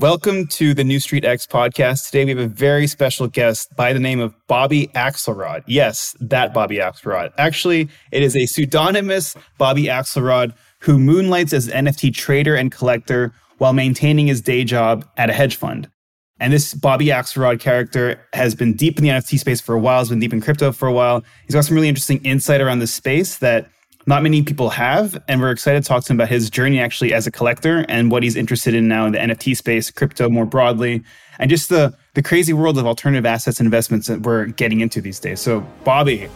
Welcome 0.00 0.46
to 0.48 0.74
the 0.74 0.84
New 0.84 1.00
Street 1.00 1.24
X 1.24 1.44
podcast. 1.44 2.06
Today 2.06 2.24
we 2.24 2.30
have 2.30 2.38
a 2.38 2.46
very 2.46 2.86
special 2.86 3.26
guest 3.26 3.74
by 3.74 3.92
the 3.92 3.98
name 3.98 4.20
of 4.20 4.32
Bobby 4.46 4.86
Axelrod. 4.94 5.64
Yes, 5.66 6.14
that 6.20 6.54
Bobby 6.54 6.76
Axelrod. 6.76 7.32
Actually, 7.36 7.88
it 8.12 8.22
is 8.22 8.36
a 8.36 8.46
pseudonymous 8.46 9.34
Bobby 9.58 9.86
Axelrod 9.86 10.54
who 10.78 11.00
moonlights 11.00 11.52
as 11.52 11.66
an 11.66 11.86
NFT 11.86 12.14
trader 12.14 12.54
and 12.54 12.70
collector 12.70 13.32
while 13.56 13.72
maintaining 13.72 14.28
his 14.28 14.40
day 14.40 14.62
job 14.62 15.04
at 15.16 15.30
a 15.30 15.32
hedge 15.32 15.56
fund. 15.56 15.90
And 16.38 16.52
this 16.52 16.74
Bobby 16.74 17.06
Axelrod 17.06 17.58
character 17.58 18.20
has 18.34 18.54
been 18.54 18.74
deep 18.74 18.98
in 18.98 19.02
the 19.02 19.10
NFT 19.10 19.40
space 19.40 19.60
for 19.60 19.74
a 19.74 19.80
while, 19.80 19.98
has 19.98 20.10
been 20.10 20.20
deep 20.20 20.32
in 20.32 20.40
crypto 20.40 20.70
for 20.70 20.86
a 20.86 20.92
while. 20.92 21.24
He's 21.44 21.54
got 21.56 21.64
some 21.64 21.74
really 21.74 21.88
interesting 21.88 22.24
insight 22.24 22.60
around 22.60 22.78
this 22.78 22.94
space 22.94 23.38
that 23.38 23.68
not 24.08 24.22
many 24.22 24.42
people 24.42 24.70
have. 24.70 25.22
And 25.28 25.38
we're 25.38 25.50
excited 25.50 25.82
to 25.82 25.86
talk 25.86 26.02
to 26.04 26.12
him 26.12 26.16
about 26.16 26.30
his 26.30 26.48
journey 26.48 26.80
actually 26.80 27.12
as 27.12 27.26
a 27.26 27.30
collector 27.30 27.84
and 27.90 28.10
what 28.10 28.22
he's 28.22 28.36
interested 28.36 28.74
in 28.74 28.88
now 28.88 29.04
in 29.04 29.12
the 29.12 29.18
NFT 29.18 29.54
space, 29.54 29.90
crypto 29.90 30.30
more 30.30 30.46
broadly, 30.46 31.04
and 31.38 31.50
just 31.50 31.68
the, 31.68 31.94
the 32.14 32.22
crazy 32.22 32.54
world 32.54 32.78
of 32.78 32.86
alternative 32.86 33.26
assets 33.26 33.60
and 33.60 33.66
investments 33.66 34.06
that 34.06 34.22
we're 34.22 34.46
getting 34.46 34.80
into 34.80 35.02
these 35.02 35.20
days. 35.20 35.40
So, 35.40 35.60
Bobby. 35.84 36.26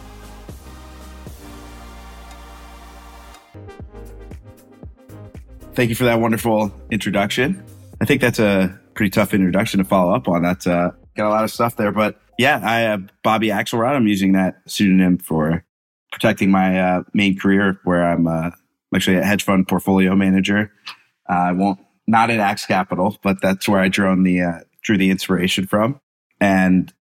Thank 5.73 5.89
you 5.89 5.95
for 5.95 6.03
that 6.03 6.19
wonderful 6.19 6.71
introduction. 6.91 7.63
I 7.99 8.05
think 8.05 8.21
that's 8.21 8.37
a 8.37 8.79
pretty 8.93 9.09
tough 9.09 9.33
introduction 9.33 9.79
to 9.79 9.83
follow 9.83 10.13
up 10.13 10.27
on. 10.27 10.43
That's 10.43 10.67
uh, 10.67 10.91
got 11.17 11.27
a 11.27 11.29
lot 11.29 11.43
of 11.43 11.49
stuff 11.49 11.75
there, 11.75 11.91
but 11.91 12.19
yeah, 12.37 12.61
I 12.63 12.81
have 12.81 13.09
Bobby 13.23 13.47
Axelrod. 13.47 13.95
I'm 13.95 14.05
using 14.05 14.33
that 14.33 14.61
pseudonym 14.67 15.17
for 15.17 15.65
protecting 16.13 16.49
my 16.49 16.79
uh, 16.79 17.03
main 17.13 17.37
career, 17.37 17.77
where 17.83 18.05
I'm 18.05 18.27
uh, 18.27 18.51
actually 18.95 19.17
a 19.17 19.23
hedge 19.23 19.43
fund 19.43 19.67
portfolio 19.67 20.15
manager. 20.15 20.71
Uh, 21.29 21.33
I 21.33 21.51
won't 21.51 21.79
not 22.07 22.29
at 22.29 22.39
Axe 22.39 22.65
Capital, 22.65 23.17
but 23.23 23.41
that's 23.41 23.67
where 23.67 23.79
I 23.79 23.89
drew 23.89 24.23
the 24.23 24.41
uh, 24.41 24.59
drew 24.83 24.97
the 24.97 25.09
inspiration 25.09 25.67
from. 25.67 25.99
And 26.39 26.93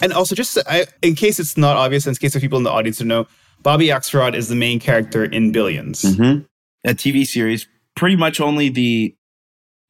and 0.00 0.12
also, 0.12 0.34
just 0.34 0.58
I, 0.66 0.86
in 1.02 1.14
case 1.14 1.38
it's 1.38 1.56
not 1.56 1.76
obvious, 1.76 2.06
in 2.06 2.14
case 2.14 2.34
of 2.34 2.40
people 2.40 2.58
in 2.58 2.64
the 2.64 2.70
audience 2.70 2.98
to 2.98 3.04
know, 3.04 3.26
Bobby 3.62 3.88
Axelrod 3.88 4.34
is 4.34 4.48
the 4.48 4.56
main 4.56 4.80
character 4.80 5.24
in 5.24 5.52
Billions, 5.52 6.02
mm-hmm. 6.02 6.44
a 6.84 6.94
TV 6.94 7.26
series. 7.26 7.68
Pretty 7.94 8.16
much 8.16 8.40
only 8.40 8.70
the, 8.70 9.14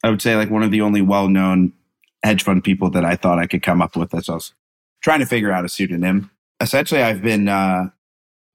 I 0.03 0.11
would 0.11 0.21
say, 0.21 0.35
like 0.35 0.51
one 0.51 0.63
of 0.63 0.71
the 0.71 0.81
only 0.81 1.03
well 1.03 1.29
known 1.29 1.73
hedge 2.23 2.43
fund 2.43 2.65
people 2.65 2.91
that 2.91 3.05
I 3.05 3.17
thought 3.17 3.39
I 3.39 3.47
could 3.47 3.63
come 3.63 3.83
up 3.83 3.97
with 3.97 4.15
as 4.15 4.29
I 4.29 4.35
was 4.35 4.55
trying 5.03 5.21
to 5.21 5.27
figure 5.27 5.53
out 5.53 5.65
a 5.65 5.69
pseudonym. 5.69 6.31
Essentially, 6.61 7.03
I've 7.03 7.23
been 7.23 7.49
uh, 7.49 7.89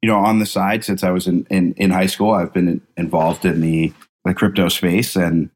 you 0.01 0.09
know, 0.09 0.17
on 0.17 0.39
the 0.39 0.45
side 0.45 0.83
since 0.83 1.03
I 1.03 1.11
was 1.11 1.27
in, 1.27 1.45
in, 1.49 1.73
in 1.73 1.89
high 1.89 2.05
school, 2.05 2.31
I've 2.31 2.53
been 2.53 2.81
involved 2.95 3.45
in 3.45 3.61
the, 3.61 3.93
the 4.25 4.33
crypto 4.33 4.69
space. 4.69 5.15
And 5.15 5.49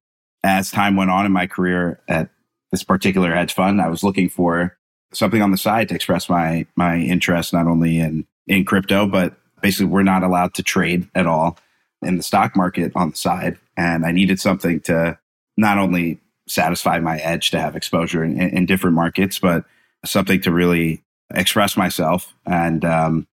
as 0.44 0.72
time 0.72 0.96
went 0.96 1.12
on 1.12 1.26
in 1.26 1.32
my 1.32 1.48
career 1.48 2.00
at 2.08 2.30
this 2.72 2.84
particular 2.84 3.34
hedge 3.34 3.54
fund, 3.54 3.82
I 3.82 3.90
was 3.90 4.04
looking 4.04 4.30
for 4.30 4.78
something 5.14 5.42
on 5.42 5.52
the 5.52 5.58
side 5.58 5.90
to 5.90 5.96
express 5.96 6.30
my, 6.30 6.66
my 6.76 6.98
interest, 6.98 7.54
not 7.54 7.68
only 7.68 8.00
in, 8.00 8.26
in 8.48 8.66
crypto, 8.66 9.06
but 9.06 9.36
basically 9.62 9.88
we're 9.88 10.04
not 10.04 10.24
allowed 10.24 10.54
to 10.56 10.64
trade 10.64 11.08
at 11.14 11.28
all 11.28 11.58
in 12.02 12.18
the 12.18 12.24
stock 12.24 12.56
market 12.56 12.92
on 12.96 13.12
the 13.12 13.18
side. 13.18 13.60
And 13.78 14.06
I 14.06 14.12
needed 14.12 14.40
something 14.40 14.80
to 14.82 15.20
not 15.58 15.78
only 15.78 16.20
satisfy 16.48 17.00
my 17.00 17.18
edge 17.18 17.52
to 17.52 17.60
have 17.60 17.76
exposure 17.76 18.24
in, 18.24 18.40
in 18.40 18.66
different 18.66 18.96
markets, 18.96 19.38
but 19.38 19.66
something 20.04 20.42
to 20.42 20.52
really 20.52 21.04
express 21.34 21.78
myself. 21.78 22.34
And, 22.46 22.84
um, 22.84 23.28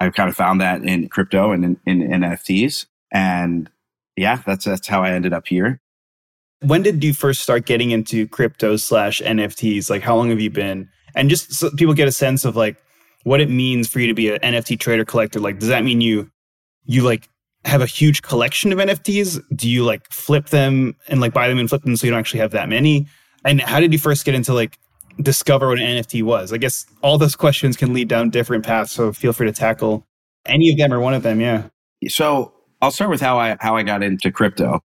I 0.00 0.10
kind 0.10 0.28
of 0.28 0.36
found 0.36 0.60
that 0.60 0.82
in 0.82 1.08
crypto 1.08 1.50
and 1.52 1.64
in, 1.64 1.80
in, 1.86 2.02
in 2.02 2.20
NFTs. 2.20 2.86
And 3.12 3.70
yeah, 4.16 4.42
that's, 4.46 4.64
that's 4.64 4.86
how 4.86 5.02
I 5.02 5.10
ended 5.10 5.32
up 5.32 5.48
here. 5.48 5.80
When 6.60 6.82
did 6.82 7.02
you 7.02 7.12
first 7.12 7.42
start 7.42 7.66
getting 7.66 7.90
into 7.90 8.26
crypto 8.28 8.76
slash 8.76 9.20
NFTs? 9.22 9.90
Like, 9.90 10.02
how 10.02 10.16
long 10.16 10.30
have 10.30 10.40
you 10.40 10.50
been? 10.50 10.88
And 11.14 11.30
just 11.30 11.52
so 11.52 11.70
people 11.70 11.94
get 11.94 12.08
a 12.08 12.12
sense 12.12 12.44
of 12.44 12.56
like 12.56 12.76
what 13.24 13.40
it 13.40 13.50
means 13.50 13.88
for 13.88 14.00
you 14.00 14.06
to 14.08 14.14
be 14.14 14.30
an 14.30 14.38
NFT 14.40 14.78
trader 14.78 15.04
collector. 15.04 15.40
Like, 15.40 15.58
does 15.58 15.68
that 15.68 15.84
mean 15.84 16.00
you, 16.00 16.30
you 16.84 17.02
like 17.02 17.28
have 17.64 17.80
a 17.80 17.86
huge 17.86 18.22
collection 18.22 18.72
of 18.72 18.78
NFTs? 18.78 19.40
Do 19.54 19.68
you 19.68 19.84
like 19.84 20.10
flip 20.12 20.48
them 20.48 20.96
and 21.08 21.20
like 21.20 21.32
buy 21.32 21.48
them 21.48 21.58
and 21.58 21.68
flip 21.68 21.82
them 21.82 21.96
so 21.96 22.06
you 22.06 22.10
don't 22.10 22.20
actually 22.20 22.40
have 22.40 22.52
that 22.52 22.68
many? 22.68 23.06
And 23.44 23.60
how 23.60 23.80
did 23.80 23.92
you 23.92 23.98
first 23.98 24.24
get 24.24 24.34
into 24.34 24.52
like 24.52 24.78
discover 25.20 25.68
what 25.68 25.78
an 25.78 26.02
NFT 26.02 26.22
was? 26.22 26.52
I 26.52 26.58
guess 26.58 26.86
all 27.02 27.18
those 27.18 27.36
questions 27.36 27.76
can 27.76 27.92
lead 27.92 28.08
down 28.08 28.30
different 28.30 28.64
paths. 28.64 28.92
So 28.92 29.12
feel 29.12 29.32
free 29.32 29.46
to 29.46 29.52
tackle 29.52 30.06
any 30.46 30.70
of 30.70 30.78
them 30.78 30.92
or 30.92 31.00
one 31.00 31.14
of 31.14 31.22
them. 31.22 31.40
Yeah. 31.40 31.64
So 32.08 32.52
I'll 32.80 32.90
start 32.90 33.10
with 33.10 33.20
how 33.20 33.38
I 33.38 33.56
how 33.60 33.76
I 33.76 33.82
got 33.82 34.02
into 34.02 34.30
crypto 34.30 34.80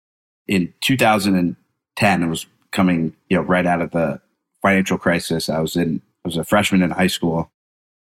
in 0.49 0.73
2010. 0.81 2.23
It 2.23 2.27
was 2.27 2.47
coming, 2.71 3.15
you 3.29 3.37
know, 3.37 3.43
right 3.43 3.67
out 3.67 3.83
of 3.83 3.91
the 3.91 4.21
financial 4.63 4.99
crisis. 4.99 5.49
I 5.49 5.61
was 5.61 5.77
in 5.77 6.01
I 6.25 6.29
was 6.29 6.37
a 6.37 6.45
freshman 6.45 6.83
in 6.83 6.91
high 6.91 7.09
school. 7.09 7.51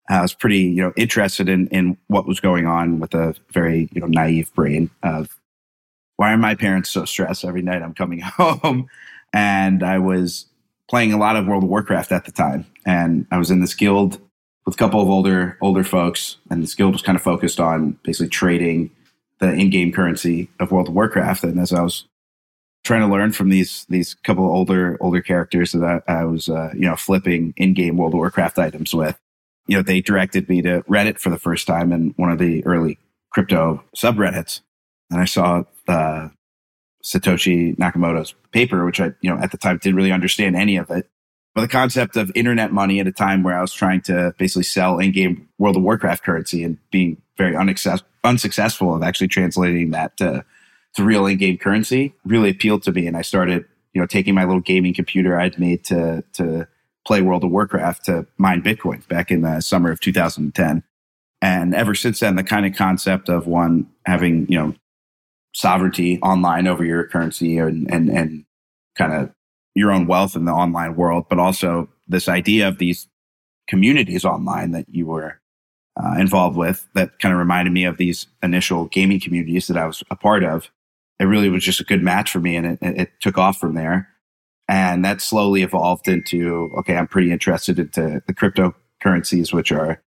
I 0.10 0.22
was 0.22 0.34
pretty, 0.34 0.60
you 0.60 0.82
know, 0.82 0.94
interested 0.96 1.50
in 1.50 1.68
in 1.68 1.98
what 2.08 2.28
was 2.28 2.40
going 2.40 2.66
on 2.66 3.00
with 3.00 3.14
a 3.14 3.36
very, 3.52 3.90
you 3.92 4.02
know, 4.02 4.08
naive 4.08 4.54
brain 4.56 4.90
of 5.04 5.40
why 6.16 6.34
are 6.34 6.38
my 6.38 6.56
parents 6.56 6.90
so 6.90 7.06
stressed 7.06 7.46
every 7.46 7.62
night 7.62 7.84
I'm 7.84 7.94
coming 7.94 8.20
home? 8.24 8.88
And 9.34 9.84
I 9.84 10.00
was 10.00 10.48
playing 10.90 11.14
a 11.14 11.18
lot 11.18 11.36
of 11.36 11.48
World 11.48 11.64
of 11.64 11.70
Warcraft 11.70 12.12
at 12.12 12.26
the 12.26 12.32
time, 12.32 12.66
and 12.86 13.26
I 13.32 13.38
was 13.38 13.52
in 13.52 13.62
this 13.62 13.74
guild 13.74 14.20
with 14.66 14.76
a 14.76 14.78
couple 14.78 15.02
of 15.02 15.10
older 15.10 15.58
older 15.62 15.84
folks, 15.84 16.38
and 16.50 16.62
this 16.62 16.76
guild 16.76 16.94
was 16.94 17.02
kind 17.02 17.16
of 17.16 17.22
focused 17.22 17.60
on 17.60 17.98
basically 18.04 18.30
trading 18.30 18.92
the 19.40 19.52
in-game 19.54 19.92
currency 19.92 20.50
of 20.60 20.72
World 20.72 20.88
of 20.88 20.94
Warcraft. 20.94 21.44
And 21.44 21.60
as 21.60 21.72
I 21.72 21.82
was 21.82 22.06
trying 22.84 23.02
to 23.02 23.08
learn 23.08 23.32
from 23.32 23.50
these 23.50 23.86
these 23.90 24.14
couple 24.14 24.46
of 24.46 24.52
older 24.52 24.98
older 25.00 25.22
characters 25.22 25.72
that 25.72 26.04
I, 26.08 26.20
I 26.20 26.26
was 26.26 26.50
uh, 26.50 26.72
you 26.74 26.82
know 26.82 26.96
flipping 26.96 27.54
in-game 27.58 27.98
World 27.98 28.14
of 28.14 28.18
Warcraft 28.18 28.60
items 28.60 28.94
with, 28.94 29.18
you 29.68 29.78
know, 29.78 29.84
they 29.84 30.02
directed 30.02 30.50
me 30.50 30.62
to 30.62 30.82
Reddit 30.84 31.20
for 31.20 31.30
the 31.30 31.40
first 31.40 31.68
time 31.68 31.92
in 31.92 32.14
one 32.18 32.32
of 32.32 32.40
the 32.40 32.66
early 32.66 32.98
crypto 33.32 33.84
subreddits, 33.96 34.62
and 35.12 35.20
I 35.20 35.26
saw 35.26 35.64
uh, 35.88 36.30
Satoshi 37.08 37.78
Nakamoto's 37.78 38.36
paper, 38.52 38.86
which 38.86 39.00
I, 39.00 39.14
you 39.22 39.30
know, 39.30 39.38
at 39.42 39.52
the 39.52 39.58
time 39.58 39.78
didn't 39.78 39.96
really 39.96 40.12
understand 40.12 40.58
any 40.58 40.76
of 40.76 40.92
it. 40.92 41.10
But 41.56 41.62
the 41.62 41.70
concept 41.70 42.18
of 42.18 42.32
internet 42.36 42.74
money 42.74 43.00
at 43.00 43.08
a 43.08 43.12
time 43.12 43.44
where 43.44 43.58
I 43.58 43.62
was 43.62 43.74
trying 43.74 44.02
to 44.02 44.34
basically 44.38 44.64
sell 44.64 45.00
in-game 45.00 45.48
World 45.58 45.78
of 45.78 45.84
Warcraft 45.84 46.24
currency 46.24 46.64
and 46.64 46.78
being 46.92 47.22
very 47.38 47.56
unsuccessful 47.56 48.94
of 48.94 49.04
actually 49.04 49.30
translating 49.30 49.92
that 49.92 50.18
to, 50.18 50.44
to 50.96 51.04
real 51.04 51.26
in-game 51.26 51.58
currency 51.58 52.14
really 52.26 52.50
appealed 52.50 52.84
to 52.84 52.92
me. 52.92 53.08
And 53.08 53.16
I 53.16 53.22
started, 53.22 53.66
you 53.94 54.02
know, 54.02 54.06
taking 54.06 54.36
my 54.36 54.44
little 54.44 54.62
gaming 54.62 54.94
computer 54.94 55.40
I'd 55.40 55.58
made 55.58 55.86
to, 55.86 56.24
to 56.34 56.68
play 57.08 57.22
World 57.22 57.46
of 57.46 57.52
Warcraft 57.52 58.06
to 58.06 58.28
mine 58.38 58.62
Bitcoin 58.62 59.08
back 59.08 59.32
in 59.32 59.42
the 59.42 59.62
summer 59.62 59.92
of 59.92 60.02
2010. 60.02 60.84
And 61.42 61.74
ever 61.74 61.96
since 61.96 62.20
then, 62.20 62.36
the 62.36 62.44
kind 62.44 62.66
of 62.66 62.76
concept 62.76 63.30
of 63.30 63.48
one 63.48 63.88
having, 64.06 64.46
you 64.52 64.60
know, 64.60 64.76
sovereignty 65.58 66.20
online 66.22 66.68
over 66.68 66.86
your 66.86 67.08
currency 67.08 67.58
and 67.58 67.92
and, 67.92 68.10
and 68.10 68.46
kind 68.96 69.12
of 69.12 69.32
your 69.74 69.92
own 69.92 70.06
wealth 70.06 70.36
in 70.36 70.46
the 70.46 70.52
online 70.52 70.96
world, 70.96 71.26
but 71.30 71.40
also 71.40 71.90
this 72.08 72.30
idea 72.30 72.68
of 72.68 72.78
these 72.78 73.08
communities 73.68 74.24
online 74.24 74.72
that 74.72 74.86
you 74.90 75.06
were 75.06 75.40
uh, 76.00 76.16
involved 76.20 76.56
with 76.56 76.88
that 76.94 77.20
kind 77.20 77.34
of 77.34 77.40
reminded 77.40 77.72
me 77.72 77.86
of 77.86 77.98
these 77.98 78.28
initial 78.44 78.86
gaming 78.86 79.20
communities 79.20 79.68
that 79.68 79.78
I 79.78 79.86
was 79.86 80.04
a 80.10 80.16
part 80.16 80.44
of. 80.44 80.72
It 81.20 81.26
really 81.26 81.50
was 81.50 81.64
just 81.64 81.80
a 81.80 81.84
good 81.84 82.04
match 82.04 82.32
for 82.32 82.40
me 82.40 82.56
and 82.56 82.66
it, 82.66 82.80
it 82.82 83.12
took 83.20 83.38
off 83.38 83.58
from 83.58 83.74
there. 83.74 84.08
And 84.70 85.04
that 85.06 85.22
slowly 85.22 85.64
evolved 85.64 86.08
into, 86.08 86.72
okay, 86.80 86.96
I'm 86.96 87.08
pretty 87.08 87.32
interested 87.32 87.80
into 87.80 88.22
the 88.28 88.34
cryptocurrencies, 88.34 89.54
which 89.54 89.72
are, 89.72 90.02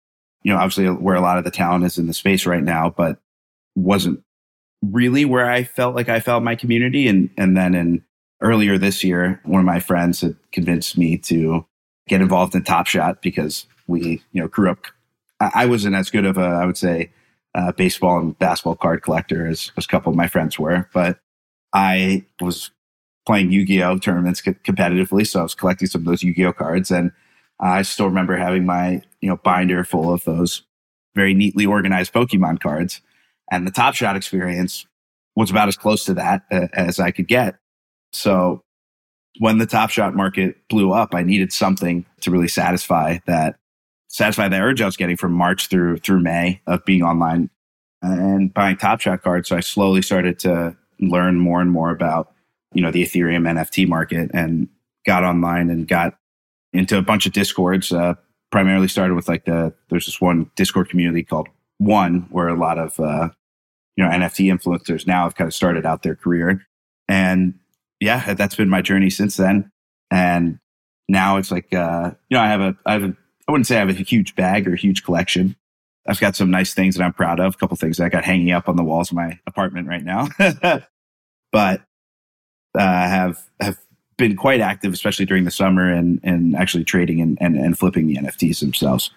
you 0.44 0.52
know, 0.52 0.60
obviously 0.60 0.88
where 0.88 1.16
a 1.16 1.22
lot 1.22 1.38
of 1.38 1.46
the 1.46 1.52
talent 1.52 1.86
is 1.86 1.98
in 1.98 2.08
the 2.08 2.14
space 2.14 2.46
right 2.46 2.64
now, 2.64 2.90
but 2.90 3.20
wasn't 3.76 4.22
really 4.82 5.26
where 5.26 5.50
I 5.50 5.64
felt 5.64 5.96
like 5.96 6.10
I 6.10 6.20
felt 6.20 6.44
my 6.44 6.56
community. 6.56 7.08
And, 7.08 7.30
and 7.38 7.58
then 7.58 7.74
in 7.74 8.04
earlier 8.42 8.78
this 8.78 9.04
year, 9.04 9.42
one 9.44 9.60
of 9.60 9.66
my 9.66 9.80
friends 9.80 10.22
had 10.22 10.36
convinced 10.52 10.98
me 10.98 11.18
to 11.18 11.66
get 12.08 12.22
involved 12.22 12.56
in 12.56 12.64
Top 12.64 12.88
Shot 12.88 13.22
because 13.22 13.66
we, 13.88 14.22
you 14.32 14.42
know, 14.42 14.48
grew 14.48 14.70
up. 14.70 14.86
I, 15.40 15.52
I 15.56 15.66
wasn't 15.66 15.96
as 15.96 16.10
good 16.10 16.26
of 16.26 16.38
a, 16.38 16.42
I 16.42 16.66
would 16.66 16.78
say, 16.78 17.12
uh, 17.56 17.72
baseball 17.72 18.20
and 18.20 18.38
basketball 18.38 18.76
card 18.76 19.02
collector 19.02 19.48
as, 19.48 19.72
as 19.78 19.86
a 19.86 19.88
couple 19.88 20.12
of 20.12 20.16
my 20.16 20.28
friends 20.28 20.60
were, 20.60 20.88
but 20.94 21.20
I 21.74 22.26
was 22.40 22.70
playing 23.26 23.52
Yu-Gi-Oh 23.52 23.98
tournaments 23.98 24.42
co- 24.42 24.54
competitively. 24.54 25.26
So 25.26 25.40
I 25.40 25.44
was 25.44 25.56
collecting 25.56 25.88
some 25.88 26.02
of 26.02 26.06
those 26.06 26.24
Yu-Gi-Oh 26.24 26.54
cards 26.54 26.92
and 26.92 27.12
I 27.60 27.82
still 27.82 28.06
remember 28.06 28.38
having 28.38 28.66
my, 28.66 29.02
you 29.22 29.30
know, 29.30 29.38
binder 29.38 29.84
full 29.84 30.14
of 30.14 30.24
those 30.24 30.62
very 31.16 31.34
neatly 31.34 31.66
organized 31.66 32.14
Pokemon 32.14 32.60
cards. 32.60 33.02
And 33.52 33.66
the 33.66 33.72
Top 33.72 33.96
Shot 33.96 34.16
experience 34.16 34.86
was 35.36 35.52
about 35.52 35.68
as 35.68 35.78
close 35.78 36.06
to 36.06 36.14
that 36.16 36.44
uh, 36.52 36.68
as 36.74 37.00
I 37.00 37.12
could 37.12 37.28
get. 37.28 37.56
So 38.12 38.64
when 39.40 39.58
the 39.58 39.66
Top 39.66 39.90
Shot 39.90 40.16
market 40.16 40.58
blew 40.68 40.92
up, 40.92 41.14
I 41.14 41.24
needed 41.24 41.54
something 41.54 42.06
to 42.22 42.32
really 42.32 42.48
satisfy 42.48 43.20
that, 43.26 43.58
satisfy 44.08 44.48
the 44.48 44.58
urge 44.58 44.82
I 44.82 44.86
was 44.86 44.98
getting 44.98 45.18
from 45.18 45.34
March 45.34 45.68
through 45.68 45.98
through 45.98 46.22
May 46.22 46.62
of 46.68 46.84
being 46.86 47.04
online 47.04 47.50
and 48.02 48.54
buying 48.54 48.78
Top 48.78 49.02
Shot 49.02 49.22
cards. 49.22 49.50
So 49.50 49.58
I 49.58 49.62
slowly 49.62 50.02
started 50.02 50.40
to 50.40 50.76
learn 51.00 51.40
more 51.40 51.62
and 51.62 51.72
more 51.72 51.92
about, 51.92 52.34
you 52.74 52.82
know, 52.82 52.92
the 52.92 53.04
Ethereum 53.04 53.48
NFT 53.48 53.88
market 53.88 54.32
and 54.34 54.68
got 55.06 55.24
online 55.24 55.70
and 55.70 55.88
got 55.88 56.18
into 56.74 56.98
a 56.98 57.02
bunch 57.02 57.26
of 57.26 57.34
discords. 57.34 57.92
Uh, 57.92 58.16
primarily 58.52 58.88
started 58.88 59.14
with 59.14 59.28
like 59.28 59.46
the 59.46 59.74
there's 59.90 60.06
this 60.06 60.22
one 60.22 60.50
Discord 60.56 60.90
community 60.90 61.24
called 61.24 61.48
One, 61.80 62.28
where 62.32 62.48
a 62.48 62.58
lot 62.58 62.80
of 62.80 63.00
uh, 63.00 63.30
you 63.96 64.04
know 64.04 64.10
NFT 64.10 64.52
influencers 64.52 65.06
now 65.06 65.24
have 65.24 65.36
kind 65.36 65.48
of 65.48 65.54
started 65.54 65.86
out 65.86 66.04
their 66.04 66.16
career, 66.16 66.66
and 67.08 67.56
yeah, 68.00 68.34
that's 68.34 68.56
been 68.56 68.70
my 68.70 68.82
journey 68.82 69.10
since 69.10 69.38
then. 69.38 69.72
And 70.12 70.60
now 71.08 71.38
it's 71.38 71.52
like 71.52 71.74
uh, 71.74 72.12
you 72.30 72.38
know 72.38 72.42
I 72.42 72.48
have 72.48 72.62
a 72.62 72.78
I 72.86 72.94
have 72.94 73.04
a 73.04 73.16
I 73.48 73.52
wouldn't 73.52 73.68
say 73.68 73.78
I 73.78 73.80
have 73.80 73.90
a 73.90 73.94
huge 73.94 74.36
bag 74.36 74.68
or 74.68 74.74
a 74.74 74.78
huge 74.78 75.04
collection. 75.04 75.56
I've 76.08 76.20
got 76.20 76.36
some 76.36 76.50
nice 76.50 76.74
things 76.74 76.96
that 76.96 77.04
I'm 77.04 77.14
proud 77.14 77.40
of. 77.40 77.56
A 77.56 77.58
couple 77.58 77.76
things 77.76 77.98
that 77.98 78.06
I 78.06 78.10
got 78.10 78.24
hanging 78.24 78.52
up 78.52 78.70
on 78.70 78.78
the 78.78 78.84
walls 78.84 79.12
of 79.12 79.16
my 79.16 79.40
apartment 79.46 79.88
right 79.88 80.04
now, 80.04 80.30
but 81.52 81.82
uh, 82.78 82.80
have 82.80 83.44
have 83.60 83.78
been 84.18 84.36
quite 84.36 84.62
active, 84.62 84.94
especially 84.94 85.26
during 85.26 85.44
the 85.44 85.52
summer 85.52 85.92
and 85.92 86.20
and 86.24 86.56
actually 86.56 86.84
trading 86.84 87.22
and, 87.22 87.38
and, 87.42 87.56
and 87.56 87.78
flipping 87.78 88.08
the 88.08 88.16
NFTs 88.16 88.60
themselves. 88.60 89.12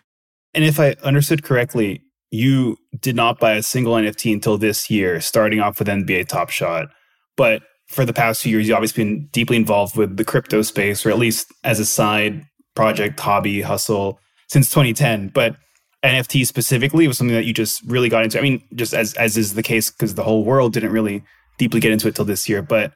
And 0.53 0.65
if 0.65 0.81
I 0.81 0.97
understood 1.03 1.45
correctly, 1.45 2.03
you 2.31 2.77
did 3.01 3.17
not 3.17 3.41
buy 3.41 3.53
a 3.53 3.63
single 3.63 3.95
NFT 3.95 4.33
until 4.33 4.57
this 4.57 4.91
year, 4.91 5.21
starting 5.21 5.61
off 5.61 5.79
with 5.79 5.89
NBA 5.89 6.29
Top 6.29 6.51
Shot. 6.51 6.89
But 7.37 7.63
for 7.89 8.05
the 8.05 8.13
past 8.13 8.43
few 8.43 8.53
years, 8.53 8.69
you've 8.69 8.77
obviously 8.77 9.05
been 9.05 9.27
deeply 9.33 9.57
involved 9.57 9.97
with 9.97 10.17
the 10.17 10.25
crypto 10.25 10.63
space, 10.63 11.05
or 11.05 11.11
at 11.11 11.19
least 11.19 11.53
as 11.65 11.81
a 11.81 11.87
side 11.87 12.45
project, 12.77 13.19
hobby, 13.19 13.63
hustle 13.63 14.21
since 14.49 14.69
2010. 14.71 15.29
But 15.35 15.57
NFT 16.05 16.47
specifically 16.47 17.09
was 17.09 17.19
something 17.19 17.35
that 17.35 17.45
you 17.45 17.53
just 17.53 17.83
really 17.85 18.09
got 18.09 18.25
into. 18.25 18.39
I 18.39 18.43
mean, 18.43 18.63
just 18.75 18.95
as 18.95 19.15
as 19.15 19.37
is 19.37 19.55
the 19.55 19.63
case 19.63 19.91
because 19.91 20.15
the 20.15 20.23
whole 20.23 20.45
world 20.45 20.73
didn't 20.73 20.93
really 20.93 21.25
deeply 21.59 21.81
get 21.81 21.93
into 21.93 22.09
it 22.09 22.15
till 22.15 22.25
this 22.25 22.49
year. 22.49 22.63
But 22.63 22.93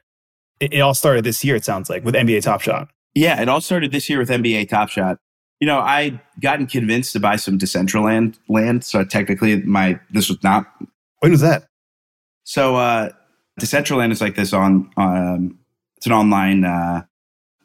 it, 0.59 0.73
it 0.73 0.79
all 0.79 0.93
started 0.93 1.25
this 1.25 1.43
year, 1.43 1.55
it 1.55 1.65
sounds 1.65 1.89
like, 1.89 2.05
with 2.05 2.15
NBA 2.15 2.43
Top 2.43 2.61
Shot. 2.61 2.87
Yeah, 3.13 3.41
it 3.41 3.49
all 3.49 3.61
started 3.61 3.91
this 3.91 4.09
year 4.09 4.19
with 4.19 4.29
NBA 4.29 4.69
Top 4.69 4.89
Shot. 4.89 5.17
You 5.59 5.67
know, 5.67 5.79
I 5.79 6.21
gotten 6.41 6.67
convinced 6.67 7.13
to 7.13 7.19
buy 7.19 7.37
some 7.37 7.57
Decentraland 7.57 8.37
land. 8.49 8.83
So 8.83 9.03
technically, 9.05 9.61
my 9.63 9.99
this 10.11 10.29
was 10.29 10.43
not. 10.43 10.65
When 11.19 11.31
was 11.31 11.41
that? 11.41 11.67
So 12.43 12.75
uh 12.75 13.09
Decentraland 13.59 14.11
is 14.11 14.21
like 14.21 14.35
this 14.35 14.53
on 14.53 14.89
um, 14.97 15.57
it's 15.97 16.05
an 16.05 16.11
online 16.11 16.65
uh, 16.65 17.05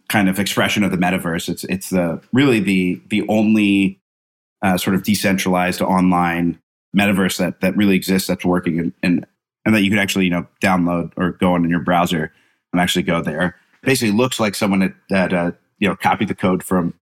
kind 0.09 0.29
of 0.29 0.39
expression 0.39 0.85
of 0.85 0.91
the 0.91 0.97
metaverse. 0.97 1.49
It's 1.49 1.65
it's 1.65 1.91
the 1.91 2.23
really 2.33 2.61
the 2.61 3.01
the 3.09 3.27
only 3.29 4.01
uh, 4.63 4.77
sort 4.77 4.95
of 4.95 5.03
decentralized 5.03 5.83
online 5.83 6.61
metaverse 6.97 7.39
that 7.39 7.61
that 7.61 7.77
really 7.77 7.97
exists 7.97 8.29
that's 8.29 8.45
working 8.45 8.79
and, 8.79 8.93
and 9.03 9.27
and 9.65 9.75
that 9.75 9.83
you 9.83 9.91
could 9.91 9.99
actually 9.99 10.27
you 10.27 10.31
know 10.31 10.47
download 10.63 11.13
or 11.17 11.33
go 11.33 11.55
on 11.55 11.65
in 11.65 11.71
your 11.71 11.81
browser 11.81 12.33
and 12.73 12.81
actually 12.81 13.03
go 13.03 13.21
there. 13.21 13.57
Basically, 13.83 14.15
looks 14.15 14.39
like 14.39 14.55
someone 14.55 14.81
that, 14.81 14.95
that 15.09 15.33
uh, 15.33 15.53
you 15.81 15.89
know 15.89 15.97
copied 15.97 16.29
the 16.29 16.35
code 16.37 16.63
from 16.63 16.95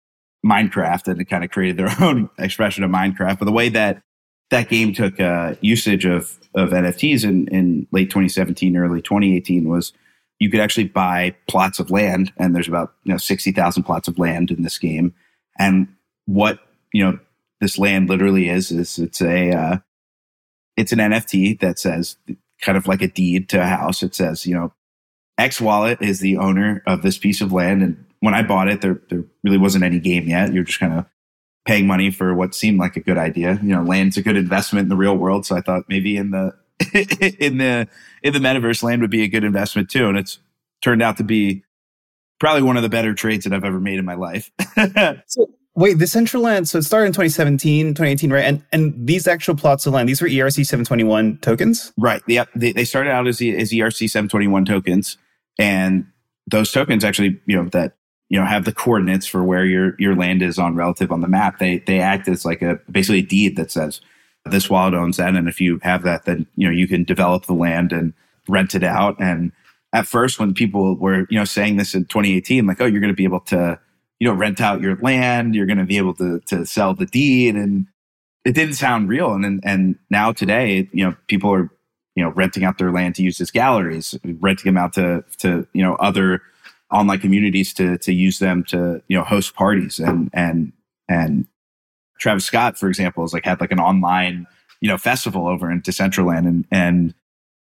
Minecraft 0.44 1.08
and 1.08 1.28
kind 1.28 1.44
of 1.44 1.50
created 1.50 1.76
their 1.76 1.94
own 2.00 2.30
expression 2.38 2.84
of 2.84 2.90
Minecraft. 2.90 3.38
But 3.38 3.44
the 3.44 3.52
way 3.52 3.68
that 3.70 4.02
that 4.50 4.68
game 4.68 4.92
took 4.92 5.20
uh, 5.20 5.54
usage 5.60 6.04
of 6.04 6.38
of 6.54 6.70
NFTs 6.70 7.24
in, 7.24 7.48
in 7.48 7.86
late 7.90 8.10
2017, 8.10 8.76
early 8.76 9.02
2018 9.02 9.68
was 9.68 9.92
you 10.38 10.50
could 10.50 10.60
actually 10.60 10.84
buy 10.84 11.34
plots 11.48 11.78
of 11.78 11.90
land, 11.90 12.32
and 12.36 12.54
there's 12.54 12.68
about 12.68 12.94
you 13.04 13.12
know 13.12 13.18
60,000 13.18 13.82
plots 13.82 14.08
of 14.08 14.18
land 14.18 14.50
in 14.50 14.62
this 14.62 14.78
game. 14.78 15.14
And 15.58 15.88
what 16.26 16.60
you 16.92 17.04
know 17.04 17.18
this 17.60 17.78
land 17.78 18.08
literally 18.08 18.48
is 18.48 18.70
is 18.70 18.98
it's 18.98 19.20
a 19.20 19.52
uh, 19.52 19.78
it's 20.76 20.92
an 20.92 20.98
NFT 20.98 21.60
that 21.60 21.78
says 21.78 22.16
kind 22.60 22.78
of 22.78 22.86
like 22.86 23.02
a 23.02 23.08
deed 23.08 23.48
to 23.50 23.60
a 23.60 23.66
house. 23.66 24.02
It 24.02 24.14
says 24.14 24.46
you 24.46 24.54
know 24.54 24.72
X 25.38 25.60
Wallet 25.60 26.00
is 26.00 26.20
the 26.20 26.38
owner 26.38 26.82
of 26.86 27.02
this 27.02 27.18
piece 27.18 27.40
of 27.40 27.52
land. 27.52 27.82
And 27.82 28.04
when 28.26 28.34
I 28.34 28.42
bought 28.42 28.66
it, 28.66 28.80
there, 28.80 29.00
there 29.08 29.24
really 29.44 29.56
wasn't 29.56 29.84
any 29.84 30.00
game 30.00 30.26
yet. 30.26 30.52
You're 30.52 30.64
just 30.64 30.80
kind 30.80 30.92
of 30.92 31.06
paying 31.64 31.86
money 31.86 32.10
for 32.10 32.34
what 32.34 32.56
seemed 32.56 32.76
like 32.80 32.96
a 32.96 33.00
good 33.00 33.16
idea. 33.16 33.56
You 33.62 33.68
know, 33.68 33.84
land's 33.84 34.16
a 34.16 34.22
good 34.22 34.36
investment 34.36 34.86
in 34.86 34.88
the 34.88 34.96
real 34.96 35.16
world. 35.16 35.46
So 35.46 35.56
I 35.56 35.60
thought 35.60 35.84
maybe 35.88 36.16
in 36.16 36.32
the, 36.32 36.52
in 37.38 37.58
the, 37.58 37.86
in 38.24 38.32
the 38.32 38.40
metaverse 38.40 38.82
land 38.82 39.00
would 39.00 39.12
be 39.12 39.22
a 39.22 39.28
good 39.28 39.44
investment 39.44 39.90
too. 39.90 40.08
And 40.08 40.18
it's 40.18 40.40
turned 40.82 41.02
out 41.02 41.18
to 41.18 41.22
be 41.22 41.62
probably 42.40 42.62
one 42.62 42.76
of 42.76 42.82
the 42.82 42.88
better 42.88 43.14
trades 43.14 43.44
that 43.44 43.52
I've 43.52 43.62
ever 43.62 43.78
made 43.78 44.00
in 44.00 44.04
my 44.04 44.16
life. 44.16 44.50
so 45.26 45.48
wait, 45.76 45.98
Decentraland, 45.98 46.66
so 46.66 46.78
it 46.78 46.82
started 46.82 47.06
in 47.06 47.12
2017, 47.12 47.94
2018, 47.94 48.32
right? 48.32 48.44
And 48.44 48.64
and 48.72 49.06
these 49.06 49.28
actual 49.28 49.54
plots 49.54 49.86
of 49.86 49.92
land, 49.92 50.08
these 50.08 50.20
were 50.20 50.26
ERC 50.26 50.66
721 50.66 51.38
tokens? 51.42 51.92
Right. 51.96 52.22
Yeah. 52.26 52.46
They, 52.56 52.72
they 52.72 52.84
started 52.84 53.10
out 53.10 53.28
as, 53.28 53.40
as 53.40 53.70
ERC 53.70 54.10
721 54.10 54.64
tokens. 54.64 55.16
And 55.60 56.06
those 56.48 56.72
tokens 56.72 57.04
actually, 57.04 57.40
you 57.46 57.54
know, 57.54 57.68
that 57.68 57.96
you 58.28 58.38
know 58.38 58.46
have 58.46 58.64
the 58.64 58.72
coordinates 58.72 59.26
for 59.26 59.44
where 59.44 59.64
your 59.64 59.94
your 59.98 60.16
land 60.16 60.42
is 60.42 60.58
on 60.58 60.74
relative 60.74 61.12
on 61.12 61.20
the 61.20 61.28
map. 61.28 61.58
They 61.58 61.78
they 61.78 62.00
act 62.00 62.28
as 62.28 62.44
like 62.44 62.62
a 62.62 62.80
basically 62.90 63.20
a 63.20 63.22
deed 63.22 63.56
that 63.56 63.70
says 63.70 64.00
this 64.50 64.70
wild 64.70 64.94
owns 64.94 65.16
that, 65.16 65.34
and 65.34 65.48
if 65.48 65.60
you 65.60 65.78
have 65.82 66.02
that, 66.02 66.24
then 66.24 66.46
you 66.56 66.66
know 66.66 66.72
you 66.72 66.88
can 66.88 67.04
develop 67.04 67.46
the 67.46 67.54
land 67.54 67.92
and 67.92 68.12
rent 68.48 68.74
it 68.74 68.84
out. 68.84 69.16
And 69.20 69.52
at 69.92 70.06
first, 70.06 70.38
when 70.38 70.54
people 70.54 70.96
were 70.96 71.26
you 71.30 71.38
know 71.38 71.44
saying 71.44 71.76
this 71.76 71.94
in 71.94 72.04
2018, 72.06 72.66
like 72.66 72.80
oh 72.80 72.86
you're 72.86 73.00
going 73.00 73.12
to 73.12 73.16
be 73.16 73.24
able 73.24 73.40
to 73.40 73.78
you 74.18 74.28
know 74.28 74.34
rent 74.34 74.60
out 74.60 74.80
your 74.80 74.96
land, 74.96 75.54
you're 75.54 75.66
going 75.66 75.78
to 75.78 75.84
be 75.84 75.98
able 75.98 76.14
to 76.14 76.40
to 76.46 76.66
sell 76.66 76.94
the 76.94 77.06
deed, 77.06 77.54
and 77.54 77.86
it 78.44 78.52
didn't 78.52 78.74
sound 78.74 79.08
real. 79.08 79.32
And 79.32 79.44
and, 79.44 79.60
and 79.64 79.98
now 80.10 80.32
today, 80.32 80.88
you 80.92 81.04
know 81.04 81.14
people 81.28 81.52
are 81.52 81.70
you 82.14 82.24
know 82.24 82.30
renting 82.30 82.64
out 82.64 82.78
their 82.78 82.92
land 82.92 83.14
to 83.16 83.22
use 83.22 83.40
as 83.40 83.50
galleries, 83.50 84.18
renting 84.24 84.72
them 84.72 84.82
out 84.82 84.94
to 84.94 85.24
to 85.38 85.66
you 85.72 85.82
know 85.82 85.94
other 85.96 86.42
online 86.92 87.18
communities 87.18 87.74
to 87.74 87.98
to 87.98 88.12
use 88.12 88.38
them 88.38 88.64
to 88.64 89.02
you 89.08 89.16
know 89.16 89.24
host 89.24 89.54
parties 89.54 89.98
and 89.98 90.30
and 90.32 90.72
and 91.08 91.46
Travis 92.18 92.44
Scott, 92.44 92.78
for 92.78 92.88
example, 92.88 93.22
has 93.22 93.32
like 93.32 93.44
had 93.44 93.60
like 93.60 93.72
an 93.72 93.80
online 93.80 94.46
you 94.80 94.88
know 94.88 94.98
festival 94.98 95.46
over 95.46 95.70
in 95.70 95.82
Decentraland 95.82 96.46
and 96.46 96.64
and 96.70 97.14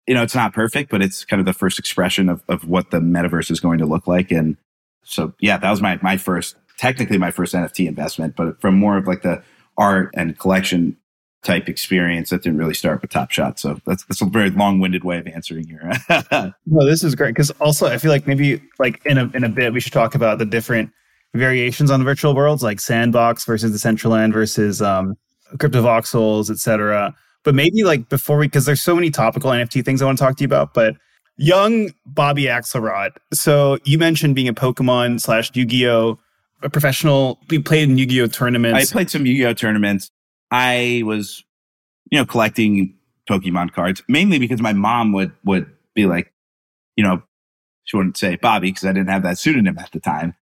you 0.07 0.13
know 0.13 0.23
it's 0.23 0.35
not 0.35 0.53
perfect, 0.53 0.89
but 0.89 1.01
it's 1.01 1.25
kind 1.25 1.39
of 1.39 1.45
the 1.45 1.53
first 1.53 1.79
expression 1.79 2.29
of 2.29 2.43
of 2.47 2.67
what 2.67 2.91
the 2.91 2.99
metaverse 2.99 3.51
is 3.51 3.59
going 3.59 3.77
to 3.79 3.85
look 3.85 4.07
like. 4.07 4.31
And 4.31 4.57
so 5.03 5.33
yeah, 5.39 5.57
that 5.57 5.69
was 5.69 5.81
my 5.81 5.99
my 6.01 6.17
first 6.17 6.55
technically 6.77 7.17
my 7.17 7.31
first 7.31 7.53
NFT 7.53 7.87
investment, 7.87 8.35
but 8.35 8.59
from 8.59 8.75
more 8.75 8.97
of 8.97 9.07
like 9.07 9.21
the 9.21 9.43
art 9.77 10.11
and 10.15 10.37
collection 10.37 10.97
type 11.43 11.67
experience 11.67 12.29
that 12.29 12.43
didn't 12.43 12.59
really 12.59 12.73
start 12.73 13.01
with 13.01 13.09
Top 13.09 13.31
Shot. 13.31 13.59
So 13.59 13.79
that's 13.85 14.03
that's 14.05 14.21
a 14.21 14.25
very 14.25 14.49
long 14.51 14.79
winded 14.79 15.03
way 15.03 15.17
of 15.17 15.27
answering 15.27 15.67
here. 15.67 15.91
no, 16.65 16.85
this 16.85 17.03
is 17.03 17.15
great 17.15 17.31
because 17.31 17.51
also 17.51 17.87
I 17.87 17.97
feel 17.97 18.11
like 18.11 18.27
maybe 18.27 18.61
like 18.79 19.03
in 19.05 19.17
a 19.17 19.29
in 19.33 19.43
a 19.43 19.49
bit 19.49 19.73
we 19.73 19.79
should 19.79 19.93
talk 19.93 20.15
about 20.15 20.37
the 20.37 20.45
different 20.45 20.91
variations 21.33 21.89
on 21.91 21.99
the 21.99 22.03
virtual 22.05 22.35
worlds, 22.35 22.61
like 22.61 22.79
Sandbox 22.79 23.45
versus 23.45 23.71
the 23.71 23.79
Central 23.79 24.13
Decentraland 24.13 24.33
versus 24.33 24.81
um, 24.81 25.15
Cryptovoxels, 25.55 26.49
etc. 26.49 27.15
But 27.43 27.55
maybe 27.55 27.83
like 27.83 28.09
before 28.09 28.37
we, 28.37 28.47
because 28.47 28.65
there's 28.65 28.81
so 28.81 28.95
many 28.95 29.09
topical 29.09 29.51
NFT 29.51 29.83
things 29.83 30.01
I 30.01 30.05
want 30.05 30.17
to 30.17 30.23
talk 30.23 30.37
to 30.37 30.43
you 30.43 30.47
about, 30.47 30.73
but 30.73 30.95
young 31.37 31.89
Bobby 32.05 32.43
Axelrod. 32.43 33.11
So 33.33 33.79
you 33.83 33.97
mentioned 33.97 34.35
being 34.35 34.47
a 34.47 34.53
Pokemon 34.53 35.21
slash 35.21 35.51
Yu-Gi-Oh! 35.55 36.19
A 36.63 36.69
professional. 36.69 37.39
We 37.49 37.57
played 37.57 37.89
in 37.89 37.97
Yu-Gi-Oh! 37.97 38.27
tournaments. 38.27 38.91
I 38.91 38.93
played 38.93 39.09
some 39.09 39.25
Yu-Gi-Oh! 39.25 39.53
tournaments. 39.53 40.11
I 40.51 41.01
was, 41.05 41.43
you 42.11 42.19
know, 42.19 42.25
collecting 42.25 42.97
Pokemon 43.29 43.71
cards 43.71 44.03
mainly 44.07 44.39
because 44.39 44.61
my 44.61 44.73
mom 44.73 45.13
would 45.13 45.31
would 45.45 45.71
be 45.95 46.05
like, 46.05 46.33
you 46.95 47.03
know, 47.03 47.23
she 47.83 47.97
wouldn't 47.97 48.17
say 48.17 48.35
Bobby 48.35 48.69
because 48.69 48.85
I 48.85 48.93
didn't 48.93 49.09
have 49.09 49.23
that 49.23 49.37
pseudonym 49.37 49.77
at 49.77 49.91
the 49.91 49.99
time, 49.99 50.35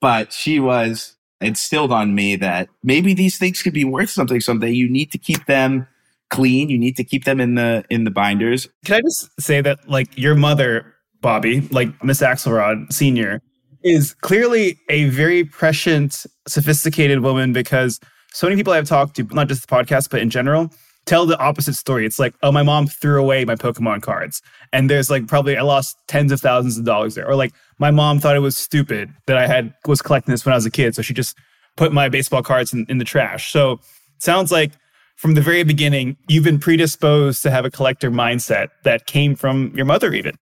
but 0.00 0.32
she 0.32 0.60
was 0.60 1.16
instilled 1.40 1.92
on 1.92 2.14
me 2.14 2.36
that 2.36 2.68
maybe 2.82 3.14
these 3.14 3.38
things 3.38 3.62
could 3.62 3.72
be 3.72 3.84
worth 3.84 4.10
something 4.10 4.40
someday. 4.40 4.70
You 4.70 4.88
need 4.88 5.10
to 5.12 5.18
keep 5.18 5.46
them 5.46 5.86
clean. 6.30 6.68
You 6.68 6.78
need 6.78 6.96
to 6.96 7.04
keep 7.04 7.24
them 7.24 7.40
in 7.40 7.54
the 7.54 7.84
in 7.90 8.04
the 8.04 8.10
binders. 8.10 8.68
Can 8.84 8.96
I 8.96 9.00
just 9.00 9.28
say 9.40 9.60
that 9.60 9.88
like 9.88 10.16
your 10.18 10.34
mother, 10.34 10.94
Bobby, 11.20 11.60
like 11.70 12.02
Miss 12.02 12.20
Axelrod 12.20 12.92
Senior, 12.92 13.40
is 13.84 14.14
clearly 14.14 14.78
a 14.88 15.08
very 15.10 15.44
prescient, 15.44 16.26
sophisticated 16.48 17.20
woman 17.20 17.52
because 17.52 18.00
so 18.32 18.46
many 18.46 18.56
people 18.56 18.72
I've 18.72 18.88
talked 18.88 19.16
to, 19.16 19.24
not 19.24 19.48
just 19.48 19.66
the 19.66 19.74
podcast, 19.74 20.10
but 20.10 20.20
in 20.20 20.30
general, 20.30 20.70
tell 21.06 21.26
the 21.26 21.38
opposite 21.38 21.74
story. 21.74 22.06
It's 22.06 22.18
like, 22.18 22.34
oh, 22.42 22.52
my 22.52 22.62
mom 22.62 22.86
threw 22.86 23.20
away 23.20 23.44
my 23.44 23.54
Pokemon 23.54 24.02
cards. 24.02 24.42
And 24.72 24.88
there's 24.88 25.10
like 25.10 25.26
probably 25.26 25.56
I 25.56 25.62
lost 25.62 25.96
tens 26.08 26.32
of 26.32 26.40
thousands 26.40 26.78
of 26.78 26.84
dollars 26.84 27.14
there. 27.14 27.28
Or 27.28 27.34
like 27.34 27.52
my 27.78 27.90
mom 27.90 28.20
thought 28.20 28.36
it 28.36 28.40
was 28.40 28.56
stupid 28.56 29.10
that 29.26 29.36
I 29.36 29.46
had 29.46 29.74
was 29.86 30.02
collecting 30.02 30.32
this 30.32 30.44
when 30.44 30.52
I 30.52 30.56
was 30.56 30.66
a 30.66 30.70
kid. 30.70 30.94
So 30.94 31.02
she 31.02 31.14
just 31.14 31.36
put 31.76 31.92
my 31.92 32.08
baseball 32.08 32.42
cards 32.42 32.72
in, 32.72 32.86
in 32.88 32.98
the 32.98 33.04
trash. 33.04 33.52
So 33.52 33.80
sounds 34.18 34.52
like 34.52 34.72
from 35.16 35.34
the 35.34 35.40
very 35.40 35.62
beginning, 35.62 36.16
you've 36.28 36.44
been 36.44 36.58
predisposed 36.58 37.42
to 37.42 37.50
have 37.50 37.64
a 37.64 37.70
collector 37.70 38.10
mindset 38.10 38.68
that 38.84 39.06
came 39.06 39.34
from 39.34 39.72
your 39.74 39.86
mother, 39.86 40.12
even. 40.12 40.36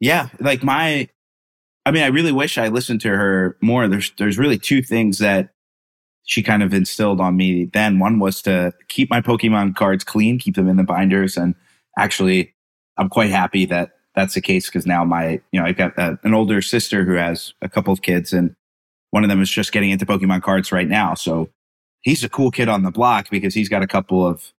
Yeah. 0.00 0.28
Like 0.40 0.62
my 0.62 1.08
I 1.84 1.90
mean, 1.90 2.02
I 2.04 2.08
really 2.08 2.32
wish 2.32 2.58
I 2.58 2.68
listened 2.68 3.00
to 3.00 3.08
her 3.08 3.56
more. 3.60 3.88
There's 3.88 4.12
there's 4.18 4.38
really 4.38 4.58
two 4.58 4.82
things 4.82 5.18
that 5.18 5.50
she 6.24 6.42
kind 6.42 6.62
of 6.62 6.72
instilled 6.72 7.20
on 7.20 7.36
me 7.36 7.66
then. 7.66 7.98
One 7.98 8.18
was 8.18 8.42
to 8.42 8.72
keep 8.88 9.10
my 9.10 9.20
Pokemon 9.20 9.74
cards 9.74 10.04
clean, 10.04 10.38
keep 10.38 10.54
them 10.54 10.68
in 10.68 10.76
the 10.76 10.84
binders. 10.84 11.36
And 11.36 11.54
actually, 11.98 12.54
I'm 12.96 13.08
quite 13.08 13.30
happy 13.30 13.64
that 13.66 13.92
that's 14.14 14.34
the 14.34 14.40
case 14.40 14.66
because 14.66 14.86
now 14.86 15.04
my, 15.04 15.40
you 15.50 15.60
know, 15.60 15.64
I've 15.64 15.76
got 15.76 15.98
a, 15.98 16.18
an 16.22 16.34
older 16.34 16.62
sister 16.62 17.04
who 17.04 17.14
has 17.14 17.54
a 17.62 17.68
couple 17.68 17.92
of 17.92 18.02
kids 18.02 18.32
and 18.32 18.54
one 19.10 19.24
of 19.24 19.30
them 19.30 19.42
is 19.42 19.50
just 19.50 19.72
getting 19.72 19.90
into 19.90 20.06
Pokemon 20.06 20.42
cards 20.42 20.72
right 20.72 20.88
now. 20.88 21.14
So 21.14 21.50
he's 22.00 22.24
a 22.24 22.28
cool 22.28 22.50
kid 22.50 22.68
on 22.68 22.82
the 22.82 22.90
block 22.90 23.28
because 23.30 23.54
he's 23.54 23.68
got 23.68 23.82
a 23.82 23.86
couple 23.86 24.26
of 24.26 24.52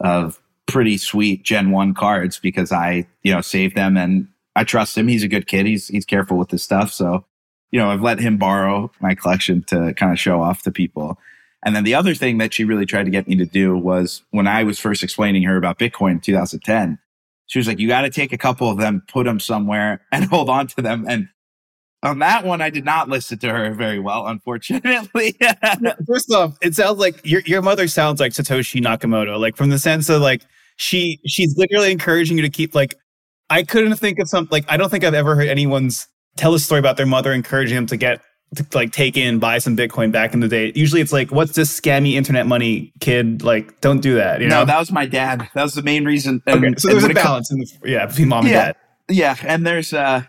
of 0.00 0.40
pretty 0.66 0.96
sweet 0.96 1.44
Gen 1.44 1.70
One 1.70 1.94
cards 1.94 2.38
because 2.38 2.72
I 2.72 3.06
you 3.22 3.32
know 3.32 3.40
saved 3.40 3.76
them 3.76 3.96
and 3.96 4.28
I 4.56 4.64
trust 4.64 4.96
him. 4.96 5.08
He's 5.08 5.22
a 5.22 5.28
good 5.28 5.46
kid. 5.46 5.66
He's 5.66 5.88
he's 5.88 6.04
careful 6.04 6.36
with 6.36 6.50
his 6.50 6.62
stuff. 6.62 6.92
So 6.92 7.24
you 7.74 7.80
know 7.80 7.90
I've 7.90 8.02
let 8.02 8.20
him 8.20 8.36
borrow 8.36 8.92
my 9.00 9.16
collection 9.16 9.64
to 9.64 9.92
kind 9.94 10.12
of 10.12 10.18
show 10.18 10.40
off 10.40 10.62
to 10.62 10.70
people. 10.70 11.18
And 11.64 11.74
then 11.74 11.82
the 11.82 11.96
other 11.96 12.14
thing 12.14 12.38
that 12.38 12.54
she 12.54 12.62
really 12.62 12.86
tried 12.86 13.02
to 13.02 13.10
get 13.10 13.26
me 13.26 13.34
to 13.34 13.46
do 13.46 13.76
was 13.76 14.22
when 14.30 14.46
I 14.46 14.62
was 14.62 14.78
first 14.78 15.02
explaining 15.02 15.42
her 15.42 15.56
about 15.56 15.80
Bitcoin 15.80 16.12
in 16.12 16.20
2010, 16.20 17.00
she 17.46 17.58
was 17.58 17.66
like, 17.66 17.80
you 17.80 17.88
got 17.88 18.02
to 18.02 18.10
take 18.10 18.32
a 18.32 18.38
couple 18.38 18.70
of 18.70 18.78
them, 18.78 19.02
put 19.08 19.24
them 19.24 19.40
somewhere 19.40 20.02
and 20.12 20.26
hold 20.26 20.48
on 20.48 20.68
to 20.68 20.82
them. 20.82 21.04
And 21.08 21.28
on 22.04 22.20
that 22.20 22.44
one, 22.44 22.60
I 22.60 22.70
did 22.70 22.84
not 22.84 23.08
listen 23.08 23.38
to 23.40 23.50
her 23.50 23.74
very 23.74 23.98
well, 23.98 24.28
unfortunately. 24.28 25.36
First 26.06 26.30
off, 26.32 26.56
it 26.62 26.76
sounds 26.76 27.00
like 27.00 27.26
your 27.26 27.40
your 27.40 27.60
mother 27.60 27.88
sounds 27.88 28.20
like 28.20 28.30
Satoshi 28.30 28.80
Nakamoto, 28.80 29.36
like 29.36 29.56
from 29.56 29.70
the 29.70 29.80
sense 29.80 30.08
of 30.08 30.22
like 30.22 30.42
she 30.76 31.18
she's 31.26 31.56
literally 31.56 31.90
encouraging 31.90 32.36
you 32.36 32.42
to 32.44 32.50
keep 32.50 32.72
like 32.72 32.94
I 33.50 33.64
couldn't 33.64 33.96
think 33.96 34.20
of 34.20 34.28
something 34.28 34.52
like 34.52 34.64
I 34.68 34.76
don't 34.76 34.90
think 34.90 35.02
I've 35.02 35.14
ever 35.14 35.34
heard 35.34 35.48
anyone's 35.48 36.06
tell 36.36 36.54
a 36.54 36.58
story 36.58 36.78
about 36.78 36.96
their 36.96 37.06
mother 37.06 37.32
encouraging 37.32 37.76
them 37.76 37.86
to 37.86 37.96
get 37.96 38.20
to 38.56 38.66
like 38.72 38.92
take 38.92 39.16
in 39.16 39.38
buy 39.38 39.58
some 39.58 39.76
Bitcoin 39.76 40.12
back 40.12 40.34
in 40.34 40.40
the 40.40 40.48
day. 40.48 40.72
Usually 40.74 41.00
it's 41.00 41.12
like, 41.12 41.30
what's 41.30 41.52
this 41.52 41.80
scammy 41.80 42.12
internet 42.12 42.46
money 42.46 42.92
kid? 43.00 43.42
Like, 43.42 43.80
don't 43.80 44.00
do 44.00 44.14
that. 44.14 44.40
You 44.40 44.48
no, 44.48 44.60
know? 44.60 44.64
that 44.66 44.78
was 44.78 44.92
my 44.92 45.06
dad. 45.06 45.48
That 45.54 45.62
was 45.62 45.74
the 45.74 45.82
main 45.82 46.04
reason. 46.04 46.42
And, 46.46 46.64
okay, 46.64 46.74
so 46.78 46.88
there's 46.88 47.04
a 47.04 47.14
balance 47.14 47.50
in 47.50 47.60
the 47.60 47.66
yeah 47.84 48.06
between 48.06 48.28
mom 48.28 48.46
yeah, 48.46 48.52
and 48.52 48.56
dad. 48.58 48.76
Yeah, 49.08 49.36
and 49.42 49.66
there's 49.66 49.92
uh 49.92 50.22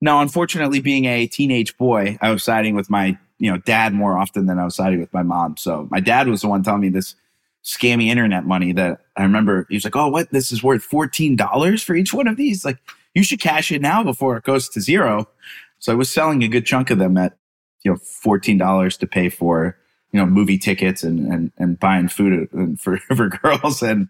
no, 0.00 0.20
unfortunately, 0.20 0.80
being 0.80 1.06
a 1.06 1.26
teenage 1.26 1.76
boy, 1.78 2.18
I 2.20 2.30
was 2.30 2.44
siding 2.44 2.74
with 2.74 2.90
my 2.90 3.18
you 3.38 3.50
know 3.50 3.58
dad 3.58 3.94
more 3.94 4.18
often 4.18 4.46
than 4.46 4.58
I 4.58 4.64
was 4.64 4.76
siding 4.76 5.00
with 5.00 5.12
my 5.12 5.22
mom. 5.22 5.56
So 5.56 5.88
my 5.90 6.00
dad 6.00 6.28
was 6.28 6.42
the 6.42 6.48
one 6.48 6.62
telling 6.62 6.80
me 6.82 6.88
this 6.88 7.14
scammy 7.64 8.06
internet 8.06 8.44
money 8.44 8.72
that 8.72 9.00
I 9.16 9.22
remember. 9.22 9.66
He 9.68 9.76
was 9.76 9.84
like, 9.84 9.96
"Oh, 9.96 10.08
what? 10.08 10.30
This 10.30 10.52
is 10.52 10.62
worth 10.62 10.82
fourteen 10.82 11.36
dollars 11.36 11.82
for 11.82 11.94
each 11.94 12.12
one 12.12 12.28
of 12.28 12.36
these. 12.36 12.64
Like, 12.64 12.78
you 13.16 13.24
should 13.24 13.40
cash 13.40 13.72
it 13.72 13.80
now 13.80 14.04
before 14.04 14.36
it 14.36 14.44
goes 14.44 14.68
to 14.68 14.80
zero. 14.80 15.26
So 15.78 15.90
I 15.90 15.94
was 15.94 16.10
selling 16.10 16.44
a 16.44 16.48
good 16.48 16.66
chunk 16.66 16.90
of 16.90 16.98
them 16.98 17.16
at 17.16 17.38
you 17.82 17.90
know 17.90 17.96
fourteen 17.96 18.58
dollars 18.58 18.98
to 18.98 19.06
pay 19.06 19.30
for 19.30 19.78
you 20.12 20.20
know 20.20 20.26
movie 20.26 20.58
tickets 20.58 21.02
and 21.02 21.26
and 21.32 21.50
and 21.56 21.80
buying 21.80 22.08
food 22.08 22.48
for 22.78 22.98
for 22.98 23.28
girls 23.28 23.82
and 23.82 24.08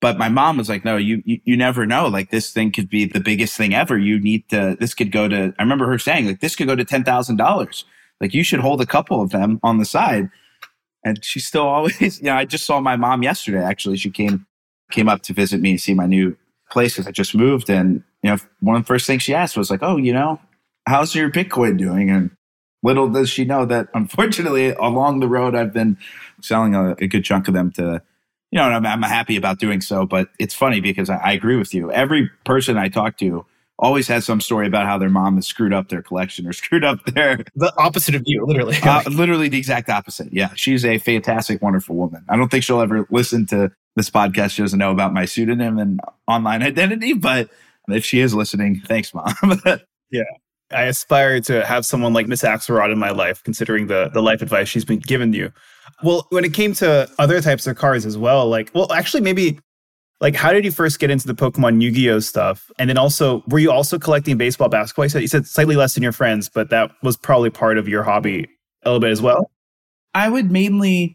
but 0.00 0.18
my 0.18 0.28
mom 0.28 0.58
was 0.58 0.68
like, 0.68 0.84
no, 0.84 0.98
you, 0.98 1.22
you, 1.24 1.40
you 1.44 1.56
never 1.56 1.86
know. 1.86 2.08
Like 2.08 2.28
this 2.28 2.52
thing 2.52 2.72
could 2.72 2.90
be 2.90 3.06
the 3.06 3.20
biggest 3.20 3.56
thing 3.56 3.74
ever. 3.74 3.96
You 3.96 4.20
need 4.20 4.46
to, 4.50 4.76
this 4.78 4.92
could 4.92 5.10
go 5.10 5.28
to, 5.28 5.54
I 5.58 5.62
remember 5.62 5.86
her 5.86 5.98
saying 5.98 6.26
like, 6.26 6.40
this 6.40 6.54
could 6.54 6.66
go 6.66 6.76
to 6.76 6.84
$10,000. 6.84 7.84
Like 8.20 8.34
you 8.34 8.44
should 8.44 8.60
hold 8.60 8.82
a 8.82 8.86
couple 8.86 9.22
of 9.22 9.30
them 9.30 9.60
on 9.62 9.78
the 9.78 9.86
side. 9.86 10.28
And 11.06 11.24
she 11.24 11.40
still 11.40 11.62
always, 11.66 12.18
you 12.18 12.26
know, 12.26 12.34
I 12.34 12.44
just 12.44 12.66
saw 12.66 12.80
my 12.80 12.96
mom 12.96 13.22
yesterday. 13.22 13.64
Actually, 13.64 13.96
she 13.96 14.10
came, 14.10 14.46
came 14.90 15.08
up 15.08 15.22
to 15.22 15.32
visit 15.32 15.62
me, 15.62 15.70
and 15.70 15.80
see 15.80 15.94
my 15.94 16.06
new 16.06 16.36
place 16.70 16.92
because 16.92 17.06
I 17.06 17.10
just 17.10 17.34
moved. 17.34 17.70
And, 17.70 18.02
you 18.24 18.30
know, 18.30 18.38
one 18.60 18.76
of 18.76 18.82
the 18.82 18.86
first 18.86 19.06
things 19.06 19.22
she 19.22 19.34
asked 19.34 19.54
was 19.54 19.70
like, 19.70 19.82
oh, 19.82 19.98
you 19.98 20.12
know, 20.12 20.40
how's 20.88 21.14
your 21.14 21.30
Bitcoin 21.30 21.76
doing? 21.76 22.08
And 22.08 22.30
little 22.82 23.06
does 23.10 23.28
she 23.28 23.44
know 23.44 23.66
that 23.66 23.88
unfortunately 23.92 24.70
along 24.70 25.20
the 25.20 25.28
road, 25.28 25.54
I've 25.54 25.74
been 25.74 25.98
selling 26.40 26.74
a, 26.74 26.92
a 26.92 27.06
good 27.06 27.22
chunk 27.22 27.48
of 27.48 27.54
them 27.54 27.70
to, 27.72 28.02
you 28.50 28.56
know, 28.58 28.64
I'm, 28.64 28.86
I'm, 28.86 29.02
happy 29.02 29.36
about 29.36 29.58
doing 29.58 29.82
so. 29.82 30.06
But 30.06 30.30
it's 30.38 30.54
funny 30.54 30.80
because 30.80 31.10
I, 31.10 31.16
I, 31.16 31.32
agree 31.32 31.56
with 31.56 31.74
you. 31.74 31.92
Every 31.92 32.30
person 32.46 32.78
I 32.78 32.88
talk 32.88 33.18
to 33.18 33.44
always 33.78 34.08
has 34.08 34.24
some 34.24 34.40
story 34.40 34.66
about 34.66 34.86
how 34.86 34.96
their 34.96 35.10
mom 35.10 35.34
has 35.34 35.46
screwed 35.46 35.74
up 35.74 35.90
their 35.90 36.00
collection 36.00 36.46
or 36.46 36.52
screwed 36.54 36.84
up 36.84 37.04
their 37.04 37.44
the 37.54 37.74
opposite 37.76 38.14
of 38.14 38.22
you, 38.24 38.46
literally. 38.46 38.78
uh, 38.84 39.02
literally 39.10 39.50
the 39.50 39.58
exact 39.58 39.90
opposite. 39.90 40.32
Yeah, 40.32 40.48
she's 40.54 40.86
a 40.86 40.96
fantastic, 40.96 41.60
wonderful 41.60 41.94
woman. 41.94 42.24
I 42.30 42.38
don't 42.38 42.50
think 42.50 42.64
she'll 42.64 42.80
ever 42.80 43.06
listen 43.10 43.44
to 43.48 43.70
this 43.96 44.08
podcast. 44.08 44.52
She 44.52 44.62
doesn't 44.62 44.78
know 44.78 44.92
about 44.92 45.12
my 45.12 45.26
pseudonym 45.26 45.78
and 45.78 46.00
online 46.26 46.62
identity, 46.62 47.12
but 47.12 47.50
if 47.88 48.04
she 48.04 48.20
is 48.20 48.34
listening, 48.34 48.80
thanks, 48.86 49.12
mom. 49.14 49.34
yeah. 50.10 50.22
I 50.70 50.84
aspire 50.84 51.40
to 51.42 51.64
have 51.64 51.84
someone 51.84 52.12
like 52.12 52.26
Miss 52.26 52.42
Axelrod 52.42 52.90
in 52.90 52.98
my 52.98 53.10
life, 53.10 53.42
considering 53.44 53.86
the 53.86 54.10
the 54.12 54.22
life 54.22 54.42
advice 54.42 54.68
she's 54.68 54.84
been 54.84 54.98
given 54.98 55.32
you. 55.32 55.52
Well, 56.02 56.26
when 56.30 56.44
it 56.44 56.54
came 56.54 56.74
to 56.74 57.08
other 57.18 57.40
types 57.40 57.66
of 57.66 57.76
cards 57.76 58.06
as 58.06 58.16
well, 58.16 58.48
like, 58.48 58.70
well, 58.74 58.90
actually, 58.92 59.20
maybe 59.20 59.58
like, 60.20 60.34
how 60.34 60.52
did 60.52 60.64
you 60.64 60.70
first 60.70 61.00
get 61.00 61.10
into 61.10 61.26
the 61.26 61.34
Pokemon 61.34 61.82
Yu 61.82 61.90
Gi 61.90 62.10
Oh 62.10 62.18
stuff? 62.20 62.70
And 62.78 62.88
then 62.88 62.96
also, 62.96 63.42
were 63.48 63.58
you 63.58 63.70
also 63.70 63.98
collecting 63.98 64.38
baseball, 64.38 64.68
basketball? 64.68 65.04
You 65.04 65.10
said, 65.10 65.22
you 65.22 65.28
said 65.28 65.46
slightly 65.46 65.76
less 65.76 65.94
than 65.94 66.02
your 66.02 66.12
friends, 66.12 66.48
but 66.48 66.70
that 66.70 66.92
was 67.02 67.16
probably 67.16 67.50
part 67.50 67.78
of 67.78 67.88
your 67.88 68.02
hobby 68.02 68.48
a 68.84 68.88
little 68.88 69.00
bit 69.00 69.10
as 69.10 69.20
well. 69.20 69.50
I 70.14 70.28
would 70.28 70.50
mainly, 70.50 71.14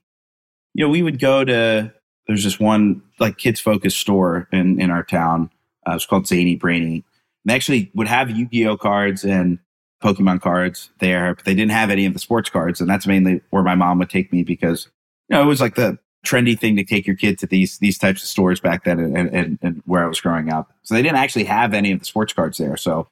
you 0.73 0.85
know, 0.85 0.89
we 0.89 1.01
would 1.01 1.19
go 1.19 1.43
to, 1.43 1.93
there's 2.27 2.43
just 2.43 2.59
one 2.59 3.01
like 3.19 3.37
kids 3.37 3.59
focused 3.59 3.99
store 3.99 4.47
in, 4.51 4.79
in 4.79 4.91
our 4.91 5.03
town. 5.03 5.49
Uh, 5.89 5.95
it's 5.95 6.05
called 6.05 6.27
Zany 6.27 6.55
Brainy. 6.55 7.03
They 7.45 7.55
actually 7.55 7.91
would 7.95 8.07
have 8.07 8.29
Yu 8.29 8.47
Gi 8.47 8.67
Oh 8.67 8.77
cards 8.77 9.23
and 9.23 9.59
Pokemon 10.03 10.41
cards 10.41 10.89
there, 10.99 11.35
but 11.35 11.45
they 11.45 11.53
didn't 11.53 11.71
have 11.71 11.89
any 11.89 12.05
of 12.05 12.13
the 12.13 12.19
sports 12.19 12.49
cards. 12.49 12.79
And 12.79 12.89
that's 12.89 13.07
mainly 13.07 13.41
where 13.49 13.63
my 13.63 13.75
mom 13.75 13.99
would 13.99 14.09
take 14.09 14.31
me 14.31 14.43
because, 14.43 14.87
you 15.29 15.35
know, 15.35 15.41
it 15.41 15.45
was 15.45 15.61
like 15.61 15.75
the 15.75 15.97
trendy 16.25 16.57
thing 16.57 16.75
to 16.75 16.83
take 16.83 17.07
your 17.07 17.15
kid 17.15 17.39
to 17.39 17.47
these, 17.47 17.79
these 17.79 17.97
types 17.97 18.21
of 18.23 18.29
stores 18.29 18.59
back 18.59 18.83
then 18.83 18.99
and, 18.99 19.29
and, 19.33 19.59
and 19.61 19.81
where 19.85 20.03
I 20.03 20.07
was 20.07 20.19
growing 20.19 20.51
up. 20.51 20.71
So 20.83 20.93
they 20.93 21.01
didn't 21.01 21.17
actually 21.17 21.45
have 21.45 21.73
any 21.73 21.91
of 21.91 21.99
the 21.99 22.05
sports 22.05 22.33
cards 22.33 22.57
there. 22.57 22.77
So 22.77 23.07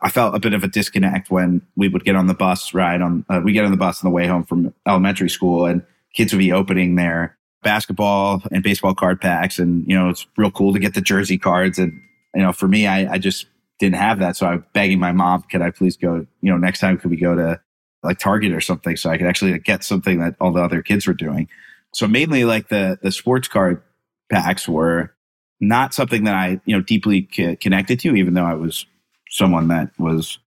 I 0.00 0.10
felt 0.10 0.34
a 0.34 0.40
bit 0.40 0.54
of 0.54 0.64
a 0.64 0.68
disconnect 0.68 1.30
when 1.30 1.62
we 1.76 1.88
would 1.88 2.04
get 2.04 2.16
on 2.16 2.26
the 2.26 2.34
bus 2.34 2.72
ride 2.74 3.02
on, 3.02 3.24
uh, 3.28 3.40
we 3.42 3.52
get 3.52 3.64
on 3.64 3.70
the 3.70 3.76
bus 3.76 4.02
on 4.02 4.10
the 4.10 4.14
way 4.14 4.26
home 4.26 4.44
from 4.44 4.74
elementary 4.86 5.30
school 5.30 5.66
and 5.66 5.82
kids 6.14 6.32
would 6.32 6.38
be 6.38 6.52
opening 6.52 6.96
their 6.96 7.36
basketball 7.62 8.42
and 8.50 8.62
baseball 8.62 8.94
card 8.94 9.20
packs. 9.20 9.58
And, 9.58 9.86
you 9.86 9.94
know, 9.94 10.08
it's 10.08 10.26
real 10.36 10.50
cool 10.50 10.72
to 10.72 10.78
get 10.78 10.94
the 10.94 11.02
jersey 11.02 11.36
cards. 11.38 11.78
And, 11.78 12.00
you 12.34 12.42
know, 12.42 12.52
for 12.52 12.68
me, 12.68 12.86
I, 12.86 13.14
I 13.14 13.18
just 13.18 13.46
didn't 13.78 13.96
have 13.96 14.18
that. 14.18 14.36
So 14.36 14.46
I 14.46 14.56
was 14.56 14.64
begging 14.72 15.00
my 15.00 15.12
mom, 15.12 15.42
could 15.42 15.62
I 15.62 15.70
please 15.70 15.96
go, 15.96 16.26
you 16.42 16.50
know, 16.50 16.58
next 16.58 16.80
time 16.80 16.98
could 16.98 17.10
we 17.10 17.16
go 17.16 17.34
to 17.34 17.60
like 18.02 18.18
Target 18.18 18.52
or 18.52 18.60
something 18.60 18.96
so 18.96 19.10
I 19.10 19.18
could 19.18 19.26
actually 19.26 19.52
like, 19.52 19.64
get 19.64 19.84
something 19.84 20.20
that 20.20 20.36
all 20.40 20.52
the 20.52 20.62
other 20.62 20.82
kids 20.82 21.06
were 21.06 21.14
doing. 21.14 21.48
So 21.92 22.06
mainly 22.06 22.44
like 22.44 22.68
the, 22.68 22.98
the 23.02 23.10
sports 23.10 23.48
card 23.48 23.82
packs 24.30 24.68
were 24.68 25.14
not 25.60 25.92
something 25.92 26.24
that 26.24 26.34
I, 26.34 26.60
you 26.64 26.76
know, 26.76 26.82
deeply 26.82 27.28
c- 27.32 27.56
connected 27.56 28.00
to, 28.00 28.14
even 28.14 28.34
though 28.34 28.44
I 28.44 28.54
was 28.54 28.86
someone 29.28 29.68
that 29.68 29.90
was, 29.98 30.38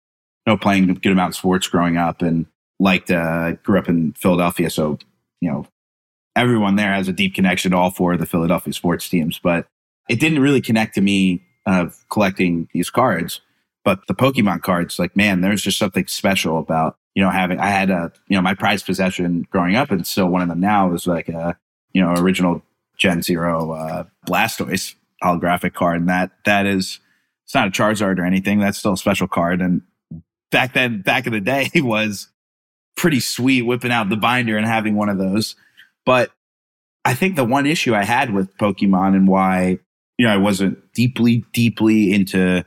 you 0.46 0.52
know, 0.52 0.56
playing 0.56 0.88
a 0.90 0.94
good 0.94 1.12
amount 1.12 1.30
of 1.30 1.36
sports 1.36 1.68
growing 1.68 1.96
up 1.96 2.22
and 2.22 2.46
liked, 2.78 3.10
uh, 3.10 3.52
grew 3.64 3.78
up 3.78 3.88
in 3.88 4.12
Philadelphia. 4.12 4.70
So, 4.70 4.98
you 5.40 5.50
know, 5.50 5.66
everyone 6.36 6.76
there 6.76 6.92
has 6.92 7.08
a 7.08 7.12
deep 7.12 7.34
connection 7.34 7.72
to 7.72 7.76
all 7.76 7.90
four 7.90 8.14
of 8.14 8.20
the 8.20 8.26
Philadelphia 8.26 8.72
sports 8.72 9.08
teams, 9.08 9.38
but 9.38 9.66
it 10.08 10.20
didn't 10.20 10.40
really 10.40 10.60
connect 10.60 10.94
to 10.94 11.00
me 11.00 11.42
of 11.66 12.04
collecting 12.10 12.68
these 12.72 12.90
cards. 12.90 13.40
But 13.84 14.06
the 14.06 14.14
Pokemon 14.14 14.62
cards, 14.62 14.98
like, 14.98 15.16
man, 15.16 15.40
there's 15.40 15.62
just 15.62 15.78
something 15.78 16.06
special 16.06 16.58
about, 16.58 16.96
you 17.14 17.22
know, 17.22 17.30
having, 17.30 17.58
I 17.58 17.68
had 17.68 17.90
a, 17.90 18.12
you 18.28 18.36
know, 18.36 18.42
my 18.42 18.54
prized 18.54 18.86
possession 18.86 19.46
growing 19.50 19.74
up 19.74 19.90
and 19.90 20.06
still 20.06 20.28
one 20.28 20.42
of 20.42 20.48
them 20.48 20.60
now 20.60 20.92
is 20.92 21.06
like 21.06 21.28
a, 21.28 21.56
you 21.92 22.00
know, 22.00 22.14
original 22.14 22.62
Gen 22.96 23.22
Zero 23.22 23.72
uh, 23.72 24.04
Blastoise 24.26 24.94
holographic 25.22 25.74
card. 25.74 26.00
And 26.00 26.08
that, 26.08 26.30
that 26.44 26.66
is, 26.66 27.00
it's 27.44 27.54
not 27.54 27.68
a 27.68 27.70
Charizard 27.70 28.18
or 28.18 28.24
anything. 28.24 28.60
That's 28.60 28.78
still 28.78 28.92
a 28.92 28.98
special 28.98 29.26
card. 29.26 29.60
And 29.60 29.82
back 30.50 30.74
then, 30.74 31.02
back 31.02 31.26
in 31.26 31.32
the 31.32 31.40
day, 31.40 31.68
was 31.76 32.28
pretty 32.96 33.20
sweet 33.20 33.62
whipping 33.62 33.90
out 33.90 34.08
the 34.08 34.16
binder 34.16 34.56
and 34.56 34.66
having 34.66 34.94
one 34.94 35.08
of 35.08 35.18
those. 35.18 35.56
But 36.06 36.30
I 37.04 37.14
think 37.14 37.34
the 37.34 37.44
one 37.44 37.66
issue 37.66 37.94
I 37.94 38.04
had 38.04 38.32
with 38.32 38.56
Pokemon 38.58 39.16
and 39.16 39.26
why 39.26 39.80
you 40.22 40.28
know, 40.28 40.34
I 40.34 40.36
wasn't 40.36 40.78
deeply, 40.92 41.44
deeply 41.52 42.12
into, 42.12 42.64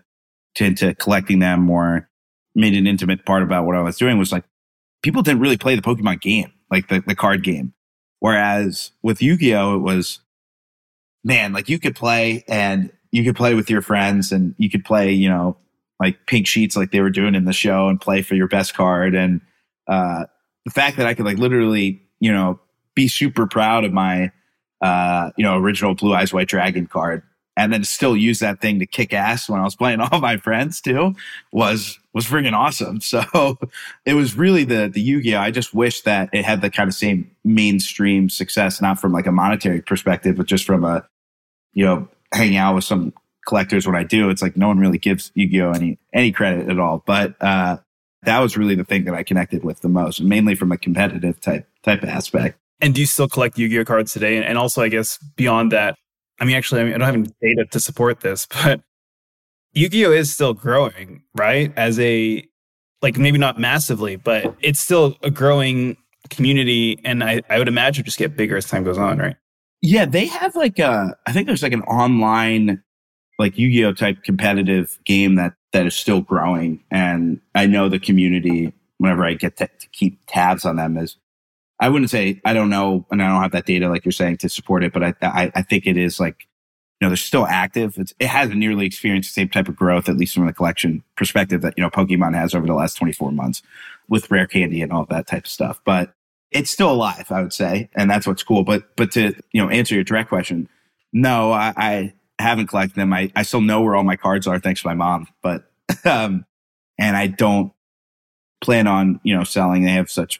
to, 0.55 0.65
into 0.65 0.93
collecting 0.95 1.39
them 1.39 1.69
or 1.69 2.09
made 2.53 2.73
an 2.73 2.85
intimate 2.85 3.25
part 3.25 3.43
about 3.43 3.65
what 3.65 3.77
I 3.77 3.81
was 3.81 3.97
doing 3.97 4.17
was 4.17 4.33
like 4.33 4.43
people 5.01 5.21
didn't 5.21 5.39
really 5.39 5.55
play 5.55 5.73
the 5.77 5.81
Pokemon 5.81 6.19
game, 6.19 6.51
like 6.69 6.89
the, 6.89 7.01
the 7.07 7.15
card 7.15 7.45
game. 7.45 7.73
Whereas 8.19 8.91
with 9.03 9.21
Yu-Gi-Oh, 9.21 9.75
it 9.75 9.79
was, 9.79 10.19
man, 11.23 11.53
like 11.53 11.69
you 11.69 11.79
could 11.79 11.95
play 11.95 12.43
and 12.49 12.91
you 13.13 13.23
could 13.23 13.37
play 13.37 13.55
with 13.55 13.69
your 13.69 13.81
friends 13.81 14.33
and 14.33 14.53
you 14.57 14.69
could 14.69 14.83
play, 14.83 15.13
you 15.13 15.29
know, 15.29 15.55
like 15.97 16.27
pink 16.27 16.47
sheets 16.47 16.75
like 16.75 16.91
they 16.91 16.99
were 16.99 17.09
doing 17.09 17.35
in 17.35 17.45
the 17.45 17.53
show 17.53 17.87
and 17.87 18.01
play 18.01 18.21
for 18.21 18.35
your 18.35 18.49
best 18.49 18.73
card. 18.73 19.15
And, 19.15 19.39
uh, 19.87 20.25
the 20.65 20.71
fact 20.71 20.97
that 20.97 21.07
I 21.07 21.13
could 21.13 21.25
like 21.25 21.37
literally, 21.37 22.01
you 22.19 22.33
know, 22.33 22.59
be 22.95 23.07
super 23.07 23.47
proud 23.47 23.85
of 23.85 23.93
my, 23.93 24.33
uh, 24.81 25.31
you 25.37 25.45
know, 25.45 25.55
original 25.55 25.95
Blue 25.95 26.13
Eyes 26.13 26.33
White 26.33 26.49
Dragon 26.49 26.85
card 26.87 27.23
and 27.57 27.71
then 27.71 27.83
still 27.83 28.15
use 28.15 28.39
that 28.39 28.59
thing 28.59 28.79
to 28.79 28.85
kick 28.85 29.13
ass 29.13 29.49
when 29.49 29.59
I 29.59 29.63
was 29.63 29.75
playing 29.75 29.99
all 30.11 30.19
my 30.19 30.37
friends 30.37 30.81
too 30.81 31.15
was 31.51 31.99
was 32.13 32.25
freaking 32.25 32.53
awesome. 32.53 32.99
So 33.01 33.57
it 34.05 34.13
was 34.13 34.35
really 34.37 34.63
the 34.63 34.89
the 34.91 35.01
Yu-Gi-Oh! 35.01 35.39
I 35.39 35.51
just 35.51 35.73
wish 35.73 36.01
that 36.01 36.29
it 36.33 36.45
had 36.45 36.61
the 36.61 36.69
kind 36.69 36.87
of 36.87 36.93
same 36.93 37.29
mainstream 37.43 38.29
success, 38.29 38.81
not 38.81 38.99
from 38.99 39.13
like 39.13 39.27
a 39.27 39.31
monetary 39.31 39.81
perspective, 39.81 40.37
but 40.37 40.47
just 40.47 40.65
from 40.65 40.83
a 40.83 41.07
you 41.73 41.85
know 41.85 42.07
hanging 42.33 42.57
out 42.57 42.75
with 42.75 42.83
some 42.83 43.13
collectors. 43.45 43.87
What 43.87 43.95
I 43.95 44.03
do, 44.03 44.29
it's 44.29 44.41
like 44.41 44.57
no 44.57 44.67
one 44.67 44.79
really 44.79 44.97
gives 44.97 45.31
Yu-Gi-Oh! 45.35 45.71
any 45.71 45.97
any 46.13 46.31
credit 46.31 46.69
at 46.69 46.79
all. 46.79 47.03
But 47.05 47.35
uh, 47.41 47.77
that 48.23 48.39
was 48.39 48.57
really 48.57 48.75
the 48.75 48.83
thing 48.83 49.05
that 49.05 49.13
I 49.13 49.23
connected 49.23 49.63
with 49.63 49.81
the 49.81 49.89
most, 49.89 50.21
mainly 50.21 50.55
from 50.55 50.71
a 50.71 50.77
competitive 50.77 51.39
type 51.39 51.67
type 51.83 52.03
aspect. 52.03 52.57
And 52.81 52.93
do 52.93 53.01
you 53.01 53.07
still 53.07 53.29
collect 53.29 53.57
Yu-Gi-Oh 53.57 53.85
cards 53.85 54.11
today? 54.11 54.43
And 54.43 54.57
also, 54.57 54.81
I 54.81 54.89
guess 54.89 55.17
beyond 55.37 55.71
that, 55.71 55.97
I 56.39 56.45
mean, 56.45 56.55
actually, 56.55 56.81
I, 56.81 56.83
mean, 56.85 56.93
I 56.93 56.97
don't 56.97 57.05
have 57.05 57.15
any 57.15 57.29
data 57.41 57.65
to 57.71 57.79
support 57.79 58.19
this, 58.21 58.47
but 58.63 58.81
Yu-Gi-Oh 59.73 60.11
is 60.11 60.33
still 60.33 60.53
growing, 60.53 61.23
right? 61.35 61.73
As 61.75 61.99
a 61.99 62.43
like 63.01 63.17
maybe 63.17 63.37
not 63.37 63.59
massively, 63.59 64.15
but 64.15 64.55
it's 64.61 64.79
still 64.79 65.17
a 65.21 65.29
growing 65.29 65.97
community, 66.29 66.99
and 67.03 67.23
I, 67.23 67.41
I 67.49 67.59
would 67.59 67.67
imagine 67.67 68.03
just 68.03 68.17
get 68.17 68.35
bigger 68.35 68.57
as 68.57 68.65
time 68.65 68.83
goes 68.83 68.97
on, 68.97 69.19
right? 69.19 69.35
Yeah, 69.81 70.05
they 70.05 70.25
have 70.25 70.55
like 70.55 70.79
a 70.79 71.15
I 71.27 71.31
think 71.31 71.47
there's 71.47 71.61
like 71.61 71.73
an 71.73 71.83
online 71.83 72.81
like 73.37 73.57
Yu-Gi-Oh 73.57 73.93
type 73.93 74.23
competitive 74.23 74.97
game 75.05 75.35
that 75.35 75.53
that 75.73 75.85
is 75.85 75.95
still 75.95 76.21
growing, 76.21 76.83
and 76.89 77.39
I 77.53 77.67
know 77.67 77.89
the 77.89 77.99
community. 77.99 78.73
Whenever 78.97 79.25
I 79.25 79.33
get 79.33 79.57
to, 79.57 79.67
to 79.67 79.87
keep 79.91 80.19
tabs 80.25 80.63
on 80.63 80.77
them, 80.77 80.97
is 80.97 81.17
I 81.79 81.89
wouldn't 81.89 82.09
say 82.09 82.41
I 82.45 82.53
don't 82.53 82.69
know, 82.69 83.05
and 83.11 83.21
I 83.21 83.27
don't 83.27 83.41
have 83.41 83.51
that 83.51 83.65
data 83.65 83.89
like 83.89 84.05
you're 84.05 84.11
saying 84.11 84.37
to 84.37 84.49
support 84.49 84.83
it, 84.83 84.93
but 84.93 85.03
I 85.03 85.13
I, 85.21 85.51
I 85.55 85.61
think 85.61 85.87
it 85.87 85.97
is 85.97 86.19
like 86.19 86.47
you 86.99 87.05
know 87.05 87.09
they're 87.09 87.17
still 87.17 87.45
active. 87.45 87.97
It's, 87.97 88.13
it 88.19 88.27
hasn't 88.27 88.57
nearly 88.57 88.85
experienced 88.85 89.29
the 89.29 89.41
same 89.41 89.49
type 89.49 89.67
of 89.67 89.75
growth, 89.75 90.07
at 90.07 90.17
least 90.17 90.35
from 90.35 90.45
the 90.45 90.53
collection 90.53 91.03
perspective 91.17 91.61
that 91.61 91.73
you 91.77 91.83
know 91.83 91.89
Pokemon 91.89 92.35
has 92.35 92.55
over 92.55 92.65
the 92.65 92.73
last 92.73 92.95
24 92.95 93.31
months 93.31 93.61
with 94.07 94.31
rare 94.31 94.47
candy 94.47 94.81
and 94.81 94.91
all 94.91 95.05
that 95.05 95.27
type 95.27 95.45
of 95.45 95.51
stuff. 95.51 95.81
But 95.83 96.13
it's 96.51 96.71
still 96.71 96.91
alive, 96.91 97.31
I 97.31 97.41
would 97.41 97.53
say, 97.53 97.89
and 97.95 98.09
that's 98.09 98.25
what's 98.25 98.43
cool. 98.43 98.63
But 98.63 98.95
but 98.95 99.11
to 99.13 99.33
you 99.51 99.61
know 99.61 99.69
answer 99.69 99.95
your 99.95 100.05
direct 100.05 100.29
question, 100.29 100.69
no, 101.11 101.51
I, 101.51 101.73
I 101.75 102.13
haven't 102.39 102.67
collected 102.67 102.95
them. 102.95 103.13
I, 103.13 103.31
I 103.35 103.43
still 103.43 103.61
know 103.61 103.81
where 103.81 103.95
all 103.95 104.03
my 104.03 104.15
cards 104.15 104.47
are 104.47 104.59
thanks 104.59 104.81
to 104.81 104.87
my 104.87 104.93
mom, 104.93 105.27
but 105.41 105.69
um, 106.05 106.45
and 106.97 107.17
I 107.17 107.27
don't 107.27 107.73
plan 108.61 108.87
on 108.87 109.19
you 109.23 109.35
know 109.35 109.43
selling. 109.43 109.83
They 109.83 109.91
have 109.91 110.09
such 110.09 110.39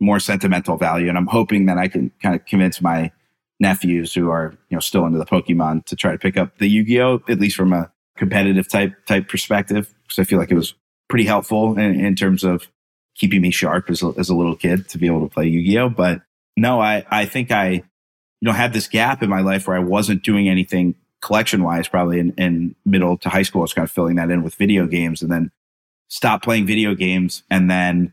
more 0.00 0.20
sentimental 0.20 0.76
value, 0.76 1.08
and 1.08 1.16
I'm 1.16 1.26
hoping 1.26 1.66
that 1.66 1.78
I 1.78 1.88
can 1.88 2.10
kind 2.22 2.34
of 2.34 2.44
convince 2.46 2.80
my 2.80 3.10
nephews 3.58 4.12
who 4.12 4.30
are 4.30 4.54
you 4.68 4.76
know 4.76 4.80
still 4.80 5.06
into 5.06 5.18
the 5.18 5.24
Pokemon 5.24 5.84
to 5.86 5.96
try 5.96 6.12
to 6.12 6.18
pick 6.18 6.36
up 6.36 6.58
the 6.58 6.68
Yu-Gi-Oh 6.68 7.22
at 7.28 7.40
least 7.40 7.56
from 7.56 7.72
a 7.72 7.90
competitive 8.16 8.68
type 8.68 8.94
type 9.06 9.28
perspective 9.28 9.94
because 10.02 10.18
I 10.18 10.24
feel 10.24 10.38
like 10.38 10.50
it 10.50 10.56
was 10.56 10.74
pretty 11.08 11.24
helpful 11.24 11.78
in, 11.78 11.98
in 11.98 12.14
terms 12.14 12.44
of 12.44 12.68
keeping 13.14 13.40
me 13.40 13.50
sharp 13.50 13.88
as 13.88 14.02
a, 14.02 14.12
as 14.18 14.28
a 14.28 14.34
little 14.34 14.56
kid 14.56 14.88
to 14.90 14.98
be 14.98 15.06
able 15.06 15.26
to 15.26 15.32
play 15.32 15.46
Yu-Gi-Oh. 15.46 15.90
But 15.90 16.20
no, 16.56 16.80
I 16.80 17.04
I 17.10 17.24
think 17.24 17.50
I 17.50 17.70
you 17.70 17.82
know 18.42 18.52
had 18.52 18.72
this 18.72 18.88
gap 18.88 19.22
in 19.22 19.30
my 19.30 19.40
life 19.40 19.66
where 19.66 19.76
I 19.76 19.80
wasn't 19.80 20.22
doing 20.22 20.48
anything 20.48 20.94
collection 21.22 21.62
wise, 21.62 21.88
probably 21.88 22.20
in, 22.20 22.32
in 22.32 22.74
middle 22.84 23.16
to 23.18 23.28
high 23.28 23.42
school. 23.42 23.62
I 23.62 23.64
was 23.64 23.74
kind 23.74 23.84
of 23.84 23.90
filling 23.90 24.16
that 24.16 24.30
in 24.30 24.42
with 24.42 24.54
video 24.54 24.86
games 24.86 25.22
and 25.22 25.30
then 25.30 25.50
stopped 26.08 26.44
playing 26.44 26.66
video 26.66 26.94
games 26.94 27.42
and 27.50 27.70
then 27.70 28.12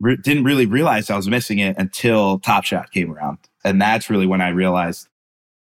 re- 0.00 0.16
didn't 0.16 0.44
really 0.44 0.66
realize 0.66 1.10
I 1.10 1.16
was 1.16 1.28
missing 1.28 1.58
it 1.58 1.76
until 1.78 2.38
Top 2.38 2.64
Shot 2.64 2.90
came 2.92 3.12
around. 3.12 3.38
And 3.64 3.80
that's 3.80 4.10
really 4.10 4.26
when 4.26 4.40
I 4.40 4.48
realized, 4.48 5.08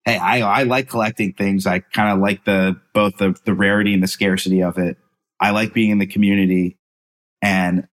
hey, 0.04 0.16
I, 0.16 0.40
I 0.40 0.62
like 0.64 0.88
collecting 0.88 1.32
things. 1.32 1.66
I 1.66 1.80
kind 1.80 2.12
of 2.12 2.18
like 2.18 2.44
the 2.44 2.80
both 2.94 3.16
the, 3.18 3.38
the 3.44 3.54
rarity 3.54 3.94
and 3.94 4.02
the 4.02 4.08
scarcity 4.08 4.62
of 4.62 4.78
it. 4.78 4.96
I 5.40 5.50
like 5.50 5.72
being 5.72 5.90
in 5.90 5.98
the 5.98 6.06
community. 6.06 6.76
And 7.42 7.88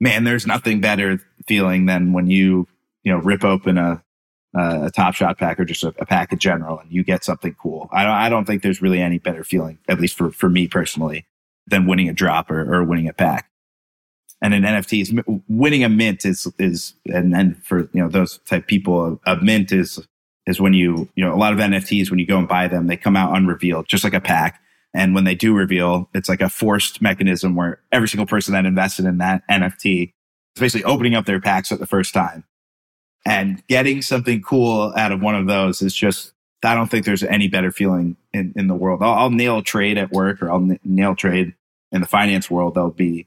man, 0.00 0.24
there's 0.24 0.46
nothing 0.46 0.80
better 0.80 1.20
feeling 1.46 1.86
than 1.86 2.12
when 2.12 2.26
you, 2.26 2.66
you 3.04 3.12
know, 3.12 3.18
rip 3.18 3.44
open 3.44 3.78
a 3.78 4.02
uh, 4.58 4.86
a 4.86 4.90
Top 4.90 5.14
Shot 5.14 5.38
pack 5.38 5.60
or 5.60 5.64
just 5.64 5.84
a, 5.84 5.94
a, 5.98 6.06
pack 6.06 6.32
in 6.32 6.38
general, 6.38 6.78
and 6.78 6.90
you 6.90 7.04
get 7.04 7.24
something 7.24 7.54
cool. 7.54 7.88
I 7.92 8.02
don't, 8.02 8.12
I 8.12 8.28
don't 8.28 8.46
think 8.46 8.62
there's 8.62 8.82
really 8.82 9.00
any 9.00 9.18
better 9.18 9.44
feeling, 9.44 9.78
at 9.88 10.00
least 10.00 10.16
for, 10.16 10.30
for 10.30 10.48
me 10.48 10.66
personally, 10.66 11.26
than 11.66 11.86
winning 11.86 12.08
a 12.08 12.12
drop 12.12 12.50
or, 12.50 12.74
or 12.74 12.84
winning 12.84 13.08
a 13.08 13.12
pack. 13.12 13.49
And 14.42 14.54
in 14.54 14.62
NFTs, 14.62 15.42
winning 15.48 15.84
a 15.84 15.88
mint 15.88 16.24
is 16.24 16.50
is 16.58 16.94
and 17.06 17.32
then 17.32 17.54
for 17.62 17.80
you 17.92 18.02
know 18.02 18.08
those 18.08 18.38
type 18.46 18.66
people, 18.66 19.20
a, 19.26 19.36
mint 19.36 19.70
is 19.70 20.06
is 20.46 20.60
when 20.60 20.72
you 20.72 21.08
you 21.14 21.24
know 21.24 21.34
a 21.34 21.36
lot 21.36 21.52
of 21.52 21.58
NFTs 21.58 22.10
when 22.10 22.18
you 22.18 22.26
go 22.26 22.38
and 22.38 22.48
buy 22.48 22.66
them, 22.68 22.86
they 22.86 22.96
come 22.96 23.16
out 23.16 23.36
unrevealed, 23.36 23.86
just 23.86 24.04
like 24.04 24.14
a 24.14 24.20
pack. 24.20 24.60
And 24.92 25.14
when 25.14 25.24
they 25.24 25.36
do 25.36 25.54
reveal, 25.54 26.08
it's 26.14 26.28
like 26.28 26.40
a 26.40 26.48
forced 26.48 27.00
mechanism 27.00 27.54
where 27.54 27.80
every 27.92 28.08
single 28.08 28.26
person 28.26 28.54
that 28.54 28.66
invested 28.66 29.04
in 29.04 29.18
that 29.18 29.42
NFT 29.48 30.08
is 30.56 30.60
basically 30.60 30.84
opening 30.84 31.14
up 31.14 31.26
their 31.26 31.40
packs 31.40 31.70
at 31.70 31.78
the 31.78 31.86
first 31.86 32.12
time 32.12 32.44
and 33.26 33.62
getting 33.68 34.02
something 34.02 34.42
cool 34.42 34.92
out 34.96 35.12
of 35.12 35.20
one 35.20 35.34
of 35.34 35.46
those 35.46 35.82
is 35.82 35.94
just 35.94 36.32
I 36.62 36.74
don't 36.74 36.90
think 36.90 37.06
there's 37.06 37.22
any 37.22 37.48
better 37.48 37.72
feeling 37.72 38.16
in, 38.34 38.52
in 38.54 38.66
the 38.66 38.74
world. 38.74 39.02
I'll, 39.02 39.14
I'll 39.14 39.30
nail 39.30 39.62
trade 39.62 39.96
at 39.96 40.10
work 40.12 40.42
or 40.42 40.50
I'll 40.50 40.58
n- 40.58 40.78
nail 40.84 41.14
trade 41.14 41.54
in 41.90 42.02
the 42.02 42.06
finance 42.06 42.50
world. 42.50 42.74
There'll 42.74 42.90
be 42.90 43.26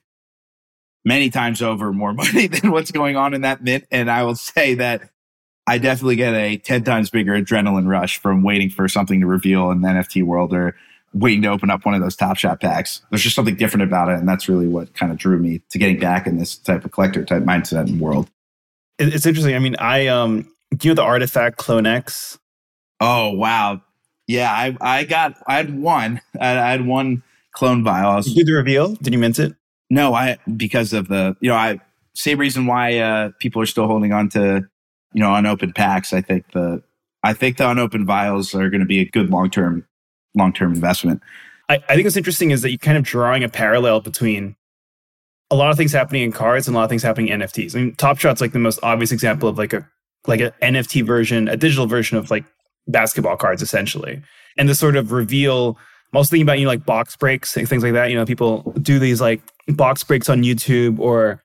many 1.06 1.30
times 1.30 1.62
over 1.62 1.92
more 1.94 2.14
money 2.14 2.48
than 2.48 2.72
what's 2.72 2.92
going 2.92 3.16
on 3.16 3.34
in 3.34 3.42
that 3.42 3.64
mint. 3.64 3.86
And 3.92 4.10
I 4.10 4.24
will 4.24 4.36
say 4.36 4.76
that 4.76 5.10
I 5.66 5.78
definitely 5.78 6.18
get 6.18 6.34
a 6.34 6.58
10 6.58 6.84
times 6.84 7.10
bigger 7.10 7.34
adrenaline 7.34 7.88
rush 7.88 8.18
from 8.18 8.44
waiting 8.44 8.70
for 8.70 8.88
something 8.88 9.22
to 9.22 9.28
reveal 9.28 9.72
in 9.72 9.82
the 9.82 9.88
NFT 9.88 10.24
world 10.24 10.54
or 10.54 10.76
waiting 11.14 11.44
to 11.44 11.50
open 11.50 11.70
up 11.70 11.86
one 11.86 11.94
of 11.94 12.02
those 12.02 12.16
Top 12.16 12.38
Shot 12.38 12.60
packs. 12.60 13.02
There's 13.10 13.22
just 13.22 13.36
something 13.36 13.56
different 13.56 13.84
about 13.84 14.10
it. 14.10 14.16
And 14.16 14.28
that's 14.28 14.50
really 14.50 14.68
what 14.68 14.94
kind 14.94 15.12
of 15.12 15.18
drew 15.18 15.38
me 15.40 15.62
to 15.70 15.78
getting 15.78 16.00
back 16.00 16.28
in 16.28 16.38
this 16.38 16.58
type 16.58 16.84
of 16.84 16.92
collector 16.92 17.24
type 17.24 17.44
mindset 17.44 17.88
and 17.88 18.02
world 18.02 18.30
it's 19.00 19.26
interesting. 19.26 19.56
I 19.56 19.60
mean, 19.60 19.76
I 19.80 20.08
um, 20.08 20.48
do 20.76 20.88
you 20.88 20.94
know 20.94 21.04
the 21.04 21.26
RTFKT 21.26 21.56
Clone 21.56 21.86
X? 21.86 22.38
Oh 23.00 23.32
wow, 23.32 23.82
yeah. 24.28 24.52
I 24.52 24.76
I 24.82 25.04
got 25.04 25.36
I 25.48 25.56
had 25.56 25.80
one. 25.80 26.22
I, 26.40 26.58
I 26.58 26.72
had 26.72 26.86
one 26.86 27.24
clone 27.52 27.84
vial. 27.84 28.16
Was, 28.16 28.26
Did 28.26 28.38
you 28.38 28.46
do 28.46 28.52
the 28.52 28.58
reveal? 28.58 28.96
Did 28.96 29.14
you 29.14 29.20
mint 29.20 29.40
it? 29.40 29.56
No, 29.94 30.16
I 30.16 30.40
because 30.58 30.92
of 30.92 31.08
the 31.08 31.38
you 31.40 31.50
know 31.50 31.56
I 31.56 31.80
same 32.16 32.40
reason 32.40 32.66
why 32.66 32.98
uh, 32.98 33.30
people 33.40 33.62
are 33.62 33.68
still 33.68 33.86
holding 33.86 34.12
on 34.12 34.28
to 34.30 34.68
you 35.14 35.22
know 35.22 35.36
unopened 35.36 35.76
packs. 35.76 36.14
I 36.14 36.22
think 36.22 36.52
the 36.52 36.82
I 37.22 37.34
think 37.34 37.58
the 37.58 37.70
unopened 37.70 38.08
vials 38.08 38.56
are 38.56 38.72
going 38.72 38.80
to 38.80 38.88
be 38.88 39.02
a 39.02 39.06
good 39.06 39.30
long 39.30 39.52
term 39.52 39.86
long 40.34 40.52
term 40.52 40.74
investment. 40.74 41.22
I, 41.70 41.76
I 41.88 41.94
think 41.94 42.06
what's 42.06 42.18
interesting 42.18 42.50
is 42.50 42.64
that 42.64 42.72
you're 42.72 42.80
kind 42.80 42.98
of 42.98 43.04
drawing 43.04 43.44
a 43.44 43.50
parallel 43.50 44.02
between 44.02 44.56
a 45.52 45.56
lot 45.56 45.70
of 45.70 45.78
things 45.78 45.92
happening 45.92 46.24
in 46.24 46.32
cards 46.32 46.68
and 46.68 46.76
a 46.76 46.80
lot 46.80 46.86
of 46.86 46.90
things 46.90 47.04
happening 47.04 47.28
in 47.28 47.42
NFTs. 47.42 47.76
I 47.76 47.80
mean, 47.80 47.96
Top 47.96 48.18
Shot's 48.18 48.42
like 48.42 48.52
the 48.52 48.60
most 48.60 48.80
obvious 48.82 49.12
example 49.12 49.48
of 49.48 49.60
like 49.60 49.74
a 49.74 49.88
like 50.26 50.40
an 50.40 50.54
NFT 50.64 51.06
version, 51.06 51.48
a 51.48 51.56
digital 51.56 51.86
version 51.86 52.18
of 52.18 52.32
like 52.32 52.46
basketball 52.88 53.38
cards, 53.38 53.62
essentially. 53.62 54.24
And 54.58 54.68
the 54.68 54.74
sort 54.74 54.96
of 54.96 55.12
reveal. 55.12 55.78
I'm 56.14 56.18
also 56.18 56.30
thinking 56.30 56.46
about 56.46 56.60
you 56.60 56.66
know 56.66 56.70
like 56.70 56.86
box 56.86 57.16
breaks 57.16 57.58
and 57.58 57.68
things 57.68 57.82
like 57.82 57.94
that. 57.94 58.12
You 58.12 58.16
know, 58.16 58.26
people 58.26 58.62
do 58.80 59.00
these 59.00 59.20
like 59.20 59.42
box 59.70 60.04
breaks 60.04 60.30
on 60.30 60.44
YouTube 60.44 61.00
or 61.00 61.44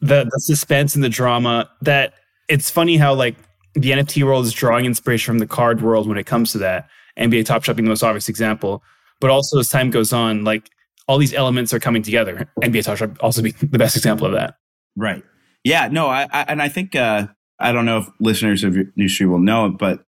the 0.00 0.24
the 0.24 0.38
suspense 0.38 0.94
and 0.94 1.02
the 1.02 1.08
drama. 1.08 1.70
That 1.80 2.12
it's 2.48 2.68
funny 2.68 2.98
how 2.98 3.14
like 3.14 3.36
the 3.72 3.92
NFT 3.92 4.22
world 4.24 4.44
is 4.44 4.52
drawing 4.52 4.84
inspiration 4.84 5.32
from 5.32 5.38
the 5.38 5.46
card 5.46 5.80
world 5.80 6.06
when 6.06 6.18
it 6.18 6.26
comes 6.26 6.52
to 6.52 6.58
that. 6.58 6.90
NBA 7.18 7.46
Top 7.46 7.64
Shot 7.64 7.74
being 7.74 7.84
the 7.84 7.90
most 7.90 8.02
obvious 8.02 8.28
example, 8.28 8.82
but 9.18 9.30
also 9.30 9.58
as 9.58 9.70
time 9.70 9.88
goes 9.88 10.12
on, 10.12 10.44
like 10.44 10.68
all 11.08 11.16
these 11.16 11.32
elements 11.32 11.72
are 11.72 11.80
coming 11.80 12.02
together. 12.02 12.50
NBA 12.60 12.84
Top 12.84 12.98
Shot 12.98 13.18
also 13.20 13.40
be 13.40 13.52
the 13.52 13.78
best 13.78 13.96
example 13.96 14.26
of 14.26 14.34
that. 14.34 14.56
Right. 14.94 15.22
Yeah. 15.64 15.88
No. 15.88 16.08
I, 16.08 16.28
I 16.30 16.42
and 16.48 16.60
I 16.60 16.68
think 16.68 16.94
uh, 16.94 17.28
I 17.58 17.72
don't 17.72 17.86
know 17.86 17.98
if 17.98 18.08
listeners 18.20 18.62
of 18.62 18.76
New 18.94 19.08
Street 19.08 19.26
will 19.26 19.38
know 19.38 19.66
it, 19.66 19.78
but 19.78 20.04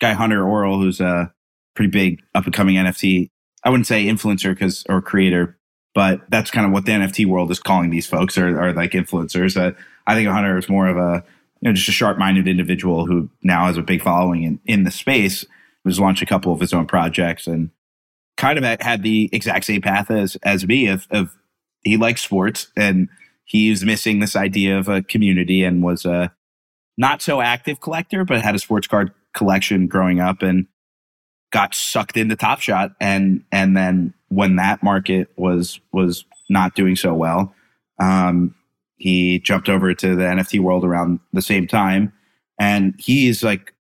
guy 0.00 0.12
Hunter 0.12 0.42
Orrell, 0.42 0.80
who's 0.80 1.00
a 1.00 1.32
pretty 1.78 1.90
big 1.90 2.20
up 2.34 2.44
and 2.44 2.52
coming 2.52 2.74
NFT. 2.74 3.30
I 3.62 3.70
wouldn't 3.70 3.86
say 3.86 4.06
influencer 4.06 4.50
because 4.50 4.84
or 4.88 5.00
creator, 5.00 5.56
but 5.94 6.20
that's 6.28 6.50
kind 6.50 6.66
of 6.66 6.72
what 6.72 6.86
the 6.86 6.92
NFT 6.92 7.24
world 7.24 7.52
is 7.52 7.60
calling 7.60 7.90
these 7.90 8.06
folks 8.06 8.36
are 8.36 8.72
like 8.72 8.90
influencers. 8.92 9.56
Uh, 9.56 9.76
I 10.04 10.16
think 10.16 10.28
Hunter 10.28 10.58
is 10.58 10.68
more 10.68 10.88
of 10.88 10.96
a 10.96 11.24
you 11.60 11.68
know 11.68 11.72
just 11.72 11.88
a 11.88 11.92
sharp 11.92 12.18
minded 12.18 12.48
individual 12.48 13.06
who 13.06 13.30
now 13.44 13.66
has 13.66 13.76
a 13.76 13.82
big 13.82 14.02
following 14.02 14.42
in 14.42 14.60
in 14.66 14.82
the 14.82 14.90
space. 14.90 15.46
Has 15.84 16.00
launched 16.00 16.20
a 16.20 16.26
couple 16.26 16.52
of 16.52 16.58
his 16.58 16.74
own 16.74 16.86
projects 16.86 17.46
and 17.46 17.70
kind 18.36 18.58
of 18.58 18.80
had 18.80 19.04
the 19.04 19.30
exact 19.32 19.64
same 19.64 19.80
path 19.80 20.10
as 20.10 20.36
as 20.42 20.66
me 20.66 20.88
of, 20.88 21.06
of 21.12 21.30
he 21.82 21.96
likes 21.96 22.22
sports 22.22 22.72
and 22.76 23.08
he's 23.44 23.84
missing 23.84 24.18
this 24.18 24.34
idea 24.34 24.76
of 24.76 24.88
a 24.88 25.02
community 25.02 25.62
and 25.62 25.82
was 25.82 26.04
a 26.04 26.34
not 26.96 27.22
so 27.22 27.40
active 27.40 27.80
collector 27.80 28.24
but 28.24 28.42
had 28.42 28.56
a 28.56 28.58
sports 28.58 28.88
card 28.88 29.12
collection 29.32 29.86
growing 29.86 30.18
up 30.18 30.42
and 30.42 30.66
got 31.50 31.74
sucked 31.74 32.16
into 32.16 32.36
top 32.36 32.60
shot 32.60 32.92
and 33.00 33.42
and 33.52 33.76
then 33.76 34.12
when 34.28 34.56
that 34.56 34.82
market 34.82 35.28
was 35.36 35.80
was 35.92 36.24
not 36.50 36.74
doing 36.74 36.96
so 36.96 37.14
well 37.14 37.54
um, 38.00 38.54
he 38.96 39.38
jumped 39.40 39.68
over 39.68 39.94
to 39.94 40.14
the 40.14 40.24
nft 40.24 40.60
world 40.60 40.84
around 40.84 41.20
the 41.32 41.42
same 41.42 41.66
time 41.66 42.12
and 42.58 42.94
he's 42.98 43.42
like 43.42 43.74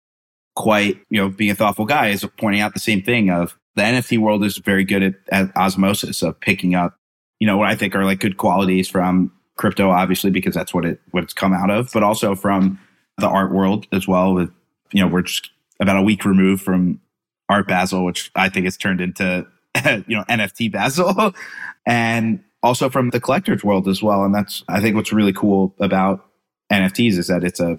quite 0.54 0.96
you 1.10 1.20
know 1.20 1.28
being 1.28 1.50
a 1.50 1.54
thoughtful 1.54 1.84
guy 1.84 2.08
is 2.08 2.24
pointing 2.38 2.60
out 2.60 2.74
the 2.74 2.80
same 2.80 3.02
thing 3.02 3.30
of 3.30 3.56
the 3.76 3.82
NFT 3.82 4.18
world 4.18 4.42
is 4.42 4.56
very 4.56 4.84
good 4.84 5.02
at, 5.02 5.14
at 5.30 5.56
osmosis 5.56 6.22
of 6.22 6.40
picking 6.40 6.74
up, 6.74 6.98
you 7.38 7.46
know, 7.46 7.58
what 7.58 7.68
I 7.68 7.76
think 7.76 7.94
are 7.94 8.04
like 8.04 8.20
good 8.20 8.38
qualities 8.38 8.88
from 8.88 9.30
crypto, 9.56 9.90
obviously, 9.90 10.30
because 10.30 10.54
that's 10.54 10.74
what 10.74 10.84
it 10.84 11.00
what 11.12 11.22
it's 11.22 11.34
come 11.34 11.52
out 11.52 11.70
of, 11.70 11.90
but 11.92 12.02
also 12.02 12.34
from 12.34 12.80
the 13.18 13.28
art 13.28 13.52
world 13.52 13.86
as 13.92 14.08
well. 14.08 14.34
With 14.34 14.50
you 14.92 15.02
know, 15.02 15.08
we're 15.08 15.22
just 15.22 15.50
about 15.78 15.98
a 15.98 16.02
week 16.02 16.24
removed 16.24 16.62
from 16.62 17.00
Art 17.48 17.68
Basel, 17.68 18.04
which 18.04 18.30
I 18.34 18.48
think 18.48 18.64
has 18.64 18.76
turned 18.76 19.00
into 19.00 19.46
you 20.06 20.16
know 20.16 20.24
NFT 20.28 20.70
Basel, 20.72 21.34
and 21.86 22.42
also 22.62 22.90
from 22.90 23.10
the 23.10 23.20
collector's 23.20 23.62
world 23.62 23.88
as 23.88 24.02
well. 24.02 24.24
And 24.24 24.34
that's, 24.34 24.64
I 24.68 24.80
think, 24.80 24.96
what's 24.96 25.12
really 25.12 25.32
cool 25.32 25.74
about 25.78 26.26
NFTs 26.72 27.16
is 27.16 27.28
that 27.28 27.44
it's 27.44 27.60
a, 27.60 27.78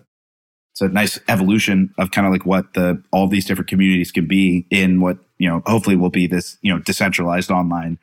it's 0.71 0.81
a 0.81 0.87
nice 0.87 1.19
evolution 1.27 1.93
of 1.97 2.11
kind 2.11 2.25
of 2.25 2.31
like 2.31 2.45
what 2.45 2.73
the 2.73 3.01
all 3.11 3.27
these 3.27 3.45
different 3.45 3.67
communities 3.67 4.11
can 4.11 4.27
be 4.27 4.65
in 4.69 5.01
what 5.01 5.17
you 5.39 5.49
know 5.49 5.61
hopefully 5.65 5.95
will 5.95 6.11
be 6.11 6.27
this 6.27 6.57
you 6.61 6.71
know 6.71 6.79
decentralized 6.79 7.49
online 7.49 7.97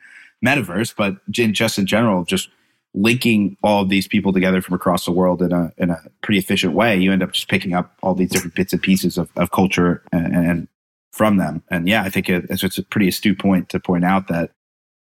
metaverse 0.45 0.93
but 0.95 1.15
in, 1.37 1.53
just 1.53 1.77
in 1.77 1.85
general 1.85 2.25
just 2.25 2.49
linking 2.93 3.55
all 3.63 3.83
of 3.83 3.87
these 3.87 4.09
people 4.09 4.33
together 4.33 4.61
from 4.61 4.75
across 4.75 5.05
the 5.05 5.11
world 5.11 5.41
in 5.41 5.53
a 5.53 5.71
in 5.77 5.89
a 5.89 6.01
pretty 6.21 6.37
efficient 6.37 6.73
way 6.73 6.97
you 6.97 7.13
end 7.13 7.23
up 7.23 7.31
just 7.31 7.47
picking 7.47 7.73
up 7.73 7.95
all 8.03 8.13
these 8.13 8.29
different 8.29 8.55
bits 8.55 8.73
and 8.73 8.81
pieces 8.81 9.17
of, 9.17 9.29
of 9.37 9.51
culture 9.51 10.03
and, 10.11 10.35
and 10.35 10.67
from 11.15 11.37
them 11.37 11.63
and 11.69 11.87
yeah 11.87 12.03
i 12.03 12.09
think 12.09 12.29
it, 12.29 12.45
it's, 12.49 12.63
it's 12.63 12.77
a 12.77 12.83
pretty 12.83 13.07
astute 13.07 13.39
point 13.39 13.69
to 13.69 13.79
point 13.79 14.03
out 14.03 14.27
that 14.27 14.51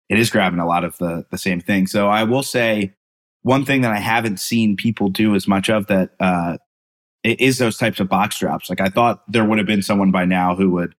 it 0.09 0.19
is 0.19 0.31
grabbing 0.31 0.59
a 0.59 0.67
lot 0.67 0.85
of 0.85 0.99
the 0.99 1.25
the 1.31 1.39
same 1.39 1.61
thing 1.61 1.87
so 1.87 2.09
i 2.09 2.25
will 2.25 2.43
say 2.43 2.93
one 3.43 3.65
thing 3.65 3.81
that 3.83 3.93
i 3.93 3.99
haven't 3.99 4.39
seen 4.39 4.77
people 4.77 5.09
do 5.09 5.35
as 5.35 5.47
much 5.47 5.71
of 5.71 5.87
that 5.87 6.11
uh, 6.21 6.57
is 7.25 7.59
those 7.59 7.77
types 7.77 8.01
of 8.01 8.09
box 8.09 8.39
drops. 8.39 8.69
Like 8.69 8.81
I 8.81 8.89
thought 8.89 9.23
there 9.29 9.45
would 9.45 9.59
have 9.59 9.67
been 9.67 9.83
someone 9.83 10.11
by 10.11 10.25
now 10.25 10.57
who 10.57 10.71
would, 10.71 10.95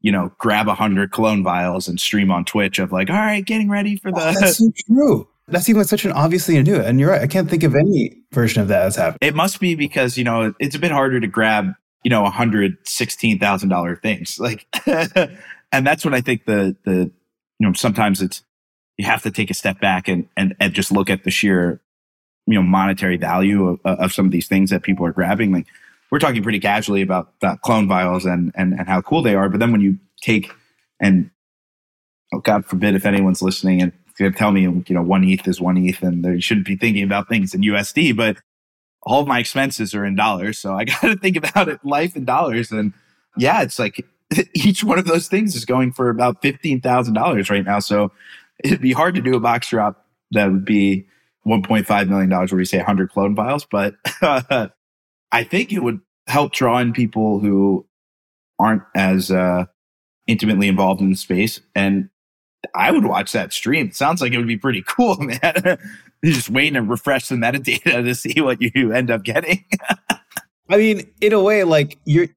you 0.00 0.12
know, 0.12 0.32
grab 0.38 0.68
a 0.68 0.74
hundred 0.74 1.10
clone 1.10 1.42
vials 1.42 1.88
and 1.88 2.00
stream 2.00 2.30
on 2.30 2.44
Twitch 2.44 2.78
of 2.78 2.92
like, 2.92 3.10
all 3.10 3.16
right, 3.16 3.44
getting 3.44 3.68
ready 3.68 3.96
for 3.96 4.10
the. 4.10 4.20
Oh, 4.20 4.32
that's 4.40 4.58
so 4.58 4.72
true. 4.86 5.28
That 5.48 5.62
seems 5.62 5.78
like 5.78 5.86
such 5.86 6.04
an 6.04 6.12
obvious 6.12 6.46
thing 6.46 6.56
to 6.56 6.62
do. 6.62 6.80
And 6.80 7.00
you're 7.00 7.10
right. 7.10 7.22
I 7.22 7.26
can't 7.26 7.48
think 7.48 7.62
of 7.62 7.74
any 7.74 8.18
version 8.32 8.60
of 8.60 8.68
that 8.68 8.82
that's 8.82 8.96
happened. 8.96 9.18
It 9.22 9.34
must 9.34 9.60
be 9.60 9.74
because, 9.74 10.18
you 10.18 10.24
know, 10.24 10.54
it's 10.58 10.74
a 10.74 10.78
bit 10.78 10.90
harder 10.90 11.20
to 11.20 11.26
grab, 11.26 11.72
you 12.04 12.10
know, 12.10 12.24
a 12.24 12.30
hundred 12.30 12.76
sixteen 12.84 13.38
thousand 13.38 13.68
dollar 13.68 13.96
things. 13.96 14.38
Like, 14.38 14.66
and 14.86 15.86
that's 15.86 16.04
when 16.04 16.14
I 16.14 16.20
think 16.20 16.44
the, 16.44 16.76
the, 16.84 17.10
you 17.58 17.66
know, 17.66 17.72
sometimes 17.72 18.22
it's, 18.22 18.42
you 18.96 19.06
have 19.06 19.22
to 19.22 19.30
take 19.30 19.50
a 19.50 19.54
step 19.54 19.80
back 19.80 20.08
and, 20.08 20.28
and, 20.36 20.56
and 20.58 20.72
just 20.72 20.90
look 20.90 21.10
at 21.10 21.24
the 21.24 21.30
sheer 21.30 21.80
you 22.48 22.54
know 22.54 22.62
monetary 22.62 23.18
value 23.18 23.68
of, 23.68 23.80
of 23.84 24.12
some 24.12 24.24
of 24.24 24.32
these 24.32 24.48
things 24.48 24.70
that 24.70 24.82
people 24.82 25.04
are 25.04 25.12
grabbing 25.12 25.52
like 25.52 25.66
we're 26.10 26.18
talking 26.18 26.42
pretty 26.42 26.58
casually 26.58 27.02
about, 27.02 27.34
about 27.42 27.60
clone 27.60 27.86
vials 27.86 28.24
and, 28.24 28.50
and 28.56 28.72
and 28.72 28.88
how 28.88 29.02
cool 29.02 29.22
they 29.22 29.34
are 29.34 29.48
but 29.48 29.60
then 29.60 29.70
when 29.70 29.82
you 29.82 29.98
take 30.22 30.50
and 30.98 31.30
oh 32.32 32.40
god 32.40 32.64
forbid 32.64 32.94
if 32.94 33.04
anyone's 33.04 33.42
listening 33.42 33.82
and 33.82 33.92
tell 34.34 34.50
me 34.50 34.62
you 34.62 34.84
know 34.88 35.02
one 35.02 35.22
eth 35.24 35.46
is 35.46 35.60
one 35.60 35.76
eth 35.76 36.02
and 36.02 36.24
they 36.24 36.40
shouldn't 36.40 36.66
be 36.66 36.74
thinking 36.74 37.04
about 37.04 37.28
things 37.28 37.54
in 37.54 37.60
usd 37.60 38.16
but 38.16 38.38
all 39.02 39.20
of 39.20 39.28
my 39.28 39.38
expenses 39.38 39.94
are 39.94 40.04
in 40.04 40.14
dollars 40.14 40.58
so 40.58 40.74
i 40.74 40.84
got 40.84 41.00
to 41.00 41.16
think 41.16 41.36
about 41.36 41.68
it 41.68 41.84
life 41.84 42.16
in 42.16 42.24
dollars 42.24 42.70
and 42.70 42.92
yeah 43.36 43.62
it's 43.62 43.78
like 43.78 44.04
each 44.54 44.84
one 44.84 44.98
of 44.98 45.06
those 45.06 45.28
things 45.28 45.54
is 45.54 45.64
going 45.64 45.92
for 45.92 46.10
about 46.10 46.42
$15000 46.42 47.50
right 47.50 47.64
now 47.64 47.78
so 47.78 48.12
it'd 48.62 48.80
be 48.80 48.92
hard 48.92 49.14
to 49.14 49.22
do 49.22 49.34
a 49.34 49.40
box 49.40 49.70
drop 49.70 50.04
that 50.32 50.50
would 50.50 50.64
be 50.64 51.06
1.5 51.48 52.08
million 52.08 52.28
dollars 52.28 52.52
where 52.52 52.60
you 52.60 52.66
say 52.66 52.76
100 52.78 53.10
clone 53.10 53.34
vials, 53.34 53.64
but 53.64 53.94
I 54.22 55.44
think 55.44 55.72
it 55.72 55.82
would 55.82 56.00
help 56.26 56.52
draw 56.52 56.78
in 56.78 56.92
people 56.92 57.38
who 57.38 57.86
aren't 58.58 58.82
as 58.94 59.30
uh, 59.30 59.64
intimately 60.26 60.68
involved 60.68 61.00
in 61.00 61.10
the 61.10 61.16
space. 61.16 61.60
And 61.74 62.10
I 62.74 62.90
would 62.90 63.04
watch 63.04 63.32
that 63.32 63.52
stream. 63.52 63.88
It 63.88 63.96
sounds 63.96 64.20
like 64.20 64.32
it 64.32 64.38
would 64.38 64.46
be 64.46 64.58
pretty 64.58 64.84
cool, 64.86 65.16
man. 65.18 65.78
You're 66.22 66.34
just 66.34 66.50
waiting 66.50 66.74
to 66.74 66.82
refresh 66.82 67.28
the 67.28 67.36
metadata 67.36 68.04
to 68.04 68.14
see 68.14 68.40
what 68.40 68.60
you 68.60 68.92
end 68.92 69.10
up 69.10 69.22
getting. 69.22 69.64
I 70.70 70.76
mean, 70.76 71.10
in 71.20 71.32
a 71.32 71.42
way, 71.42 71.64
like 71.64 71.98
you're, 72.04 72.28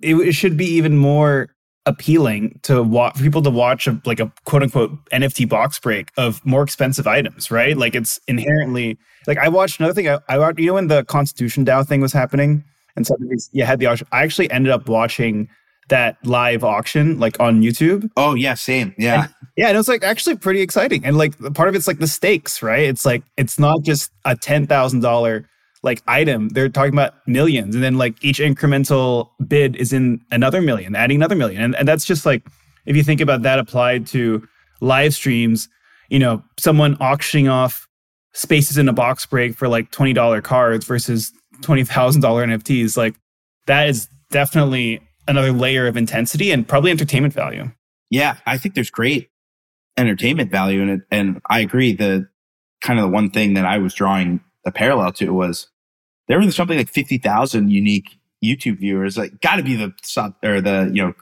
it, 0.00 0.14
it 0.14 0.32
should 0.32 0.56
be 0.56 0.66
even 0.66 0.96
more 0.96 1.48
appealing 1.86 2.60
to 2.62 2.82
watch 2.82 3.16
people 3.16 3.40
to 3.42 3.50
watch 3.50 3.86
a, 3.86 4.00
like 4.04 4.20
a 4.20 4.30
quote 4.44 4.62
unquote 4.62 4.92
NFT 5.10 5.48
box 5.48 5.78
break 5.78 6.10
of 6.16 6.44
more 6.44 6.62
expensive 6.62 7.06
items, 7.06 7.50
right? 7.50 7.76
Like 7.76 7.94
it's 7.94 8.20
inherently 8.28 8.98
like 9.26 9.38
I 9.38 9.48
watched 9.48 9.80
another 9.80 9.94
thing. 9.94 10.08
I, 10.08 10.18
I 10.28 10.38
watched, 10.38 10.58
you 10.58 10.66
know 10.66 10.74
when 10.74 10.88
the 10.88 11.04
Constitution 11.04 11.64
DAO 11.64 11.86
thing 11.86 12.00
was 12.00 12.12
happening 12.12 12.62
and 12.98 13.06
so 13.06 13.16
you 13.52 13.64
had 13.64 13.78
the 13.78 13.86
auction. 13.86 14.06
I 14.12 14.22
actually 14.24 14.50
ended 14.50 14.72
up 14.72 14.88
watching 14.88 15.48
that 15.88 16.16
live 16.24 16.64
auction 16.64 17.18
like 17.18 17.38
on 17.40 17.62
YouTube. 17.62 18.10
Oh 18.16 18.34
yeah, 18.34 18.54
same. 18.54 18.94
Yeah. 18.98 19.22
And, 19.22 19.34
yeah, 19.56 19.68
and 19.68 19.74
it 19.74 19.78
was 19.78 19.88
like 19.88 20.04
actually 20.04 20.36
pretty 20.36 20.60
exciting. 20.60 21.04
And 21.04 21.16
like 21.16 21.38
part 21.54 21.68
of 21.68 21.74
it's 21.74 21.88
like 21.88 21.98
the 21.98 22.06
stakes, 22.06 22.62
right? 22.62 22.88
It's 22.88 23.04
like 23.04 23.22
it's 23.36 23.58
not 23.58 23.82
just 23.82 24.10
a 24.24 24.36
ten 24.36 24.66
thousand 24.66 25.00
dollar 25.00 25.48
like 25.82 26.02
item, 26.06 26.48
they're 26.50 26.68
talking 26.68 26.92
about 26.92 27.14
millions. 27.26 27.74
And 27.74 27.84
then 27.84 27.98
like 27.98 28.22
each 28.22 28.38
incremental 28.38 29.30
bid 29.46 29.76
is 29.76 29.92
in 29.92 30.20
another 30.30 30.60
million, 30.60 30.96
adding 30.96 31.16
another 31.16 31.36
million. 31.36 31.62
And, 31.62 31.76
and 31.76 31.86
that's 31.88 32.04
just 32.04 32.26
like, 32.26 32.46
if 32.86 32.96
you 32.96 33.04
think 33.04 33.20
about 33.20 33.42
that 33.42 33.58
applied 33.58 34.06
to 34.08 34.46
live 34.80 35.14
streams, 35.14 35.68
you 36.08 36.18
know, 36.18 36.42
someone 36.58 36.96
auctioning 37.00 37.48
off 37.48 37.86
spaces 38.32 38.78
in 38.78 38.88
a 38.88 38.92
box 38.92 39.26
break 39.26 39.54
for 39.54 39.68
like 39.68 39.90
$20 39.90 40.42
cards 40.42 40.84
versus 40.84 41.32
$20,000 41.62 42.20
NFTs, 42.20 42.96
like 42.96 43.14
that 43.66 43.88
is 43.88 44.08
definitely 44.30 45.00
another 45.28 45.52
layer 45.52 45.86
of 45.86 45.96
intensity 45.96 46.50
and 46.50 46.66
probably 46.66 46.90
entertainment 46.90 47.34
value. 47.34 47.70
Yeah, 48.10 48.38
I 48.46 48.58
think 48.58 48.74
there's 48.74 48.90
great 48.90 49.30
entertainment 49.96 50.50
value 50.50 50.80
in 50.80 50.88
it. 50.88 51.00
And 51.10 51.40
I 51.48 51.60
agree. 51.60 51.92
The 51.92 52.28
kind 52.80 52.98
of 52.98 53.04
the 53.04 53.10
one 53.10 53.30
thing 53.30 53.54
that 53.54 53.66
I 53.66 53.78
was 53.78 53.94
drawing 53.94 54.40
the 54.64 54.72
parallel 54.72 55.12
to 55.12 55.32
was 55.32 55.68
there 56.28 56.38
was 56.38 56.56
something 56.56 56.78
like 56.78 56.88
50,000 56.88 57.70
unique 57.70 58.18
YouTube 58.42 58.78
viewers. 58.78 59.18
Like, 59.18 59.40
got 59.40 59.56
to 59.56 59.62
be 59.62 59.76
the 59.76 59.92
sub 60.02 60.34
or 60.42 60.60
the 60.60 60.90
you 60.92 61.02
know 61.04 61.14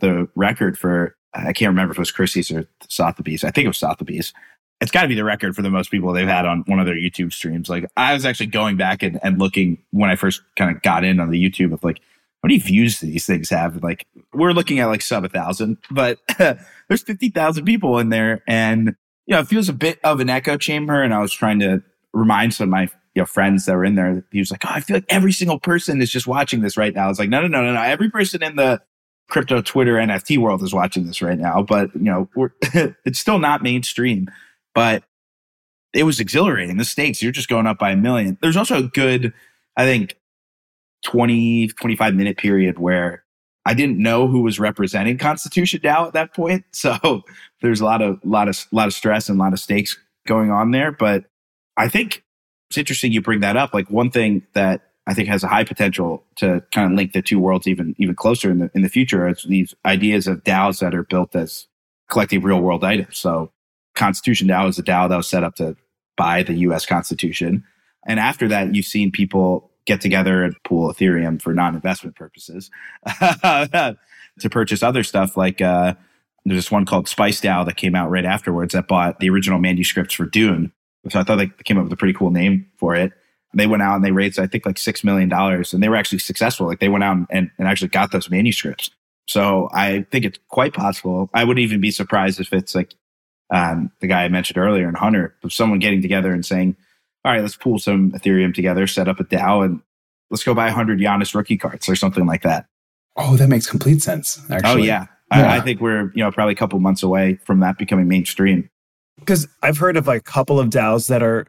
the 0.00 0.28
record 0.34 0.78
for 0.78 1.16
I 1.32 1.52
can't 1.52 1.70
remember 1.70 1.92
if 1.92 1.98
it 1.98 2.00
was 2.00 2.12
Christie's 2.12 2.50
or 2.50 2.68
Sotheby's. 2.88 3.44
I 3.44 3.50
think 3.50 3.64
it 3.64 3.68
was 3.68 3.78
Sotheby's. 3.78 4.32
It's 4.80 4.90
got 4.90 5.02
to 5.02 5.08
be 5.08 5.14
the 5.14 5.24
record 5.24 5.56
for 5.56 5.62
the 5.62 5.70
most 5.70 5.90
people 5.90 6.12
they've 6.12 6.28
had 6.28 6.46
on 6.46 6.64
one 6.66 6.78
of 6.78 6.86
their 6.86 6.96
YouTube 6.96 7.32
streams. 7.32 7.68
Like, 7.68 7.86
I 7.96 8.12
was 8.12 8.26
actually 8.26 8.46
going 8.46 8.76
back 8.76 9.02
and, 9.02 9.18
and 9.22 9.38
looking 9.38 9.78
when 9.90 10.10
I 10.10 10.16
first 10.16 10.42
kind 10.56 10.74
of 10.74 10.82
got 10.82 11.04
in 11.04 11.20
on 11.20 11.30
the 11.30 11.42
YouTube 11.42 11.72
of 11.72 11.82
like, 11.82 12.00
how 12.44 12.48
many 12.48 12.58
views 12.58 13.00
do 13.00 13.06
these 13.06 13.24
things 13.24 13.48
have? 13.48 13.82
Like, 13.82 14.06
we're 14.34 14.52
looking 14.52 14.78
at 14.78 14.86
like 14.86 15.00
sub 15.00 15.24
a 15.24 15.30
thousand, 15.30 15.78
but 15.90 16.18
there's 16.38 17.02
50,000 17.02 17.64
people 17.64 17.98
in 17.98 18.10
there. 18.10 18.42
And, 18.46 18.94
you 19.24 19.34
know, 19.34 19.40
it 19.40 19.48
feels 19.48 19.70
a 19.70 19.72
bit 19.72 19.98
of 20.04 20.20
an 20.20 20.28
echo 20.28 20.58
chamber. 20.58 21.02
And 21.02 21.14
I 21.14 21.20
was 21.20 21.32
trying 21.32 21.58
to 21.60 21.82
remind 22.12 22.52
some 22.52 22.64
of 22.64 22.70
my 22.70 22.82
you 23.14 23.22
know 23.22 23.24
friends 23.24 23.64
that 23.64 23.74
were 23.74 23.84
in 23.84 23.94
there. 23.94 24.24
He 24.30 24.40
was 24.40 24.50
like, 24.50 24.64
"Oh, 24.66 24.72
I 24.72 24.80
feel 24.80 24.96
like 24.96 25.06
every 25.08 25.32
single 25.32 25.58
person 25.58 26.02
is 26.02 26.10
just 26.10 26.26
watching 26.26 26.60
this 26.60 26.76
right 26.76 26.94
now." 26.94 27.06
I 27.06 27.08
was 27.08 27.18
like, 27.18 27.28
"No, 27.28 27.40
no, 27.40 27.46
no, 27.46 27.62
no, 27.62 27.72
no. 27.72 27.80
Every 27.80 28.10
person 28.10 28.42
in 28.42 28.56
the 28.56 28.82
crypto, 29.30 29.62
Twitter, 29.62 29.94
NFT 29.94 30.36
world 30.36 30.62
is 30.62 30.74
watching 30.74 31.06
this 31.06 31.22
right 31.22 31.38
now, 31.38 31.62
but 31.62 31.94
you 31.94 32.02
know, 32.02 32.28
it's 33.04 33.18
still 33.18 33.38
not 33.38 33.62
mainstream." 33.62 34.28
But 34.74 35.04
it 35.94 36.02
was 36.02 36.18
exhilarating. 36.18 36.76
The 36.76 36.84
stakes, 36.84 37.22
you're 37.22 37.32
just 37.32 37.48
going 37.48 37.66
up 37.66 37.78
by 37.78 37.92
a 37.92 37.96
million. 37.96 38.36
There's 38.42 38.56
also 38.56 38.78
a 38.78 38.82
good, 38.82 39.32
I 39.76 39.84
think, 39.84 40.16
20, 41.04 41.68
25 41.68 42.14
minute 42.14 42.36
period 42.36 42.78
where 42.78 43.24
I 43.64 43.74
didn't 43.74 43.98
know 43.98 44.26
who 44.26 44.42
was 44.42 44.58
representing 44.60 45.16
Constitution 45.16 45.80
DAO 45.80 46.08
at 46.08 46.12
that 46.14 46.34
point. 46.34 46.64
So 46.72 47.22
there's 47.62 47.80
a 47.80 47.84
lot 47.84 48.02
of, 48.02 48.18
lot 48.24 48.48
of, 48.48 48.66
lot 48.72 48.88
of 48.88 48.94
stress 48.94 49.28
and 49.28 49.38
a 49.38 49.42
lot 49.42 49.52
of 49.52 49.60
stakes 49.60 49.96
going 50.26 50.50
on 50.50 50.70
there. 50.70 50.92
But 50.92 51.24
I 51.76 51.88
think 51.88 52.24
it's 52.68 52.78
interesting 52.78 53.12
you 53.12 53.22
bring 53.22 53.40
that 53.40 53.56
up. 53.56 53.72
Like 53.72 53.88
one 53.90 54.10
thing 54.10 54.42
that 54.54 54.82
I 55.06 55.14
think 55.14 55.28
has 55.28 55.44
a 55.44 55.48
high 55.48 55.64
potential 55.64 56.24
to 56.36 56.62
kind 56.72 56.90
of 56.90 56.96
link 56.96 57.12
the 57.12 57.22
two 57.22 57.38
worlds 57.38 57.66
even 57.66 57.94
even 57.98 58.14
closer 58.14 58.50
in 58.50 58.58
the 58.58 58.70
in 58.74 58.82
the 58.82 58.88
future 58.88 59.28
is 59.28 59.44
these 59.48 59.74
ideas 59.84 60.26
of 60.26 60.42
DAOs 60.44 60.80
that 60.80 60.94
are 60.94 61.02
built 61.02 61.36
as 61.36 61.66
collecting 62.10 62.42
real 62.42 62.60
world 62.60 62.84
items. 62.84 63.18
So 63.18 63.52
Constitution 63.94 64.48
DAO 64.48 64.68
is 64.68 64.78
a 64.78 64.82
DAO 64.82 65.08
that 65.08 65.16
was 65.16 65.28
set 65.28 65.44
up 65.44 65.56
to 65.56 65.76
buy 66.16 66.42
the 66.42 66.54
US 66.54 66.86
Constitution. 66.86 67.64
And 68.06 68.18
after 68.20 68.48
that, 68.48 68.74
you've 68.74 68.86
seen 68.86 69.10
people 69.10 69.70
get 69.86 70.00
together 70.00 70.42
and 70.42 70.56
pool 70.64 70.92
Ethereum 70.92 71.40
for 71.40 71.54
non-investment 71.54 72.16
purposes 72.16 72.70
to 73.20 73.96
purchase 74.50 74.82
other 74.82 75.02
stuff 75.02 75.36
like 75.36 75.60
uh, 75.60 75.94
there's 76.44 76.58
this 76.58 76.70
one 76.70 76.86
called 76.86 77.08
Spice 77.08 77.40
DAO 77.40 77.66
that 77.66 77.76
came 77.76 77.94
out 77.94 78.10
right 78.10 78.24
afterwards 78.24 78.74
that 78.74 78.88
bought 78.88 79.20
the 79.20 79.30
original 79.30 79.58
manuscripts 79.58 80.14
for 80.14 80.26
Dune 80.26 80.72
so 81.10 81.20
I 81.20 81.24
thought 81.24 81.36
they 81.36 81.50
came 81.64 81.78
up 81.78 81.84
with 81.84 81.92
a 81.92 81.96
pretty 81.96 82.14
cool 82.14 82.30
name 82.30 82.66
for 82.76 82.94
it. 82.94 83.12
And 83.52 83.60
they 83.60 83.66
went 83.66 83.82
out 83.82 83.96
and 83.96 84.04
they 84.04 84.10
raised, 84.10 84.38
I 84.38 84.46
think, 84.46 84.66
like 84.66 84.76
$6 84.76 85.04
million. 85.04 85.32
And 85.32 85.82
they 85.82 85.88
were 85.88 85.96
actually 85.96 86.18
successful. 86.18 86.66
Like 86.66 86.80
they 86.80 86.88
went 86.88 87.04
out 87.04 87.18
and, 87.30 87.50
and 87.58 87.68
actually 87.68 87.88
got 87.88 88.10
those 88.10 88.30
manuscripts. 88.30 88.90
So 89.26 89.68
I 89.72 90.06
think 90.10 90.24
it's 90.24 90.38
quite 90.48 90.74
possible. 90.74 91.30
I 91.32 91.44
wouldn't 91.44 91.64
even 91.64 91.80
be 91.80 91.90
surprised 91.90 92.40
if 92.40 92.52
it's 92.52 92.74
like 92.74 92.94
um, 93.50 93.90
the 94.00 94.06
guy 94.06 94.24
I 94.24 94.28
mentioned 94.28 94.58
earlier 94.58 94.88
and 94.88 94.96
Hunter, 94.96 95.34
someone 95.48 95.78
getting 95.78 96.02
together 96.02 96.32
and 96.32 96.44
saying, 96.44 96.76
all 97.24 97.32
right, 97.32 97.42
let's 97.42 97.56
pool 97.56 97.78
some 97.78 98.12
Ethereum 98.12 98.54
together, 98.54 98.86
set 98.86 99.08
up 99.08 99.20
a 99.20 99.24
DAO, 99.24 99.64
and 99.64 99.80
let's 100.30 100.44
go 100.44 100.54
buy 100.54 100.66
100 100.66 100.98
Giannis 100.98 101.34
rookie 101.34 101.56
cards 101.56 101.88
or 101.88 101.96
something 101.96 102.26
like 102.26 102.42
that. 102.42 102.66
Oh, 103.16 103.36
that 103.36 103.48
makes 103.48 103.66
complete 103.66 104.02
sense. 104.02 104.40
Oh, 104.50 104.54
actually. 104.54 104.82
Oh, 104.82 104.84
yeah. 104.84 105.06
yeah. 105.32 105.52
I, 105.52 105.56
I, 105.56 105.60
think 105.60 105.80
we're, 105.80 106.12
you 106.14 106.22
know, 106.22 106.30
probably 106.30 106.52
a 106.52 106.56
couple 106.56 106.78
months 106.80 107.02
away 107.02 107.38
from 107.44 107.60
that 107.60 107.78
becoming 107.78 108.08
mainstream 108.08 108.68
because 109.18 109.46
I've 109.62 109.78
heard 109.78 109.96
of 109.96 110.06
like 110.06 110.20
a 110.20 110.24
couple 110.24 110.58
of 110.60 110.68
DAOs 110.68 111.08
that 111.08 111.22
are 111.22 111.46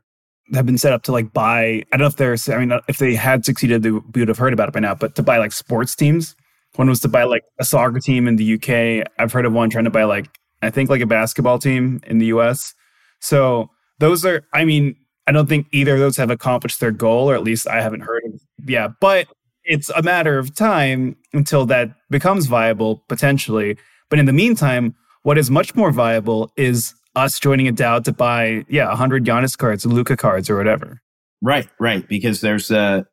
have 0.54 0.66
been 0.66 0.78
set 0.78 0.94
up 0.94 1.04
to 1.04 1.12
like 1.12 1.34
buy. 1.34 1.64
I 1.64 1.84
don't 1.92 2.02
know 2.02 2.08
if 2.08 2.18
there's. 2.18 2.48
I 2.50 2.58
mean, 2.58 2.72
uh, 2.72 2.82
if 2.88 2.98
they 2.98 3.16
had 3.16 3.46
succeeded, 3.46 3.84
they, 3.84 3.92
we 3.92 4.22
would 4.22 4.28
have 4.28 4.38
heard 4.38 4.54
about 4.54 4.70
it 4.70 4.74
by 4.74 4.80
now. 4.80 4.96
But 4.96 5.16
to 5.16 5.24
buy 5.24 5.38
like 5.38 5.52
sports 5.52 5.96
teams. 5.96 6.36
One 6.76 6.90
was 6.90 7.00
to 7.02 7.08
buy 7.08 7.24
like 7.24 7.44
a 7.58 7.64
soccer 7.64 8.02
team 8.02 8.28
in 8.28 8.36
the 8.36 8.56
UK. 8.56 9.08
I've 9.18 9.32
heard 9.32 9.46
of 9.46 9.54
one 9.54 9.70
trying 9.70 9.86
to 9.86 9.90
buy 9.90 10.04
like 10.04 10.28
I 10.62 10.70
think 10.70 10.90
like 10.90 11.00
a 11.00 11.06
basketball 11.06 11.58
team 11.58 12.02
in 12.06 12.18
the 12.18 12.26
US. 12.28 12.74
So 13.22 13.70
those 14.00 14.26
are, 14.26 14.46
I 14.54 14.66
mean, 14.66 14.98
I 15.28 15.32
don't 15.32 15.48
think 15.48 15.68
either 15.72 15.96
of 15.96 16.00
those 16.00 16.18
have 16.18 16.30
accomplished 16.30 16.80
their 16.80 16.92
goal, 16.92 17.30
or 17.30 17.36
at 17.36 17.44
least 17.44 17.68
I 17.68 17.82
haven't 17.82 18.02
heard 18.02 18.24
of. 18.26 18.42
Yeah, 18.66 18.90
but 19.00 19.28
it's 19.64 19.90
a 19.90 20.04
matter 20.04 20.38
of 20.38 20.56
time 20.56 21.16
until 21.34 21.66
that 21.66 21.90
becomes 22.10 22.46
viable 22.46 23.04
potentially. 23.08 23.78
But 24.10 24.20
in 24.20 24.26
the 24.26 24.34
meantime, 24.34 24.96
what 25.24 25.38
is 25.38 25.50
much 25.50 25.76
more 25.76 25.92
viable 25.92 26.52
is 26.56 26.94
us 27.16 27.40
joining 27.40 27.68
a 27.68 27.74
DAO 27.74 28.04
to 28.04 28.14
buy, 28.14 28.66
yeah, 28.70 28.88
100 28.90 29.26
Giannis 29.26 29.58
cards, 29.58 29.86
Luka 29.86 30.16
cards, 30.16 30.50
or 30.50 30.58
whatever. 30.58 31.02
Right, 31.42 31.68
right. 31.80 32.08
Because 32.08 32.42
there's 32.42 32.70
a, 32.70 33.08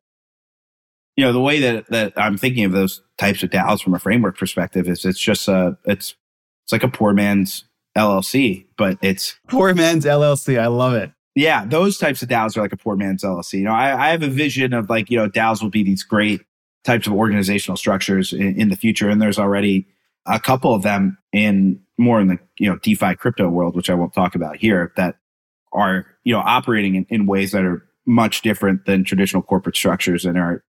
you 1.15 1.25
know, 1.25 1.33
the 1.33 1.41
way 1.41 1.59
that 1.59 1.87
that 1.89 2.13
I'm 2.15 2.37
thinking 2.37 2.65
of 2.65 2.71
those 2.71 3.01
types 3.17 3.43
of 3.43 3.49
DAOs 3.49 3.81
from 3.81 3.93
a 3.93 3.99
framework 3.99 4.37
perspective 4.37 4.87
is 4.87 5.05
it's 5.05 5.19
just 5.19 5.47
a, 5.47 5.77
it's 5.85 6.15
it's 6.63 6.71
like 6.71 6.83
a 6.83 6.87
poor 6.87 7.13
man's 7.13 7.65
LLC, 7.97 8.65
but 8.77 8.97
it's 9.01 9.35
poor 9.47 9.73
man's 9.73 10.05
LLC. 10.05 10.59
I 10.59 10.67
love 10.67 10.93
it. 10.93 11.11
Yeah, 11.35 11.65
those 11.65 11.97
types 11.97 12.21
of 12.21 12.29
DAOs 12.29 12.57
are 12.57 12.61
like 12.61 12.73
a 12.73 12.77
poor 12.77 12.95
man's 12.95 13.23
LLC. 13.23 13.53
You 13.53 13.65
know, 13.65 13.73
I, 13.73 14.07
I 14.07 14.09
have 14.09 14.21
a 14.21 14.27
vision 14.27 14.73
of 14.73 14.89
like, 14.89 15.09
you 15.09 15.17
know, 15.17 15.27
DAOs 15.27 15.63
will 15.63 15.69
be 15.69 15.83
these 15.83 16.03
great 16.03 16.41
types 16.83 17.07
of 17.07 17.13
organizational 17.13 17.77
structures 17.77 18.33
in, 18.33 18.59
in, 18.59 18.69
the 18.69 18.75
future. 18.75 19.09
And 19.09 19.21
there's 19.21 19.39
already 19.39 19.87
a 20.27 20.39
couple 20.39 20.75
of 20.75 20.83
them 20.83 21.17
in 21.31 21.79
more 21.97 22.21
in 22.21 22.27
the, 22.27 22.39
you 22.59 22.69
know, 22.69 22.77
DeFi 22.77 23.15
crypto 23.15 23.49
world, 23.49 23.75
which 23.75 23.89
I 23.89 23.95
won't 23.95 24.13
talk 24.13 24.35
about 24.35 24.57
here 24.57 24.93
that 24.95 25.15
are, 25.71 26.05
you 26.23 26.33
know, 26.33 26.41
operating 26.41 26.95
in, 26.95 27.05
in 27.09 27.25
ways 27.25 27.51
that 27.51 27.63
are 27.63 27.83
much 28.05 28.41
different 28.41 28.85
than 28.85 29.03
traditional 29.03 29.41
corporate 29.41 29.75
structures 29.75 30.25
and 30.25 30.37
are, 30.37 30.63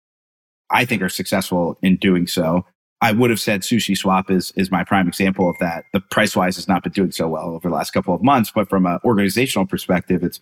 I 0.69 0.85
think 0.85 1.01
are 1.01 1.09
successful 1.09 1.79
in 1.81 1.97
doing 1.97 2.27
so. 2.27 2.67
I 3.01 3.13
would 3.13 3.31
have 3.31 3.41
said 3.41 3.63
SushiSwap 3.63 4.31
is 4.31 4.53
is 4.57 4.71
my 4.71 4.85
prime 4.85 5.09
example 5.09 5.49
of 5.49 5.57
that. 5.59 5.85
The 5.95 6.01
price 6.01 6.37
wise 6.37 6.57
has 6.57 6.69
not 6.69 6.83
been 6.83 6.93
doing 6.93 7.13
so 7.13 7.29
well 7.29 7.47
over 7.47 7.69
the 7.69 7.75
last 7.75 7.93
couple 7.93 8.15
of 8.15 8.23
months, 8.23 8.53
but 8.55 8.69
from 8.69 8.85
an 8.85 8.99
organizational 9.05 9.67
perspective, 9.67 10.23
it's 10.23 10.41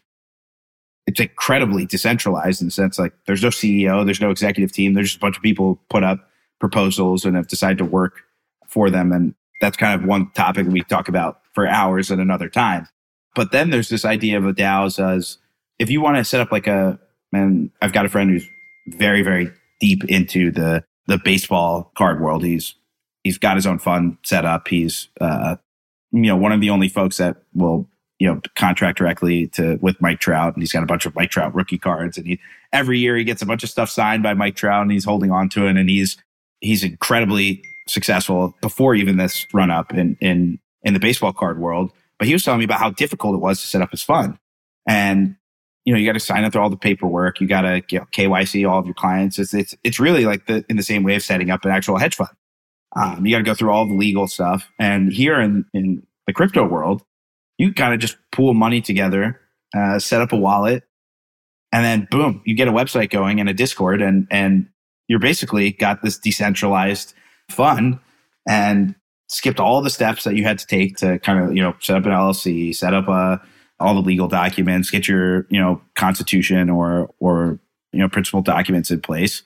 it's 1.09 1.21
incredibly 1.21 1.87
decentralized 1.87 2.61
in 2.61 2.67
the 2.67 2.71
sense 2.71 2.99
like 2.99 3.15
there's 3.27 3.43
no 3.43 3.49
CEO, 3.49 4.05
there's 4.05 4.21
no 4.21 4.31
executive 4.31 4.71
team, 4.71 4.93
there's 4.93 5.09
just 5.09 5.17
a 5.17 5.21
bunch 5.21 5.39
of 5.39 5.43
people 5.43 5.81
put 5.89 6.05
up 6.05 6.29
proposals 6.61 7.25
and 7.25 7.35
have 7.35 7.49
decided 7.49 7.79
to 7.79 7.85
work 7.85 8.21
for 8.67 8.91
them. 8.91 9.11
And 9.11 9.35
that's 9.63 9.79
kind 9.79 9.99
of 9.99 10.07
one 10.07 10.31
topic 10.33 10.67
we 10.67 10.83
talk 10.83 11.09
about 11.09 11.41
for 11.55 11.67
hours 11.67 12.11
at 12.11 12.19
another 12.19 12.51
time. 12.51 12.87
But 13.35 13.53
then 13.53 13.71
there's 13.71 13.89
this 13.89 14.05
idea 14.05 14.37
of 14.37 14.45
a 14.45 14.53
DAOs 14.53 15.03
as 15.03 15.39
if 15.79 15.89
you 15.89 16.03
want 16.03 16.19
to 16.19 16.25
set 16.25 16.43
up 16.43 16.53
like 16.53 16.67
a, 16.67 16.99
and 17.33 17.71
I've 17.81 17.95
got 17.95 18.05
a 18.05 18.11
friend 18.11 18.29
who's 18.29 18.47
very, 18.89 19.23
very 19.23 19.51
deep 19.81 20.05
into 20.05 20.51
the 20.51 20.85
the 21.07 21.19
baseball 21.25 21.91
card 21.97 22.21
world. 22.21 22.45
He's 22.45 22.75
he's 23.25 23.39
got 23.39 23.57
his 23.57 23.67
own 23.67 23.79
fund 23.79 24.19
set 24.25 24.45
up. 24.45 24.69
He's 24.69 25.09
uh, 25.23 25.57
you 26.13 26.23
know 26.23 26.37
one 26.37 26.53
of 26.53 26.61
the 26.61 26.71
only 26.71 26.89
folks 26.89 27.17
that 27.17 27.37
will 27.55 27.89
you 28.19 28.27
know 28.27 28.41
contract 28.57 28.99
directly 28.99 29.49
to 29.49 29.79
with 29.81 30.01
Mike 30.01 30.21
Trout, 30.21 30.55
and 30.55 30.63
he's 30.63 30.73
got 30.73 30.83
a 30.83 30.87
bunch 30.87 31.07
of 31.07 31.15
Mike 31.15 31.31
Trout 31.31 31.55
rookie 31.55 31.79
cards. 31.79 32.19
And 32.19 32.27
he 32.27 32.41
every 32.73 32.99
year 32.99 33.17
he 33.17 33.25
gets 33.25 33.43
a 33.43 33.47
bunch 33.47 33.63
of 33.63 33.71
stuff 33.71 33.91
signed 33.91 34.23
by 34.23 34.35
Mike 34.35 34.57
Trout, 34.57 34.83
and 34.83 34.93
he's 34.93 35.05
holding 35.05 35.31
on 35.31 35.49
to 35.51 35.67
it. 35.67 35.77
And 35.77 35.89
he's 35.89 36.17
he's 36.61 36.83
incredibly 36.83 37.63
successful 37.87 38.55
before 38.61 38.95
even 38.95 39.17
this 39.17 39.47
run 39.53 39.71
up 39.71 39.93
in 39.95 40.17
in 40.21 40.59
in 40.83 40.95
the 40.95 41.01
baseball 41.01 41.33
card 41.33 41.59
world. 41.59 41.93
But 42.19 42.27
he 42.27 42.33
was 42.33 42.43
telling 42.43 42.59
me 42.59 42.65
about 42.65 42.81
how 42.81 42.91
difficult 42.91 43.35
it 43.35 43.39
was 43.39 43.61
to 43.61 43.67
set 43.67 43.83
up 43.83 43.91
his 43.93 44.03
fund, 44.03 44.39
and 44.87 45.37
you 45.89 45.95
know, 45.95 45.99
you 45.99 46.05
got 46.05 46.13
to 46.13 46.21
sign 46.21 46.45
up 46.45 46.53
through 46.53 46.61
all 46.61 46.69
the 46.69 46.77
paperwork. 46.77 47.41
You 47.41 47.47
got 47.47 47.63
to 47.63 47.83
you 47.89 48.01
know, 48.01 48.05
KYC 48.13 48.69
all 48.69 48.79
of 48.79 48.85
your 48.85 48.93
clients. 48.93 49.39
It's, 49.39 49.55
it's, 49.55 49.75
it's 49.85 49.99
really 49.99 50.27
like 50.27 50.45
the, 50.45 50.63
in 50.69 50.77
the 50.77 50.83
same 50.83 51.03
way 51.03 51.15
of 51.15 51.23
setting 51.23 51.49
up 51.49 51.65
an 51.65 51.71
actual 51.71 51.97
hedge 51.97 52.15
fund. 52.15 52.29
Um, 52.95 53.25
you 53.25 53.33
got 53.33 53.39
to 53.39 53.45
go 53.45 53.55
through 53.55 53.71
all 53.71 53.87
the 53.87 53.95
legal 53.95 54.29
stuff. 54.29 54.71
And 54.79 55.11
here 55.11 55.41
in, 55.41 55.65
in 55.73 56.07
the 56.27 56.35
crypto 56.35 56.69
world, 56.69 57.03
you 57.59 57.73
kind 57.75 57.93
of 57.93 58.01
just 58.01 58.17
pool 58.33 58.55
money 58.55 58.81
together, 58.81 59.41
uh, 59.77 59.99
set 59.99 60.21
up 60.21 60.33
a 60.33 60.37
wallet, 60.37 60.85
and 61.73 61.85
then 61.85 62.09
boom, 62.11 62.43
you 62.47 62.55
get 62.55 62.69
a 62.69 62.73
website 62.73 63.11
going 63.11 63.41
and 63.41 63.49
a 63.49 63.55
Discord, 63.55 64.01
and 64.01 64.27
and 64.31 64.69
you're 65.09 65.19
basically 65.19 65.73
got 65.73 66.03
this 66.03 66.19
decentralized 66.19 67.15
fund 67.51 67.99
and 68.49 68.95
skipped 69.29 69.61
all 69.61 69.83
the 69.83 69.91
steps 69.91 70.25
that 70.25 70.37
you 70.37 70.45
had 70.45 70.59
to 70.59 70.67
take 70.67 70.97
to 70.97 71.19
kind 71.19 71.45
of 71.45 71.55
you 71.55 71.63
know 71.63 71.75
set 71.81 71.97
up 71.97 72.07
an 72.07 72.13
LLC, 72.13 72.75
set 72.75 72.95
up 72.95 73.09
a 73.09 73.43
all 73.81 73.95
the 73.95 74.01
legal 74.01 74.29
documents, 74.29 74.91
get 74.91 75.07
your, 75.07 75.47
you 75.51 75.61
know, 75.61 75.81
constitution 75.95 76.69
or, 76.69 77.11
or, 77.21 77.59
you 77.93 78.01
know, 78.01 78.09
principal 78.09 78.43
documents 78.43 78.91
in 78.91 79.01
place. 79.01 79.43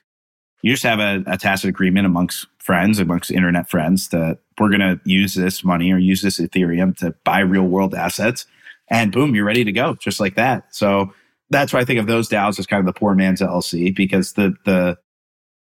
You 0.62 0.72
just 0.72 0.84
have 0.84 1.00
a, 1.00 1.22
a 1.26 1.36
tacit 1.36 1.68
agreement 1.68 2.06
amongst 2.06 2.46
friends, 2.58 2.98
amongst 2.98 3.30
internet 3.30 3.68
friends 3.68 4.08
that 4.08 4.38
we're 4.58 4.68
going 4.68 4.80
to 4.80 5.00
use 5.04 5.34
this 5.34 5.64
money 5.64 5.92
or 5.92 5.98
use 5.98 6.22
this 6.22 6.40
Ethereum 6.40 6.96
to 6.98 7.14
buy 7.24 7.40
real 7.40 7.64
world 7.64 7.94
assets. 7.94 8.46
And 8.88 9.12
boom, 9.12 9.34
you're 9.34 9.44
ready 9.44 9.64
to 9.64 9.72
go 9.72 9.94
just 9.94 10.20
like 10.20 10.36
that. 10.36 10.74
So 10.74 11.12
that's 11.50 11.72
why 11.72 11.80
I 11.80 11.84
think 11.84 11.98
of 11.98 12.06
those 12.06 12.28
DAOs 12.28 12.58
as 12.58 12.66
kind 12.66 12.80
of 12.80 12.86
the 12.86 12.98
poor 12.98 13.14
man's 13.14 13.40
LLC 13.40 13.94
because 13.94 14.34
the, 14.34 14.54
the, 14.64 14.98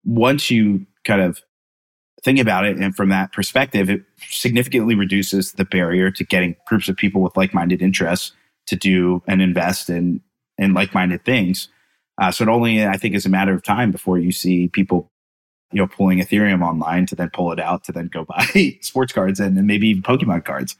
once 0.04 0.50
you 0.50 0.86
kind 1.04 1.22
of 1.22 1.40
think 2.22 2.38
about 2.38 2.66
it 2.66 2.76
and 2.76 2.94
from 2.94 3.08
that 3.08 3.32
perspective, 3.32 3.88
it 3.88 4.02
significantly 4.28 4.94
reduces 4.94 5.52
the 5.52 5.64
barrier 5.64 6.10
to 6.10 6.24
getting 6.24 6.56
groups 6.66 6.88
of 6.88 6.96
people 6.96 7.22
with 7.22 7.36
like 7.36 7.54
minded 7.54 7.80
interests 7.80 8.32
to 8.66 8.76
do 8.76 9.22
and 9.26 9.40
invest 9.40 9.88
in 9.88 10.20
in 10.60 10.74
like-minded 10.74 11.24
things. 11.24 11.68
Uh, 12.20 12.30
so 12.30 12.44
it 12.44 12.48
only 12.48 12.86
I 12.86 12.96
think 12.96 13.14
is 13.14 13.26
a 13.26 13.30
matter 13.30 13.52
of 13.52 13.62
time 13.62 13.90
before 13.90 14.18
you 14.18 14.30
see 14.30 14.68
people, 14.68 15.10
you 15.72 15.80
know, 15.80 15.88
pulling 15.88 16.18
Ethereum 16.18 16.62
online 16.62 17.06
to 17.06 17.16
then 17.16 17.30
pull 17.30 17.50
it 17.50 17.58
out 17.58 17.82
to 17.84 17.92
then 17.92 18.08
go 18.12 18.24
buy 18.28 18.78
sports 18.82 19.12
cards 19.12 19.40
and, 19.40 19.56
and 19.58 19.66
maybe 19.66 19.88
even 19.88 20.02
Pokemon 20.02 20.44
cards. 20.44 20.76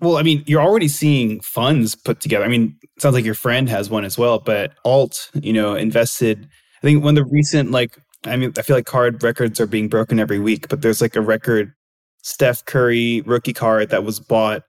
Well, 0.00 0.16
I 0.16 0.22
mean, 0.22 0.42
you're 0.46 0.62
already 0.62 0.88
seeing 0.88 1.40
funds 1.40 1.94
put 1.94 2.20
together. 2.20 2.44
I 2.44 2.48
mean, 2.48 2.76
sounds 2.98 3.14
like 3.14 3.24
your 3.24 3.34
friend 3.34 3.68
has 3.68 3.90
one 3.90 4.04
as 4.04 4.16
well, 4.16 4.38
but 4.40 4.72
Alt, 4.84 5.30
you 5.34 5.52
know, 5.52 5.74
invested. 5.74 6.48
I 6.78 6.80
think 6.80 7.04
one 7.04 7.16
of 7.16 7.24
the 7.24 7.30
recent, 7.30 7.70
like, 7.70 7.96
I 8.24 8.36
mean, 8.36 8.52
I 8.58 8.62
feel 8.62 8.74
like 8.74 8.86
card 8.86 9.22
records 9.22 9.60
are 9.60 9.66
being 9.66 9.88
broken 9.88 10.18
every 10.18 10.40
week, 10.40 10.68
but 10.68 10.82
there's 10.82 11.00
like 11.00 11.14
a 11.14 11.20
record 11.20 11.72
Steph 12.22 12.64
Curry 12.64 13.20
rookie 13.22 13.52
card 13.52 13.90
that 13.90 14.04
was 14.04 14.18
bought 14.18 14.62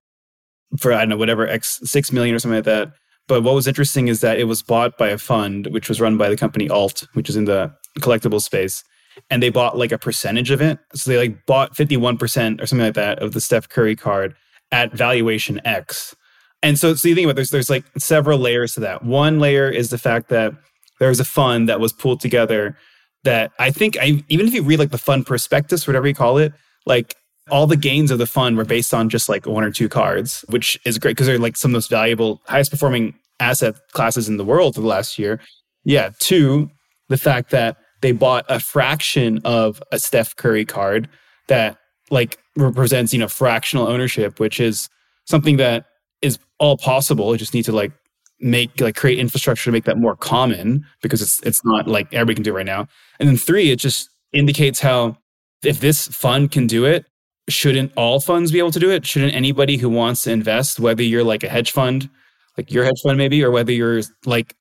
for 0.80 0.92
I 0.92 1.00
don't 1.00 1.10
know 1.10 1.18
whatever 1.18 1.48
X 1.48 1.80
six 1.84 2.12
million 2.12 2.36
or 2.36 2.40
something 2.40 2.58
like 2.58 2.66
that. 2.66 2.94
But 3.28 3.42
what 3.44 3.56
was 3.56 3.68
interesting 3.68 4.10
is 4.10 4.22
that 4.22 4.40
it 4.40 4.46
was 4.46 4.62
bought 4.62 4.98
by 4.98 5.10
a 5.10 5.18
fund 5.18 5.68
which 5.68 5.88
was 5.88 6.02
run 6.02 6.18
by 6.18 6.30
the 6.30 6.38
company 6.38 6.70
Alt, 6.70 7.08
which 7.14 7.30
is 7.30 7.36
in 7.36 7.46
the 7.46 7.74
collectible 8.00 8.42
space, 8.42 8.84
and 9.30 9.42
they 9.42 9.50
bought 9.50 9.78
like 9.78 9.92
a 9.92 9.98
percentage 9.98 10.52
of 10.52 10.62
it. 10.62 10.80
So 10.94 11.12
they 11.12 11.18
like 11.18 11.46
bought 11.46 11.76
fifty 11.76 11.98
one 11.98 12.18
percent 12.18 12.62
or 12.62 12.66
something 12.66 12.86
like 12.86 12.96
that 12.96 13.20
of 13.20 13.34
the 13.34 13.42
Steph 13.42 13.70
Curry 13.70 13.96
card 13.96 14.36
at 14.72 14.94
valuation 14.94 15.62
X. 15.66 16.16
And 16.62 16.80
so, 16.80 16.96
so 16.96 17.10
you 17.10 17.16
think 17.16 17.26
about 17.26 17.34
it, 17.34 17.36
there's 17.36 17.50
there's 17.50 17.70
like 17.70 17.86
several 17.98 18.40
layers 18.40 18.74
to 18.74 18.80
that. 18.82 19.04
One 19.04 19.40
layer 19.40 19.70
is 19.70 19.90
the 19.90 19.98
fact 19.98 20.30
that 20.30 20.54
there 21.00 21.10
was 21.10 21.20
a 21.20 21.26
fund 21.26 21.68
that 21.70 21.80
was 21.80 21.94
pulled 21.94 22.22
together 22.22 22.78
that 23.24 23.52
I 23.60 23.72
think 23.72 23.98
I 24.00 24.24
even 24.30 24.48
if 24.48 24.54
you 24.54 24.64
read 24.64 24.80
like 24.80 24.92
the 24.92 24.98
fund 24.98 25.26
prospectus, 25.26 25.88
whatever 25.88 26.08
you 26.08 26.16
call 26.16 26.38
it, 26.38 26.54
like 26.86 27.16
all 27.50 27.68
the 27.68 27.78
gains 27.78 28.12
of 28.12 28.20
the 28.20 28.26
fund 28.26 28.58
were 28.58 28.66
based 28.66 28.94
on 28.94 29.10
just 29.10 29.28
like 29.28 29.46
one 29.46 29.64
or 29.64 29.72
two 29.72 29.90
cards, 29.90 30.46
which 30.50 30.80
is 30.86 30.98
great 30.98 31.12
because 31.12 31.28
they're 31.28 31.40
like 31.40 31.58
some 31.58 31.70
of 31.70 31.74
the 31.74 31.78
most 31.78 31.90
valuable, 31.90 32.42
highest 32.46 32.72
performing 32.72 33.14
asset 33.40 33.76
classes 33.92 34.30
in 34.30 34.38
the 34.38 34.46
world 34.46 34.76
for 34.76 34.82
the 34.82 34.88
last 34.88 35.20
year. 35.20 35.40
Yeah. 35.84 36.12
Two, 36.20 36.70
the 37.10 37.18
fact 37.18 37.52
that 37.52 37.78
they 38.02 38.12
bought 38.12 38.46
a 38.48 38.60
fraction 38.60 39.40
of 39.44 39.82
a 39.92 40.00
Steph 40.00 40.36
Curry 40.36 40.66
card 40.66 41.10
that 41.48 41.78
like 42.10 42.38
represents, 42.56 43.14
you 43.14 43.20
know, 43.20 43.28
fractional 43.28 43.88
ownership, 43.88 44.40
which 44.40 44.60
is 44.60 44.90
something 45.26 45.58
that 45.58 45.86
is 46.22 46.40
all 46.60 46.78
possible. 46.78 47.34
You 47.34 47.38
just 47.38 47.54
need 47.54 47.66
to 47.66 47.72
like 47.72 47.92
make 48.40 48.80
like 48.80 48.96
create 48.96 49.20
infrastructure 49.20 49.66
to 49.66 49.72
make 49.72 49.86
that 49.86 49.98
more 49.98 50.16
common 50.16 50.86
because 51.02 51.22
it's 51.22 51.42
it's 51.42 51.64
not 51.66 51.88
like 51.88 52.14
everybody 52.14 52.36
can 52.36 52.44
do 52.44 52.52
it 52.52 52.58
right 52.58 52.66
now. 52.66 52.88
And 53.20 53.28
then 53.28 53.38
three, 53.38 53.72
it 53.72 53.78
just 53.78 54.10
indicates 54.32 54.80
how 54.80 55.18
if 55.64 55.80
this 55.80 56.08
fund 56.08 56.52
can 56.52 56.68
do 56.68 56.86
it, 56.86 57.06
shouldn't 57.50 57.92
all 57.96 58.20
funds 58.20 58.52
be 58.52 58.60
able 58.60 58.72
to 58.72 58.80
do 58.80 58.90
it? 58.92 59.06
Shouldn't 59.06 59.34
anybody 59.34 59.78
who 59.78 59.90
wants 59.90 60.24
to 60.24 60.32
invest, 60.32 60.80
whether 60.80 61.04
you're 61.04 61.24
like 61.24 61.44
a 61.44 61.50
hedge 61.50 61.72
fund, 61.72 62.10
like 62.58 62.72
your 62.72 62.84
hedge 62.84 63.02
fund 63.04 63.18
maybe, 63.18 63.44
or 63.44 63.52
whether 63.52 63.72
you're 63.72 64.02
like 64.26 64.56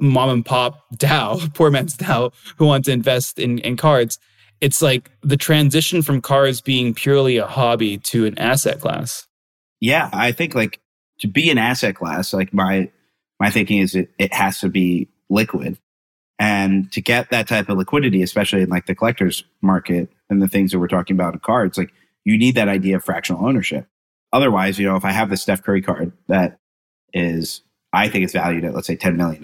mom 0.00 0.30
and 0.30 0.44
pop 0.44 0.84
DAO, 0.96 1.52
poor 1.54 1.70
man's 1.70 1.96
DAO, 1.96 2.32
who 2.56 2.66
want 2.66 2.84
to 2.86 2.92
invest 2.92 3.38
in, 3.38 3.58
in 3.58 3.76
cards, 3.76 4.18
it's 4.60 4.82
like 4.82 5.10
the 5.22 5.36
transition 5.36 6.02
from 6.02 6.20
cards 6.20 6.60
being 6.60 6.94
purely 6.94 7.36
a 7.36 7.46
hobby 7.46 7.98
to 7.98 8.26
an 8.26 8.38
asset 8.38 8.80
class. 8.80 9.26
Yeah, 9.80 10.10
I 10.12 10.32
think 10.32 10.54
like 10.54 10.80
to 11.20 11.28
be 11.28 11.50
an 11.50 11.58
asset 11.58 11.94
class, 11.94 12.32
like 12.32 12.52
my 12.52 12.90
my 13.38 13.50
thinking 13.50 13.78
is 13.78 13.94
it, 13.94 14.10
it 14.18 14.34
has 14.34 14.58
to 14.60 14.68
be 14.68 15.08
liquid. 15.30 15.78
And 16.40 16.90
to 16.92 17.00
get 17.00 17.30
that 17.30 17.48
type 17.48 17.68
of 17.68 17.78
liquidity, 17.78 18.22
especially 18.22 18.62
in 18.62 18.68
like 18.68 18.86
the 18.86 18.94
collectors 18.94 19.44
market 19.60 20.08
and 20.30 20.40
the 20.40 20.48
things 20.48 20.70
that 20.70 20.78
we're 20.78 20.88
talking 20.88 21.16
about 21.16 21.34
in 21.34 21.40
cards, 21.40 21.76
like 21.76 21.92
you 22.28 22.36
need 22.36 22.56
that 22.56 22.68
idea 22.68 22.96
of 22.96 23.04
fractional 23.04 23.46
ownership. 23.46 23.86
Otherwise, 24.32 24.78
you 24.78 24.86
know, 24.86 24.96
if 24.96 25.04
I 25.04 25.12
have 25.12 25.30
the 25.30 25.36
Steph 25.36 25.62
Curry 25.62 25.80
card 25.80 26.12
that 26.26 26.58
is, 27.14 27.62
I 27.92 28.08
think 28.08 28.24
it's 28.24 28.34
valued 28.34 28.64
at, 28.64 28.74
let's 28.74 28.86
say, 28.86 28.96
$10 28.96 29.16
million, 29.16 29.42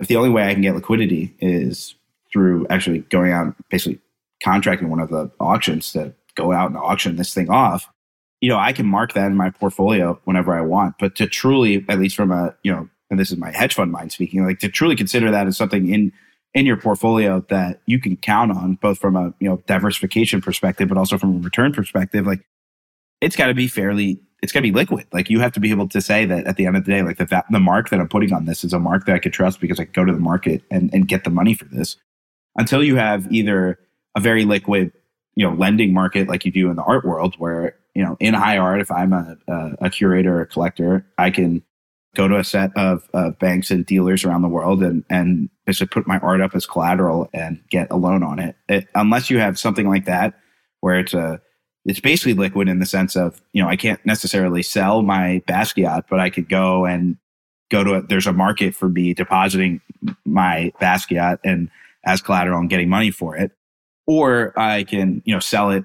if 0.00 0.08
the 0.08 0.16
only 0.16 0.30
way 0.30 0.48
I 0.48 0.52
can 0.52 0.62
get 0.62 0.74
liquidity 0.74 1.34
is 1.38 1.94
through 2.32 2.66
actually 2.68 3.00
going 3.00 3.30
out, 3.30 3.54
basically 3.70 4.00
contracting 4.42 4.90
one 4.90 4.98
of 4.98 5.10
the 5.10 5.30
auctions 5.38 5.92
to 5.92 6.12
go 6.34 6.52
out 6.52 6.70
and 6.70 6.76
auction 6.76 7.14
this 7.14 7.32
thing 7.32 7.48
off, 7.50 7.88
you 8.40 8.48
know, 8.48 8.58
I 8.58 8.72
can 8.72 8.86
mark 8.86 9.12
that 9.12 9.26
in 9.26 9.36
my 9.36 9.50
portfolio 9.50 10.20
whenever 10.24 10.58
I 10.58 10.62
want. 10.62 10.96
But 10.98 11.14
to 11.16 11.28
truly, 11.28 11.84
at 11.88 12.00
least 12.00 12.16
from 12.16 12.32
a, 12.32 12.54
you 12.64 12.72
know, 12.72 12.88
and 13.10 13.20
this 13.20 13.30
is 13.30 13.38
my 13.38 13.52
hedge 13.52 13.74
fund 13.74 13.92
mind 13.92 14.10
speaking, 14.10 14.44
like 14.44 14.58
to 14.58 14.68
truly 14.68 14.96
consider 14.96 15.30
that 15.30 15.46
as 15.46 15.56
something 15.56 15.88
in 15.88 16.12
in 16.56 16.64
your 16.64 16.78
portfolio 16.78 17.44
that 17.50 17.82
you 17.84 18.00
can 18.00 18.16
count 18.16 18.50
on, 18.50 18.76
both 18.76 18.98
from 18.98 19.14
a 19.14 19.32
you 19.38 19.48
know 19.48 19.62
diversification 19.66 20.40
perspective, 20.40 20.88
but 20.88 20.96
also 20.96 21.18
from 21.18 21.36
a 21.36 21.38
return 21.40 21.70
perspective, 21.70 22.26
like 22.26 22.40
it's 23.20 23.36
got 23.36 23.48
to 23.48 23.54
be 23.54 23.68
fairly, 23.68 24.18
it's 24.42 24.52
got 24.52 24.60
to 24.60 24.62
be 24.62 24.72
liquid. 24.72 25.06
Like 25.12 25.28
you 25.28 25.38
have 25.40 25.52
to 25.52 25.60
be 25.60 25.70
able 25.70 25.86
to 25.90 26.00
say 26.00 26.24
that 26.24 26.46
at 26.46 26.56
the 26.56 26.64
end 26.64 26.78
of 26.78 26.86
the 26.86 26.90
day, 26.90 27.02
like 27.02 27.18
the 27.18 27.44
the 27.50 27.60
mark 27.60 27.90
that 27.90 28.00
I'm 28.00 28.08
putting 28.08 28.32
on 28.32 28.46
this 28.46 28.64
is 28.64 28.72
a 28.72 28.78
mark 28.78 29.04
that 29.04 29.14
I 29.14 29.18
could 29.18 29.34
trust 29.34 29.60
because 29.60 29.78
I 29.78 29.84
can 29.84 29.92
go 29.92 30.06
to 30.06 30.14
the 30.14 30.18
market 30.18 30.62
and 30.70 30.92
and 30.94 31.06
get 31.06 31.24
the 31.24 31.30
money 31.30 31.52
for 31.52 31.66
this. 31.66 31.96
Until 32.56 32.82
you 32.82 32.96
have 32.96 33.30
either 33.30 33.78
a 34.16 34.20
very 34.20 34.46
liquid, 34.46 34.92
you 35.34 35.46
know, 35.46 35.54
lending 35.54 35.92
market 35.92 36.26
like 36.26 36.46
you 36.46 36.52
do 36.52 36.70
in 36.70 36.76
the 36.76 36.84
art 36.84 37.04
world, 37.04 37.34
where 37.36 37.76
you 37.94 38.02
know, 38.02 38.16
in 38.18 38.32
high 38.32 38.56
art, 38.56 38.80
if 38.80 38.90
I'm 38.90 39.12
a, 39.12 39.36
a, 39.46 39.72
a 39.82 39.90
curator 39.90 40.38
or 40.38 40.40
a 40.40 40.46
collector, 40.46 41.06
I 41.18 41.30
can 41.30 41.62
go 42.16 42.26
to 42.26 42.36
a 42.36 42.44
set 42.44 42.76
of 42.76 43.08
uh, 43.12 43.30
banks 43.38 43.70
and 43.70 43.84
dealers 43.84 44.24
around 44.24 44.42
the 44.42 44.48
world 44.48 44.82
and 44.82 45.04
and 45.10 45.50
basically 45.66 45.88
put 45.88 46.08
my 46.08 46.18
art 46.18 46.40
up 46.40 46.54
as 46.54 46.66
collateral 46.66 47.28
and 47.32 47.62
get 47.70 47.88
a 47.90 47.96
loan 47.96 48.22
on 48.22 48.38
it. 48.38 48.56
it. 48.68 48.88
Unless 48.94 49.30
you 49.30 49.38
have 49.38 49.58
something 49.58 49.88
like 49.88 50.06
that, 50.06 50.34
where 50.80 50.98
it's 50.98 51.14
a 51.14 51.40
it's 51.84 52.00
basically 52.00 52.32
liquid 52.32 52.68
in 52.68 52.80
the 52.80 52.86
sense 52.86 53.14
of 53.14 53.40
you 53.52 53.62
know 53.62 53.68
I 53.68 53.76
can't 53.76 54.04
necessarily 54.04 54.62
sell 54.62 55.02
my 55.02 55.42
Basquiat, 55.46 56.04
but 56.08 56.18
I 56.18 56.30
could 56.30 56.48
go 56.48 56.86
and 56.86 57.18
go 57.70 57.84
to 57.84 57.94
a, 57.94 58.02
there's 58.02 58.26
a 58.26 58.32
market 58.32 58.74
for 58.74 58.88
me 58.88 59.12
depositing 59.12 59.80
my 60.24 60.72
Basquiat 60.80 61.38
and 61.44 61.68
as 62.04 62.22
collateral 62.22 62.60
and 62.60 62.70
getting 62.70 62.88
money 62.88 63.10
for 63.10 63.36
it, 63.36 63.52
or 64.06 64.58
I 64.58 64.84
can 64.84 65.22
you 65.26 65.34
know 65.34 65.40
sell 65.40 65.70
it 65.70 65.84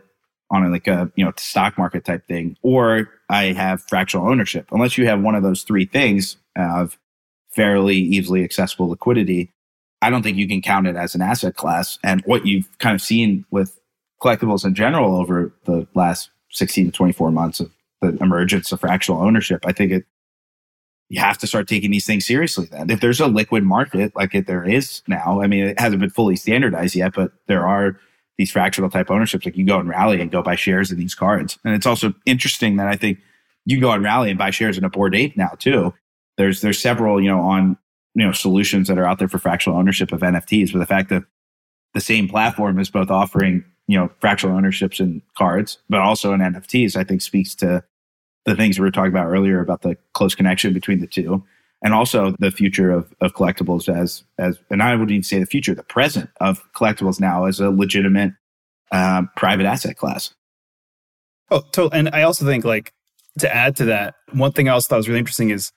on 0.50 0.72
like 0.72 0.88
a 0.88 1.12
you 1.16 1.26
know 1.26 1.34
stock 1.38 1.78
market 1.78 2.06
type 2.06 2.26
thing, 2.26 2.56
or 2.62 3.10
I 3.32 3.54
have 3.54 3.82
fractional 3.88 4.28
ownership. 4.28 4.68
Unless 4.72 4.98
you 4.98 5.08
have 5.08 5.22
one 5.22 5.36
of 5.36 5.44
those 5.44 5.64
three 5.64 5.86
things 5.86 6.36
of 6.56 7.00
fairly 7.50 7.96
easily 7.96 8.44
accessible 8.44 8.90
liquidity, 8.90 9.52
I 10.02 10.10
don't 10.10 10.22
think 10.22 10.38
you 10.38 10.48
can 10.48 10.62
count 10.62 10.88
it 10.88 10.98
as 10.98 11.16
an 11.16 11.22
asset 11.22 11.56
class. 11.56 11.98
And 12.04 12.22
what 12.26 12.46
you've 12.46 12.68
kind 12.80 12.94
of 12.94 13.02
seen 13.02 13.46
with 13.50 13.80
collectibles 14.22 14.66
in 14.66 14.76
general 14.76 15.16
over 15.16 15.54
the 15.66 15.88
last 15.96 16.30
16 16.52 16.88
to 16.88 16.92
24 16.92 17.32
months 17.32 17.62
of 17.62 17.72
the 18.02 18.18
emergence 18.22 18.72
of 18.72 18.82
fractional 18.82 19.22
ownership, 19.22 19.66
I 19.66 19.72
think 19.72 19.92
it 19.92 20.06
you 21.08 21.20
have 21.20 21.38
to 21.38 21.48
start 21.48 21.68
taking 21.68 21.92
these 21.92 22.06
things 22.06 22.26
seriously 22.26 22.68
then. 22.72 22.90
If 22.90 23.02
there's 23.02 23.20
a 23.20 23.28
liquid 23.28 23.64
market 23.64 24.16
like 24.16 24.34
it 24.34 24.48
there 24.48 24.64
is 24.64 25.02
now, 25.08 25.42
I 25.42 25.48
mean, 25.48 25.68
it 25.68 25.80
hasn't 25.80 26.00
been 26.00 26.10
fully 26.10 26.38
standardized 26.38 26.96
yet, 26.96 27.14
but 27.14 27.34
there 27.48 27.68
are 27.68 28.00
these 28.42 28.52
fractional 28.52 28.90
type 28.90 29.12
ownerships. 29.12 29.46
Like 29.46 29.56
you 29.56 29.66
go 29.66 29.80
and 29.80 29.88
rally 29.88 30.20
and 30.20 30.32
go 30.32 30.42
buy 30.42 30.56
shares 30.56 30.92
of 30.92 30.98
these 30.98 31.14
cards. 31.14 31.60
And 31.64 31.76
it's 31.76 31.86
also 31.86 32.12
interesting 32.26 32.78
that 32.78 32.88
I 32.88 32.96
think 32.96 33.20
you 33.66 33.80
go 33.80 33.92
and 33.92 34.04
rally 34.04 34.32
and 34.32 34.40
buy 34.40 34.50
shares 34.50 34.80
in 34.80 34.84
a 34.84 34.90
bored 34.90 35.16
ape 35.16 35.38
now 35.38 35.52
too. 35.60 35.94
There's 36.38 36.62
there's 36.62 36.80
several, 36.80 37.22
you 37.22 37.30
know, 37.30 37.42
on 37.42 37.78
you 38.16 38.26
know 38.26 38.32
solutions 38.32 38.88
that 38.88 38.98
are 38.98 39.06
out 39.06 39.20
there 39.20 39.28
for 39.28 39.38
fractional 39.38 39.78
ownership 39.78 40.12
of 40.12 40.22
NFTs, 40.22 40.74
but 40.74 40.80
the 40.80 40.88
fact 40.88 41.10
that 41.10 41.24
the 41.94 42.02
same 42.02 42.28
platform 42.28 42.80
is 42.80 42.90
both 42.90 43.12
offering, 43.12 43.64
you 43.88 43.98
know, 43.98 44.10
fractional 44.20 44.58
ownerships 44.58 45.00
in 45.00 45.22
cards, 45.38 45.78
but 45.88 46.00
also 46.00 46.34
in 46.34 46.40
NFTs, 46.40 46.96
I 46.96 47.04
think 47.04 47.22
speaks 47.22 47.54
to 47.56 47.84
the 48.46 48.56
things 48.56 48.80
we 48.80 48.86
were 48.86 48.92
talking 48.92 49.12
about 49.12 49.28
earlier 49.28 49.60
about 49.60 49.84
the 49.84 49.98
close 50.14 50.34
connection 50.34 50.74
between 50.74 51.00
the 51.00 51.08
two. 51.08 51.44
And 51.84 51.94
also 51.94 52.36
the 52.40 52.52
future 52.52 52.92
of, 52.92 53.12
of 53.22 53.34
collectibles 53.34 53.90
as 53.90 54.24
as 54.38 54.60
and 54.70 54.84
I 54.84 54.92
wouldn't 54.94 55.12
even 55.12 55.24
say 55.24 55.40
the 55.40 55.46
future, 55.48 55.74
the 55.74 55.84
present 55.84 56.30
of 56.40 56.62
collectibles 56.74 57.20
now 57.20 57.46
as 57.46 57.60
a 57.60 57.72
legitimate 57.72 58.34
uh, 58.92 59.24
private 59.36 59.66
asset 59.66 59.98
class. 59.98 60.34
Oh, 61.50 61.62
totally. 61.72 62.00
And 62.00 62.10
I 62.14 62.22
also 62.22 62.46
think 62.46 62.64
like 62.64 62.94
to 63.40 63.54
add 63.54 63.76
to 63.78 63.86
that, 63.86 64.16
one 64.32 64.52
thing 64.52 64.70
I 64.70 64.74
also 64.74 64.88
thought 64.88 64.98
was 64.98 65.08
really 65.08 65.20
interesting 65.20 65.50
is 65.50 65.72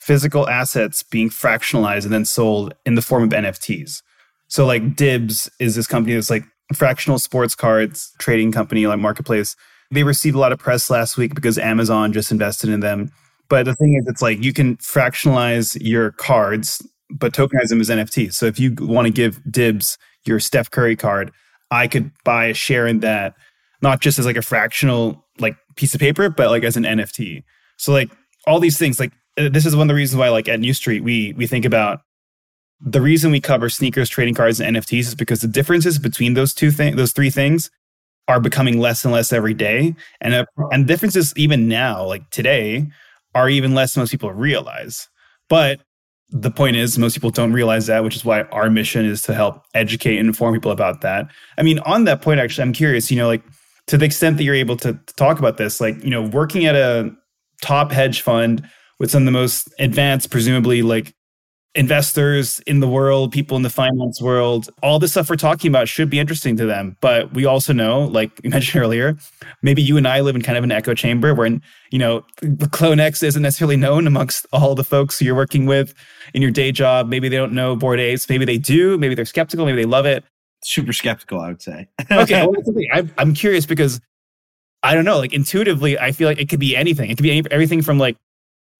physical 0.00 0.48
assets 0.48 1.02
being 1.02 1.28
fractionalized 1.28 2.04
and 2.04 2.12
then 2.12 2.24
sold 2.24 2.74
in 2.84 2.94
the 2.94 3.02
form 3.02 3.22
of 3.22 3.30
NFTs. 3.30 4.02
So 4.48 4.66
like 4.66 4.96
Dibbs 4.96 5.50
is 5.60 5.76
this 5.76 5.86
company 5.86 6.14
that's 6.14 6.30
like 6.30 6.44
fractional 6.74 7.18
sports 7.18 7.54
cards 7.54 8.12
trading 8.18 8.52
company 8.52 8.86
like 8.86 8.98
marketplace. 8.98 9.56
They 9.90 10.02
received 10.02 10.36
a 10.36 10.38
lot 10.38 10.52
of 10.52 10.58
press 10.58 10.90
last 10.90 11.16
week 11.16 11.34
because 11.34 11.58
Amazon 11.58 12.12
just 12.12 12.32
invested 12.32 12.70
in 12.70 12.80
them. 12.80 13.12
But 13.48 13.64
the 13.64 13.74
thing 13.74 13.94
is, 13.94 14.06
it's 14.06 14.22
like 14.22 14.42
you 14.42 14.52
can 14.52 14.76
fractionalize 14.76 15.76
your 15.80 16.12
cards, 16.12 16.86
but 17.10 17.32
tokenize 17.32 17.68
them 17.68 17.80
as 17.80 17.90
NFTs. 17.90 18.34
So 18.34 18.46
if 18.46 18.58
you 18.58 18.74
want 18.80 19.06
to 19.06 19.12
give 19.12 19.40
Dibbs 19.50 19.98
your 20.24 20.40
Steph 20.40 20.70
Curry 20.70 20.96
card, 20.96 21.30
I 21.70 21.86
could 21.86 22.10
buy 22.24 22.46
a 22.46 22.54
share 22.54 22.86
in 22.86 23.00
that, 23.00 23.34
not 23.82 24.00
just 24.00 24.18
as 24.18 24.26
like 24.26 24.36
a 24.36 24.42
fractional 24.42 25.26
like 25.38 25.56
piece 25.76 25.94
of 25.94 26.00
paper, 26.00 26.28
but 26.28 26.50
like 26.50 26.64
as 26.64 26.76
an 26.76 26.84
NFT. 26.84 27.42
So 27.76 27.92
like 27.92 28.10
all 28.46 28.60
these 28.60 28.78
things, 28.78 29.00
like 29.00 29.12
uh, 29.38 29.48
this 29.48 29.66
is 29.66 29.74
one 29.74 29.82
of 29.82 29.88
the 29.88 29.94
reasons 29.94 30.18
why 30.18 30.28
like 30.28 30.48
at 30.48 30.60
New 30.60 30.74
Street 30.74 31.02
we 31.02 31.32
we 31.34 31.46
think 31.46 31.64
about 31.64 32.00
the 32.84 33.00
reason 33.00 33.30
we 33.30 33.40
cover 33.40 33.68
sneakers, 33.68 34.08
trading 34.08 34.34
cards, 34.34 34.60
and 34.60 34.76
NFTs 34.76 35.00
is 35.00 35.14
because 35.14 35.40
the 35.40 35.48
differences 35.48 35.98
between 35.98 36.34
those 36.34 36.52
two 36.52 36.70
things, 36.70 36.96
those 36.96 37.12
three 37.12 37.30
things, 37.30 37.70
are 38.28 38.40
becoming 38.40 38.78
less 38.78 39.04
and 39.04 39.12
less 39.12 39.32
every 39.32 39.54
day, 39.54 39.94
and 40.20 40.34
uh, 40.34 40.44
and 40.70 40.86
differences 40.86 41.32
even 41.36 41.68
now, 41.68 42.04
like 42.04 42.28
today, 42.30 42.86
are 43.34 43.48
even 43.48 43.74
less 43.74 43.94
than 43.94 44.02
most 44.02 44.10
people 44.10 44.32
realize. 44.32 45.08
But 45.48 45.80
the 46.30 46.50
point 46.50 46.76
is, 46.76 46.98
most 46.98 47.14
people 47.14 47.30
don't 47.30 47.52
realize 47.52 47.86
that, 47.86 48.04
which 48.04 48.16
is 48.16 48.24
why 48.24 48.42
our 48.44 48.70
mission 48.70 49.04
is 49.04 49.22
to 49.22 49.34
help 49.34 49.64
educate 49.74 50.18
and 50.18 50.28
inform 50.28 50.54
people 50.54 50.70
about 50.70 51.02
that. 51.02 51.26
I 51.58 51.62
mean, 51.62 51.78
on 51.80 52.04
that 52.04 52.22
point, 52.22 52.40
actually, 52.40 52.62
I'm 52.62 52.72
curious. 52.72 53.10
You 53.10 53.18
know, 53.18 53.26
like 53.26 53.42
to 53.88 53.98
the 53.98 54.04
extent 54.04 54.38
that 54.38 54.44
you're 54.44 54.54
able 54.54 54.76
to, 54.78 54.94
to 54.94 55.14
talk 55.14 55.38
about 55.38 55.56
this, 55.58 55.80
like, 55.80 56.02
you 56.02 56.10
know, 56.10 56.22
working 56.22 56.64
at 56.64 56.74
a 56.74 57.10
top 57.60 57.92
hedge 57.92 58.22
fund 58.22 58.66
with 58.98 59.10
some 59.10 59.22
of 59.22 59.26
the 59.26 59.32
most 59.32 59.72
advanced, 59.78 60.30
presumably 60.30 60.82
like 60.82 61.14
investors 61.74 62.60
in 62.60 62.80
the 62.80 62.88
world, 62.88 63.32
people 63.32 63.56
in 63.56 63.62
the 63.62 63.70
finance 63.70 64.20
world, 64.20 64.68
all 64.82 64.98
the 64.98 65.08
stuff 65.08 65.30
we're 65.30 65.36
talking 65.36 65.70
about 65.70 65.88
should 65.88 66.10
be 66.10 66.18
interesting 66.18 66.56
to 66.56 66.66
them. 66.66 66.96
But 67.00 67.32
we 67.32 67.46
also 67.46 67.72
know, 67.72 68.04
like 68.04 68.30
you 68.44 68.50
mentioned 68.50 68.82
earlier, 68.82 69.16
maybe 69.62 69.82
you 69.82 69.96
and 69.96 70.06
I 70.06 70.20
live 70.20 70.36
in 70.36 70.42
kind 70.42 70.58
of 70.58 70.64
an 70.64 70.72
echo 70.72 70.94
chamber 70.94 71.34
where, 71.34 71.46
you 71.90 71.98
know, 71.98 72.24
the 72.40 72.68
Clone 72.68 73.00
X 73.00 73.22
isn't 73.22 73.42
necessarily 73.42 73.76
known 73.76 74.06
amongst 74.06 74.46
all 74.52 74.74
the 74.74 74.84
folks 74.84 75.22
you're 75.22 75.34
working 75.34 75.66
with 75.66 75.94
in 76.34 76.42
your 76.42 76.50
day 76.50 76.72
job. 76.72 77.08
Maybe 77.08 77.28
they 77.28 77.36
don't 77.36 77.52
know 77.52 77.74
Bored 77.74 78.00
Apes. 78.00 78.28
Maybe 78.28 78.44
they 78.44 78.58
do. 78.58 78.98
Maybe 78.98 79.14
they're 79.14 79.24
skeptical. 79.24 79.64
Maybe 79.64 79.82
they 79.82 79.88
love 79.88 80.06
it 80.06 80.24
super 80.64 80.92
skeptical, 80.92 81.40
I 81.40 81.48
would 81.48 81.62
say. 81.62 81.88
okay, 82.10 82.46
well, 82.46 83.08
I'm 83.18 83.34
curious 83.34 83.66
because 83.66 84.00
I 84.82 84.94
don't 84.94 85.04
know. 85.04 85.18
Like 85.18 85.32
intuitively, 85.32 85.98
I 85.98 86.12
feel 86.12 86.28
like 86.28 86.40
it 86.40 86.48
could 86.48 86.60
be 86.60 86.76
anything. 86.76 87.10
It 87.10 87.16
could 87.16 87.22
be 87.22 87.30
any, 87.30 87.50
everything 87.50 87.82
from 87.82 87.98
like 87.98 88.16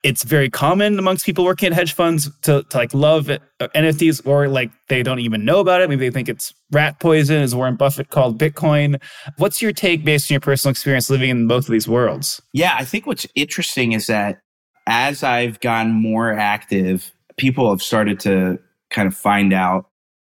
it's 0.02 0.24
very 0.24 0.50
common 0.50 0.98
amongst 0.98 1.24
people 1.24 1.44
working 1.44 1.68
at 1.68 1.72
hedge 1.72 1.92
funds 1.92 2.28
to, 2.42 2.64
to 2.64 2.76
like 2.76 2.92
love 2.92 3.30
uh, 3.30 3.38
NFTs, 3.60 4.26
or 4.26 4.48
like 4.48 4.70
they 4.88 5.02
don't 5.02 5.20
even 5.20 5.44
know 5.44 5.60
about 5.60 5.80
it. 5.80 5.88
Maybe 5.88 6.08
they 6.08 6.12
think 6.12 6.28
it's 6.28 6.52
rat 6.72 6.98
poison, 6.98 7.40
as 7.40 7.54
Warren 7.54 7.76
Buffett 7.76 8.10
called 8.10 8.38
Bitcoin. 8.38 9.00
What's 9.36 9.62
your 9.62 9.72
take 9.72 10.04
based 10.04 10.30
on 10.30 10.34
your 10.34 10.40
personal 10.40 10.72
experience 10.72 11.08
living 11.08 11.30
in 11.30 11.46
both 11.46 11.66
of 11.66 11.72
these 11.72 11.86
worlds? 11.86 12.42
Yeah, 12.52 12.74
I 12.76 12.84
think 12.84 13.06
what's 13.06 13.26
interesting 13.34 13.92
is 13.92 14.08
that 14.08 14.40
as 14.86 15.22
I've 15.22 15.60
gotten 15.60 15.92
more 15.92 16.32
active, 16.32 17.12
people 17.36 17.70
have 17.70 17.82
started 17.82 18.18
to 18.20 18.58
kind 18.90 19.06
of 19.06 19.16
find 19.16 19.52
out, 19.52 19.86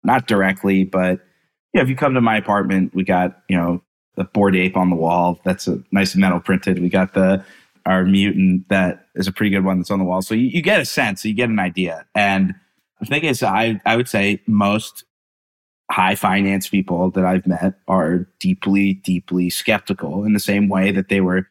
not 0.03 0.27
directly, 0.27 0.85
but 0.85 1.19
yeah, 1.73 1.81
if 1.81 1.89
you 1.89 1.95
come 1.95 2.13
to 2.13 2.21
my 2.21 2.37
apartment, 2.37 2.95
we 2.95 3.03
got, 3.03 3.41
you 3.49 3.57
know, 3.57 3.83
the 4.15 4.23
bored 4.23 4.55
ape 4.55 4.77
on 4.77 4.89
the 4.89 4.95
wall. 4.95 5.39
That's 5.43 5.67
a 5.67 5.83
nice 5.91 6.15
metal 6.15 6.39
printed. 6.39 6.79
We 6.79 6.89
got 6.89 7.13
the 7.13 7.43
our 7.87 8.03
mutant 8.03 8.67
that 8.69 9.07
is 9.15 9.27
a 9.27 9.31
pretty 9.31 9.49
good 9.49 9.63
one 9.63 9.77
that's 9.79 9.89
on 9.89 9.99
the 9.99 10.05
wall. 10.05 10.21
So 10.21 10.35
you, 10.35 10.47
you 10.47 10.61
get 10.61 10.79
a 10.79 10.85
sense, 10.85 11.23
you 11.25 11.33
get 11.33 11.49
an 11.49 11.59
idea. 11.59 12.05
And 12.13 12.53
the 12.99 13.05
thing 13.05 13.23
is, 13.23 13.41
I 13.41 13.81
I 13.85 13.95
would 13.95 14.09
say 14.09 14.41
most 14.45 15.05
high 15.89 16.15
finance 16.15 16.67
people 16.67 17.11
that 17.11 17.25
I've 17.25 17.47
met 17.47 17.75
are 17.87 18.27
deeply, 18.39 18.95
deeply 18.95 19.49
skeptical 19.49 20.25
in 20.25 20.33
the 20.33 20.39
same 20.39 20.67
way 20.67 20.91
that 20.91 21.07
they 21.07 21.21
were 21.21 21.47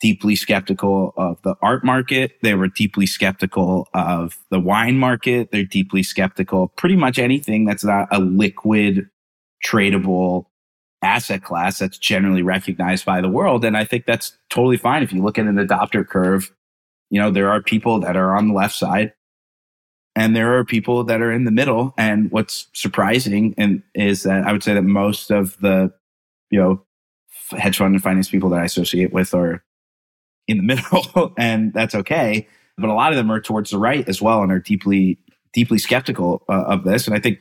deeply 0.00 0.36
skeptical 0.36 1.12
of 1.16 1.42
the 1.42 1.54
art 1.60 1.84
market. 1.84 2.32
They 2.42 2.54
were 2.54 2.68
deeply 2.68 3.04
skeptical 3.04 3.88
of 3.92 4.38
the 4.50 4.60
wine 4.60 4.96
market. 4.96 5.50
They're 5.50 5.64
deeply 5.64 6.02
skeptical 6.02 6.64
of 6.64 6.76
pretty 6.76 6.96
much 6.96 7.18
anything 7.18 7.66
that's 7.66 7.84
not 7.84 8.08
a 8.10 8.20
liquid 8.20 9.08
tradable 9.66 10.46
asset 11.02 11.42
class 11.42 11.78
that's 11.78 11.98
generally 11.98 12.42
recognized 12.42 13.04
by 13.04 13.20
the 13.20 13.28
world. 13.28 13.64
And 13.64 13.76
I 13.76 13.84
think 13.84 14.06
that's 14.06 14.36
totally 14.50 14.76
fine. 14.76 15.02
If 15.02 15.12
you 15.12 15.22
look 15.22 15.38
at 15.38 15.46
an 15.46 15.56
adopter 15.56 16.06
curve, 16.06 16.52
you 17.10 17.20
know, 17.20 17.30
there 17.30 17.50
are 17.50 17.62
people 17.62 18.00
that 18.00 18.16
are 18.16 18.36
on 18.36 18.48
the 18.48 18.54
left 18.54 18.74
side 18.74 19.12
and 20.16 20.34
there 20.34 20.58
are 20.58 20.64
people 20.64 21.04
that 21.04 21.22
are 21.22 21.32
in 21.32 21.44
the 21.44 21.50
middle. 21.50 21.94
And 21.96 22.30
what's 22.30 22.66
surprising 22.72 23.54
and 23.56 23.82
is 23.94 24.24
that 24.24 24.44
I 24.44 24.52
would 24.52 24.62
say 24.62 24.74
that 24.74 24.82
most 24.82 25.30
of 25.30 25.58
the, 25.60 25.92
you 26.50 26.58
know, 26.60 26.82
hedge 27.52 27.78
fund 27.78 27.94
and 27.94 28.02
finance 28.02 28.28
people 28.28 28.50
that 28.50 28.60
I 28.60 28.64
associate 28.64 29.12
with 29.12 29.32
are 29.32 29.62
in 30.48 30.56
the 30.56 30.62
middle 30.74 31.32
and 31.38 31.72
that's 31.72 31.94
okay. 31.94 32.46
But 32.76 32.90
a 32.90 32.94
lot 32.94 33.12
of 33.12 33.16
them 33.16 33.30
are 33.30 33.40
towards 33.40 33.70
the 33.70 33.78
right 33.78 34.08
as 34.08 34.20
well 34.20 34.42
and 34.42 34.52
are 34.52 34.60
deeply, 34.60 35.18
deeply 35.52 35.78
skeptical 35.78 36.44
uh, 36.48 36.64
of 36.66 36.84
this. 36.84 37.06
And 37.06 37.16
I 37.16 37.20
think 37.20 37.38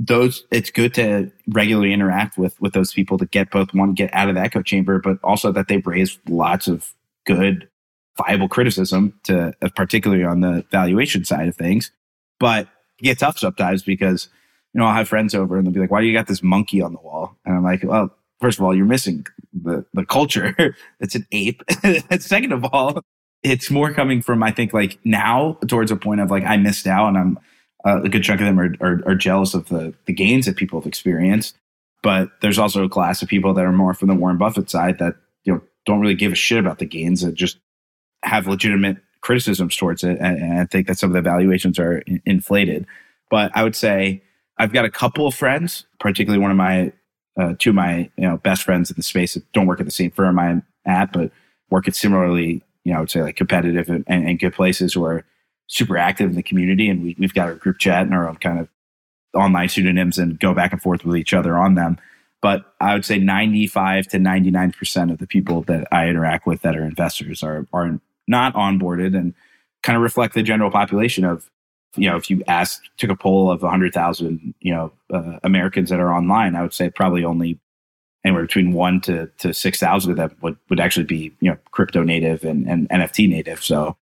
those 0.00 0.44
it's 0.50 0.70
good 0.70 0.92
to 0.94 1.30
regularly 1.48 1.92
interact 1.92 2.36
with 2.36 2.60
with 2.60 2.72
those 2.72 2.92
people 2.92 3.16
to 3.16 3.26
get 3.26 3.50
both 3.50 3.72
one 3.72 3.94
get 3.94 4.12
out 4.12 4.28
of 4.28 4.34
the 4.34 4.40
echo 4.40 4.60
chamber 4.60 4.98
but 4.98 5.18
also 5.22 5.52
that 5.52 5.68
they've 5.68 5.86
raised 5.86 6.18
lots 6.28 6.66
of 6.66 6.92
good 7.26 7.68
viable 8.16 8.48
criticism 8.48 9.18
to 9.24 9.52
uh, 9.62 9.68
particularly 9.74 10.24
on 10.24 10.40
the 10.40 10.64
valuation 10.70 11.24
side 11.24 11.48
of 11.48 11.56
things. 11.56 11.90
But 12.38 12.68
it 12.98 13.04
gets 13.04 13.20
tough 13.20 13.38
sometimes 13.38 13.82
because 13.82 14.28
you 14.72 14.80
know 14.80 14.86
i'll 14.86 14.94
have 14.94 15.08
friends 15.08 15.34
over 15.34 15.56
and 15.56 15.66
they'll 15.66 15.74
be 15.74 15.80
like 15.80 15.90
why 15.90 16.00
do 16.00 16.06
you 16.06 16.12
got 16.12 16.26
this 16.26 16.42
monkey 16.42 16.80
on 16.80 16.92
the 16.92 17.00
wall? 17.00 17.36
And 17.44 17.56
i'm 17.56 17.64
like 17.64 17.82
well 17.84 18.10
first 18.40 18.58
of 18.58 18.64
all 18.64 18.74
you're 18.74 18.86
missing 18.86 19.26
the 19.52 19.84
the 19.94 20.04
culture. 20.04 20.76
It's 21.00 21.14
an 21.14 21.26
ape. 21.32 21.62
Second 22.18 22.52
of 22.52 22.64
all 22.72 23.00
it's 23.42 23.70
more 23.70 23.92
coming 23.92 24.22
from 24.22 24.42
i 24.42 24.50
think 24.50 24.72
like 24.72 24.98
now 25.04 25.58
towards 25.68 25.90
a 25.90 25.96
point 25.96 26.20
of 26.20 26.30
like 26.30 26.44
i 26.44 26.56
missed 26.56 26.86
out 26.86 27.08
and 27.08 27.18
i'm 27.18 27.38
uh, 27.84 28.02
a 28.02 28.08
good 28.08 28.22
chunk 28.22 28.40
of 28.40 28.46
them 28.46 28.58
are, 28.58 28.74
are, 28.80 29.02
are 29.06 29.14
jealous 29.14 29.54
of 29.54 29.68
the, 29.68 29.94
the 30.06 30.12
gains 30.12 30.46
that 30.46 30.56
people 30.56 30.80
have 30.80 30.86
experienced. 30.86 31.56
But 32.02 32.30
there's 32.40 32.58
also 32.58 32.84
a 32.84 32.88
class 32.88 33.22
of 33.22 33.28
people 33.28 33.54
that 33.54 33.64
are 33.64 33.72
more 33.72 33.94
from 33.94 34.08
the 34.08 34.14
Warren 34.14 34.38
Buffett 34.38 34.70
side 34.70 34.98
that 34.98 35.16
you 35.44 35.54
know 35.54 35.62
don't 35.86 36.00
really 36.00 36.14
give 36.14 36.32
a 36.32 36.36
shit 36.36 36.58
about 36.58 36.78
the 36.78 36.86
gains 36.86 37.22
that 37.22 37.34
just 37.34 37.58
have 38.22 38.46
legitimate 38.46 38.98
criticisms 39.20 39.76
towards 39.76 40.04
it, 40.04 40.18
and, 40.20 40.38
and 40.38 40.60
I 40.60 40.66
think 40.66 40.86
that 40.86 40.98
some 40.98 41.10
of 41.10 41.14
the 41.14 41.22
valuations 41.22 41.78
are 41.78 41.98
in, 41.98 42.20
inflated. 42.26 42.86
But 43.30 43.52
I 43.54 43.62
would 43.62 43.74
say 43.74 44.22
I've 44.58 44.72
got 44.72 44.84
a 44.84 44.90
couple 44.90 45.26
of 45.26 45.34
friends, 45.34 45.86
particularly 45.98 46.42
one 46.42 46.50
of 46.50 46.56
my 46.56 46.92
uh, 47.40 47.54
two 47.58 47.70
of 47.70 47.76
my 47.76 48.10
you 48.16 48.28
know 48.28 48.36
best 48.36 48.62
friends 48.62 48.90
in 48.90 48.96
the 48.96 49.02
space 49.02 49.34
that 49.34 49.50
don't 49.52 49.66
work 49.66 49.80
at 49.80 49.86
the 49.86 49.92
same 49.92 50.10
firm 50.10 50.38
I'm 50.38 50.62
at, 50.84 51.12
but 51.12 51.30
work 51.70 51.88
at 51.88 51.96
similarly 51.96 52.62
you 52.84 52.92
know 52.92 52.98
I 52.98 53.00
would 53.00 53.10
say 53.10 53.22
like 53.22 53.36
competitive 53.36 53.88
and, 53.88 54.04
and, 54.06 54.28
and 54.28 54.38
good 54.38 54.54
places 54.54 54.92
who 54.92 55.04
are 55.04 55.24
super 55.74 55.98
active 55.98 56.30
in 56.30 56.36
the 56.36 56.42
community, 56.42 56.88
and 56.88 57.02
we, 57.02 57.16
we've 57.18 57.34
got 57.34 57.48
our 57.48 57.56
group 57.56 57.78
chat 57.78 58.02
and 58.02 58.14
our 58.14 58.28
own 58.28 58.36
kind 58.36 58.60
of 58.60 58.68
online 59.34 59.68
pseudonyms 59.68 60.18
and 60.18 60.38
go 60.38 60.54
back 60.54 60.72
and 60.72 60.80
forth 60.80 61.04
with 61.04 61.16
each 61.16 61.34
other 61.34 61.58
on 61.58 61.74
them. 61.74 61.98
But 62.40 62.74
I 62.80 62.94
would 62.94 63.04
say 63.04 63.18
95 63.18 64.06
to 64.08 64.18
99% 64.18 65.10
of 65.10 65.18
the 65.18 65.26
people 65.26 65.62
that 65.62 65.88
I 65.90 66.06
interact 66.06 66.46
with 66.46 66.62
that 66.62 66.76
are 66.76 66.84
investors 66.84 67.42
are, 67.42 67.66
are 67.72 67.98
not 68.28 68.54
onboarded 68.54 69.16
and 69.18 69.34
kind 69.82 69.96
of 69.96 70.02
reflect 70.02 70.34
the 70.34 70.44
general 70.44 70.70
population 70.70 71.24
of, 71.24 71.50
you 71.96 72.08
know, 72.08 72.16
if 72.16 72.30
you 72.30 72.44
asked, 72.46 72.88
took 72.96 73.10
a 73.10 73.16
poll 73.16 73.50
of 73.50 73.62
100,000, 73.62 74.54
you 74.60 74.72
know, 74.72 74.92
uh, 75.12 75.38
Americans 75.42 75.90
that 75.90 75.98
are 75.98 76.14
online, 76.14 76.54
I 76.54 76.62
would 76.62 76.74
say 76.74 76.88
probably 76.88 77.24
only 77.24 77.58
anywhere 78.24 78.42
between 78.42 78.72
one 78.72 79.00
to, 79.02 79.26
to 79.38 79.52
6,000 79.52 80.10
of 80.12 80.16
them 80.16 80.36
would, 80.40 80.56
would 80.70 80.80
actually 80.80 81.06
be, 81.06 81.34
you 81.40 81.50
know, 81.50 81.58
crypto 81.72 82.04
native 82.04 82.44
and, 82.44 82.68
and 82.68 82.88
NFT 82.90 83.28
native. 83.28 83.62
So 83.64 83.96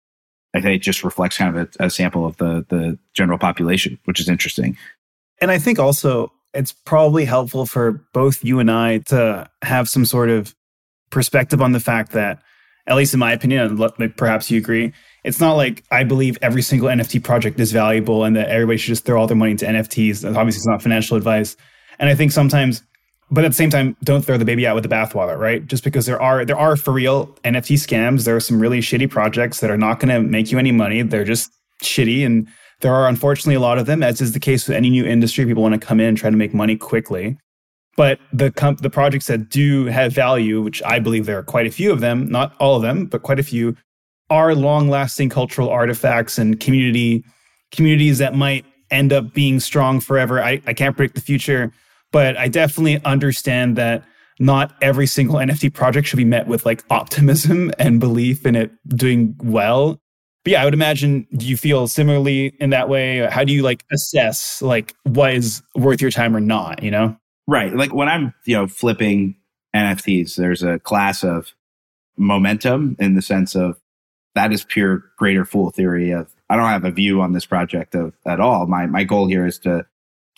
I 0.54 0.60
think 0.60 0.76
it 0.76 0.82
just 0.82 1.04
reflects 1.04 1.38
kind 1.38 1.56
of 1.56 1.68
a, 1.80 1.86
a 1.86 1.90
sample 1.90 2.26
of 2.26 2.36
the 2.38 2.64
the 2.68 2.98
general 3.14 3.38
population, 3.38 3.98
which 4.04 4.20
is 4.20 4.28
interesting. 4.28 4.76
And 5.40 5.50
I 5.50 5.58
think 5.58 5.78
also 5.78 6.32
it's 6.52 6.72
probably 6.72 7.24
helpful 7.24 7.66
for 7.66 8.04
both 8.12 8.44
you 8.44 8.58
and 8.58 8.70
I 8.70 8.98
to 8.98 9.48
have 9.62 9.88
some 9.88 10.04
sort 10.04 10.28
of 10.28 10.54
perspective 11.10 11.62
on 11.62 11.72
the 11.72 11.80
fact 11.80 12.12
that, 12.12 12.42
at 12.86 12.96
least 12.96 13.14
in 13.14 13.20
my 13.20 13.32
opinion, 13.32 13.78
perhaps 14.16 14.50
you 14.50 14.58
agree, 14.58 14.92
it's 15.22 15.40
not 15.40 15.54
like 15.54 15.84
I 15.90 16.02
believe 16.02 16.38
every 16.42 16.62
single 16.62 16.88
NFT 16.88 17.22
project 17.22 17.60
is 17.60 17.72
valuable 17.72 18.24
and 18.24 18.34
that 18.36 18.48
everybody 18.48 18.78
should 18.78 18.88
just 18.88 19.04
throw 19.04 19.20
all 19.20 19.26
their 19.26 19.36
money 19.36 19.52
into 19.52 19.66
NFTs. 19.66 20.24
Obviously, 20.24 20.58
it's 20.58 20.66
not 20.66 20.82
financial 20.82 21.16
advice. 21.16 21.56
And 21.98 22.08
I 22.08 22.14
think 22.14 22.32
sometimes 22.32 22.82
but 23.30 23.44
at 23.44 23.48
the 23.48 23.54
same 23.54 23.70
time, 23.70 23.96
don't 24.02 24.24
throw 24.24 24.36
the 24.36 24.44
baby 24.44 24.66
out 24.66 24.74
with 24.74 24.82
the 24.82 24.88
bathwater, 24.88 25.38
right? 25.38 25.64
Just 25.66 25.84
because 25.84 26.06
there 26.06 26.20
are 26.20 26.44
there 26.44 26.58
are 26.58 26.76
for 26.76 26.92
real 26.92 27.26
NFT 27.44 27.76
scams. 27.76 28.24
There 28.24 28.34
are 28.34 28.40
some 28.40 28.60
really 28.60 28.80
shitty 28.80 29.08
projects 29.08 29.60
that 29.60 29.70
are 29.70 29.76
not 29.76 30.00
going 30.00 30.08
to 30.08 30.20
make 30.20 30.50
you 30.50 30.58
any 30.58 30.72
money. 30.72 31.02
They're 31.02 31.24
just 31.24 31.52
shitty, 31.82 32.26
and 32.26 32.48
there 32.80 32.92
are 32.92 33.08
unfortunately 33.08 33.54
a 33.54 33.60
lot 33.60 33.78
of 33.78 33.86
them. 33.86 34.02
As 34.02 34.20
is 34.20 34.32
the 34.32 34.40
case 34.40 34.66
with 34.66 34.76
any 34.76 34.90
new 34.90 35.04
industry, 35.04 35.46
people 35.46 35.62
want 35.62 35.80
to 35.80 35.86
come 35.86 36.00
in 36.00 36.06
and 36.06 36.18
try 36.18 36.30
to 36.30 36.36
make 36.36 36.52
money 36.52 36.76
quickly. 36.76 37.38
But 37.96 38.18
the 38.32 38.50
comp- 38.50 38.80
the 38.80 38.90
projects 38.90 39.26
that 39.28 39.48
do 39.48 39.86
have 39.86 40.12
value, 40.12 40.60
which 40.60 40.82
I 40.82 40.98
believe 40.98 41.26
there 41.26 41.38
are 41.38 41.44
quite 41.44 41.66
a 41.66 41.70
few 41.70 41.92
of 41.92 42.00
them, 42.00 42.28
not 42.28 42.54
all 42.58 42.76
of 42.76 42.82
them, 42.82 43.06
but 43.06 43.22
quite 43.22 43.38
a 43.38 43.44
few, 43.44 43.76
are 44.28 44.54
long 44.54 44.88
lasting 44.88 45.28
cultural 45.28 45.68
artifacts 45.68 46.36
and 46.38 46.58
community 46.58 47.24
communities 47.70 48.18
that 48.18 48.34
might 48.34 48.64
end 48.90 49.12
up 49.12 49.32
being 49.32 49.60
strong 49.60 50.00
forever. 50.00 50.42
I, 50.42 50.60
I 50.66 50.72
can't 50.72 50.96
predict 50.96 51.14
the 51.14 51.20
future 51.20 51.72
but 52.12 52.36
I 52.36 52.48
definitely 52.48 53.02
understand 53.04 53.76
that 53.76 54.04
not 54.38 54.74
every 54.80 55.06
single 55.06 55.36
NFT 55.36 55.72
project 55.72 56.08
should 56.08 56.16
be 56.16 56.24
met 56.24 56.46
with 56.46 56.64
like 56.64 56.82
optimism 56.90 57.70
and 57.78 58.00
belief 58.00 58.46
in 58.46 58.56
it 58.56 58.72
doing 58.88 59.36
well. 59.42 60.00
But 60.44 60.52
yeah, 60.52 60.62
I 60.62 60.64
would 60.64 60.74
imagine 60.74 61.26
do 61.36 61.46
you 61.46 61.56
feel 61.56 61.86
similarly 61.86 62.54
in 62.58 62.70
that 62.70 62.88
way? 62.88 63.18
How 63.30 63.44
do 63.44 63.52
you 63.52 63.62
like 63.62 63.84
assess 63.92 64.62
like 64.62 64.94
what 65.02 65.34
is 65.34 65.62
worth 65.74 66.00
your 66.00 66.10
time 66.10 66.34
or 66.34 66.40
not, 66.40 66.82
you 66.82 66.90
know? 66.90 67.16
Right. 67.46 67.74
Like 67.74 67.92
when 67.92 68.08
I'm, 68.08 68.32
you 68.46 68.56
know, 68.56 68.66
flipping 68.66 69.36
NFTs, 69.76 70.36
there's 70.36 70.62
a 70.62 70.78
class 70.78 71.22
of 71.22 71.52
momentum 72.16 72.96
in 72.98 73.14
the 73.14 73.22
sense 73.22 73.54
of 73.54 73.80
that 74.34 74.52
is 74.52 74.64
pure 74.64 75.02
greater 75.18 75.44
fool 75.44 75.70
theory 75.70 76.12
of 76.12 76.32
I 76.48 76.56
don't 76.56 76.66
have 76.66 76.84
a 76.84 76.90
view 76.90 77.20
on 77.20 77.32
this 77.32 77.46
project 77.46 77.94
of 77.94 78.14
at 78.26 78.40
all. 78.40 78.66
My 78.66 78.86
my 78.86 79.04
goal 79.04 79.26
here 79.26 79.46
is 79.46 79.58
to 79.60 79.86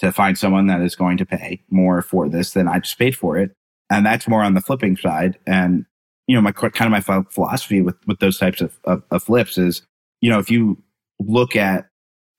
to 0.03 0.11
find 0.11 0.37
someone 0.37 0.67
that 0.67 0.81
is 0.81 0.97
going 0.97 1.17
to 1.17 1.25
pay 1.25 1.63
more 1.71 2.03
for 2.03 2.29
this 2.29 2.55
than 2.55 2.67
I 2.67 2.81
just 2.81 2.99
paid 2.99 3.17
for 3.17 3.39
it. 3.39 3.53
And 3.89 4.05
that's 4.05 4.27
more 4.27 4.43
on 4.43 4.55
the 4.55 4.61
flipping 4.61 4.97
side. 4.97 5.39
And, 5.47 5.87
you 6.27 6.35
know, 6.35 6.43
my 6.43 6.51
kind 6.51 6.93
of 6.93 7.07
my 7.07 7.23
philosophy 7.31 7.81
with, 7.81 7.95
with 8.05 8.19
those 8.19 8.37
types 8.37 8.61
of, 8.61 8.77
of, 8.83 9.05
of 9.13 9.23
flips 9.23 9.59
is, 9.59 9.83
you 10.21 10.29
know, 10.29 10.41
if 10.41 10.51
you 10.51 10.83
look 11.21 11.55
at 11.55 11.87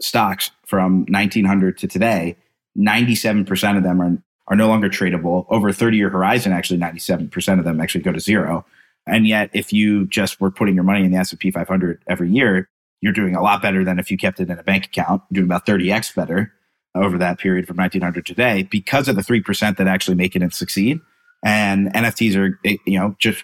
stocks 0.01 0.51
from 0.66 1.05
1900 1.07 1.78
to 1.78 1.88
today, 1.88 2.36
97% 2.78 3.78
of 3.78 3.84
them 3.84 4.01
are, 4.01 4.22
are 4.47 4.57
no 4.57 4.68
longer 4.68 4.89
tradable. 4.89 5.45
Over 5.47 5.70
a 5.70 5.74
30 5.74 5.95
year 5.95 6.09
horizon, 6.09 6.51
actually, 6.51 6.80
97% 6.80 7.59
of 7.59 7.64
them 7.64 7.80
actually 7.80 8.01
go 8.01 8.11
to 8.11 8.20
zero. 8.20 8.66
And 9.07 9.26
yet, 9.26 9.49
if 9.53 9.72
you 9.72 10.05
just 10.07 10.41
were 10.41 10.51
putting 10.51 10.76
your 10.76 10.84
money 10.84 11.05
in 11.05 11.11
the 11.11 11.18
S&P 11.18 11.49
500 11.49 12.03
every 12.09 12.30
year, 12.30 12.68
you're 12.99 13.14
doing 13.14 13.38
a 13.38 13.41
lot 13.41 13.61
better 13.61 13.86
than 13.86 13.99
if 13.99 14.11
you 14.11 14.18
kept 14.18 14.41
it 14.41 14.49
in 14.49 14.59
a 14.59 14.64
bank 14.64 14.88
account, 14.88 15.22
doing 15.32 15.45
about 15.45 15.66
30x 15.66 16.14
better 16.14 16.53
over 16.96 17.18
that 17.18 17.39
period 17.39 17.68
from 17.68 17.78
1900 17.78 18.26
to 18.26 18.34
today 18.34 18.64
because 18.64 19.08
of 19.08 19.16
the 19.16 19.22
3% 19.22 19.78
that 19.78 19.88
actually 19.88 20.16
make 20.16 20.36
it 20.36 20.41
and 20.41 20.54
succeed. 20.54 21.00
And 21.44 21.91
NFTs 21.94 22.36
are, 22.36 22.60
you 22.64 23.00
know, 23.00 23.16
just 23.20 23.44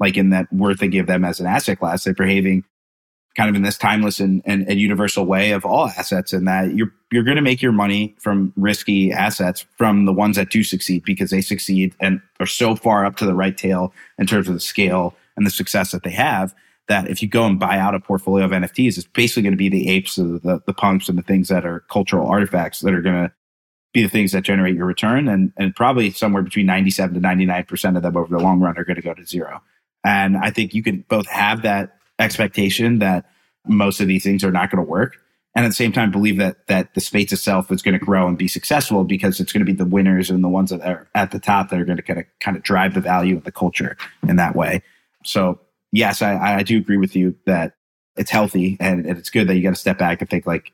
like 0.00 0.16
in 0.16 0.30
that 0.30 0.46
we're 0.52 0.74
thinking 0.74 1.00
of 1.00 1.06
them 1.06 1.24
as 1.24 1.40
an 1.40 1.46
asset 1.46 1.78
class, 1.78 2.04
they're 2.04 2.14
behaving 2.14 2.64
kind 3.36 3.50
of 3.50 3.56
in 3.56 3.62
this 3.62 3.78
timeless 3.78 4.18
and, 4.20 4.42
and, 4.44 4.68
and 4.68 4.80
universal 4.80 5.24
way 5.24 5.52
of 5.52 5.64
all 5.64 5.88
assets 5.88 6.32
and 6.32 6.48
that 6.48 6.74
you're, 6.74 6.92
you're 7.12 7.22
going 7.22 7.36
to 7.36 7.42
make 7.42 7.62
your 7.62 7.72
money 7.72 8.16
from 8.18 8.52
risky 8.56 9.12
assets 9.12 9.64
from 9.76 10.06
the 10.06 10.12
ones 10.12 10.36
that 10.36 10.50
do 10.50 10.64
succeed 10.64 11.04
because 11.04 11.30
they 11.30 11.40
succeed 11.40 11.94
and 12.00 12.20
are 12.40 12.46
so 12.46 12.74
far 12.74 13.04
up 13.04 13.16
to 13.16 13.26
the 13.26 13.34
right 13.34 13.56
tail 13.56 13.92
in 14.18 14.26
terms 14.26 14.48
of 14.48 14.54
the 14.54 14.60
scale 14.60 15.14
and 15.36 15.46
the 15.46 15.50
success 15.50 15.92
that 15.92 16.02
they 16.02 16.10
have 16.10 16.54
that 16.88 17.08
if 17.08 17.22
you 17.22 17.28
go 17.28 17.44
and 17.44 17.60
buy 17.60 17.78
out 17.78 17.94
a 17.94 18.00
portfolio 18.00 18.44
of 18.44 18.50
NFTs, 18.50 18.98
it's 18.98 19.06
basically 19.06 19.42
going 19.42 19.52
to 19.52 19.58
be 19.58 19.68
the 19.68 19.88
apes, 19.88 20.16
the, 20.16 20.60
the 20.66 20.74
punks, 20.74 21.08
and 21.08 21.18
the 21.18 21.22
things 21.22 21.48
that 21.48 21.64
are 21.64 21.80
cultural 21.90 22.26
artifacts 22.26 22.80
that 22.80 22.94
are 22.94 23.02
going 23.02 23.28
to 23.28 23.32
be 23.92 24.02
the 24.02 24.08
things 24.08 24.32
that 24.32 24.42
generate 24.42 24.74
your 24.74 24.86
return. 24.86 25.28
And, 25.28 25.52
and 25.56 25.74
probably 25.74 26.10
somewhere 26.10 26.42
between 26.42 26.66
97 26.66 27.14
to 27.14 27.20
99% 27.20 27.96
of 27.96 28.02
them 28.02 28.16
over 28.16 28.34
the 28.34 28.42
long 28.42 28.60
run 28.60 28.76
are 28.78 28.84
going 28.84 28.96
to 28.96 29.02
go 29.02 29.14
to 29.14 29.24
zero. 29.24 29.62
And 30.04 30.36
I 30.36 30.50
think 30.50 30.74
you 30.74 30.82
can 30.82 31.04
both 31.08 31.26
have 31.26 31.62
that 31.62 31.96
expectation 32.18 33.00
that 33.00 33.26
most 33.66 34.00
of 34.00 34.08
these 34.08 34.22
things 34.22 34.42
are 34.42 34.50
not 34.50 34.70
going 34.70 34.82
to 34.82 34.88
work. 34.88 35.16
And 35.54 35.64
at 35.64 35.68
the 35.68 35.74
same 35.74 35.92
time, 35.92 36.10
believe 36.10 36.38
that 36.38 36.66
that 36.68 36.94
the 36.94 37.00
space 37.00 37.32
itself 37.32 37.72
is 37.72 37.82
going 37.82 37.98
to 37.98 38.04
grow 38.04 38.28
and 38.28 38.38
be 38.38 38.48
successful 38.48 39.02
because 39.02 39.40
it's 39.40 39.52
going 39.52 39.64
to 39.64 39.70
be 39.70 39.76
the 39.76 39.84
winners 39.84 40.30
and 40.30 40.44
the 40.44 40.48
ones 40.48 40.70
that 40.70 40.80
are 40.82 41.08
at 41.14 41.32
the 41.32 41.40
top 41.40 41.70
that 41.70 41.80
are 41.80 41.84
going 41.84 41.96
to 41.96 42.02
kind 42.02 42.20
of 42.20 42.26
kind 42.38 42.56
of 42.56 42.62
drive 42.62 42.94
the 42.94 43.00
value 43.00 43.36
of 43.36 43.44
the 43.44 43.50
culture 43.50 43.96
in 44.28 44.36
that 44.36 44.54
way. 44.54 44.82
So 45.24 45.58
yes, 45.92 46.22
I, 46.22 46.58
I 46.58 46.62
do 46.62 46.78
agree 46.78 46.96
with 46.96 47.16
you 47.16 47.36
that 47.46 47.74
it's 48.16 48.30
healthy 48.30 48.76
and, 48.80 49.06
and 49.06 49.18
it's 49.18 49.30
good 49.30 49.48
that 49.48 49.56
you 49.56 49.62
got 49.62 49.70
to 49.70 49.76
step 49.76 49.98
back 49.98 50.20
and 50.20 50.28
think 50.28 50.46
like, 50.46 50.72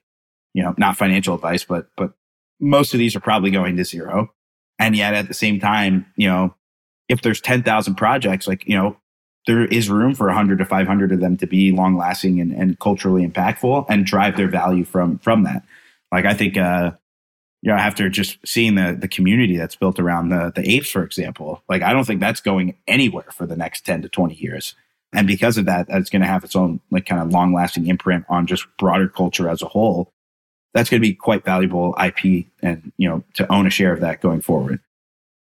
you 0.55 0.63
know, 0.63 0.75
not 0.79 0.97
financial 0.97 1.35
advice, 1.35 1.65
but, 1.65 1.89
but 1.97 2.13
most 2.61 2.95
of 2.95 2.99
these 2.99 3.15
are 3.15 3.21
probably 3.21 3.51
going 3.51 3.77
to 3.77 3.85
zero. 3.85 4.33
And 4.79 4.97
yet 4.97 5.15
at 5.15 5.29
the 5.29 5.35
same 5.35 5.61
time, 5.61 6.07
you 6.17 6.29
know, 6.29 6.55
if 7.09 7.23
there's 7.23 7.41
10,000 7.41 7.95
projects, 7.97 8.47
like, 8.47 8.67
you 8.67 8.77
know, 8.77 8.97
there 9.47 9.65
is 9.67 9.91
room 9.91 10.15
for 10.15 10.27
100 10.27 10.59
to 10.59 10.65
500 10.65 11.13
of 11.13 11.21
them 11.21 11.37
to 11.37 11.47
be 11.47 11.71
long 11.71 11.97
lasting 11.97 12.41
and, 12.41 12.53
and 12.53 12.79
culturally 12.79 13.27
impactful 13.27 13.85
and 13.91 14.07
drive 14.07 14.37
their 14.37 14.49
value 14.49 14.85
from, 14.85 15.19
from 15.19 15.45
that. 15.45 15.65
Like, 16.11 16.25
I 16.25 16.33
think, 16.33 16.57
uh, 16.57 16.93
you 17.65 17.71
know, 17.71 17.77
after 17.79 18.11
just 18.11 18.37
seeing 18.47 18.75
the 18.75 18.95
the 19.01 19.09
community 19.09 19.57
that's 19.57 19.75
built 19.75 19.99
around 19.99 20.29
the 20.29 20.53
the 20.55 20.71
apes, 20.71 20.91
for 20.91 21.03
example, 21.03 21.63
like 21.67 21.81
I 21.81 21.95
don't 21.95 22.05
think 22.05 22.21
that's 22.21 22.43
going 22.43 22.77
anywhere 22.87 23.25
for 23.33 23.47
the 23.47 23.57
next 23.57 23.87
10 23.87 24.03
to 24.03 24.09
20 24.11 24.35
years. 24.35 24.75
And 25.15 25.27
because 25.27 25.57
of 25.57 25.65
that, 25.67 25.87
it's 25.89 26.11
going 26.11 26.23
to 26.23 26.29
have 26.29 26.45
its 26.45 26.57
own 26.57 26.81
like 26.91 27.07
kind 27.07 27.23
of 27.23 27.31
long 27.31 27.55
lasting 27.55 27.87
imprint 27.87 28.25
on 28.29 28.47
just 28.47 28.67
broader 28.79 29.09
culture 29.09 29.49
as 29.49 29.63
a 29.63 29.67
whole. 29.69 30.11
That's 30.75 30.91
going 30.91 31.01
to 31.01 31.09
be 31.09 31.15
quite 31.15 31.45
valuable 31.45 31.95
IP 32.05 32.47
and, 32.63 32.93
you 32.99 33.09
know, 33.09 33.23
to 33.35 33.51
own 33.53 33.67
a 33.67 33.71
share 33.71 33.93
of 33.93 34.01
that 34.01 34.21
going 34.21 34.41
forward. 34.41 34.81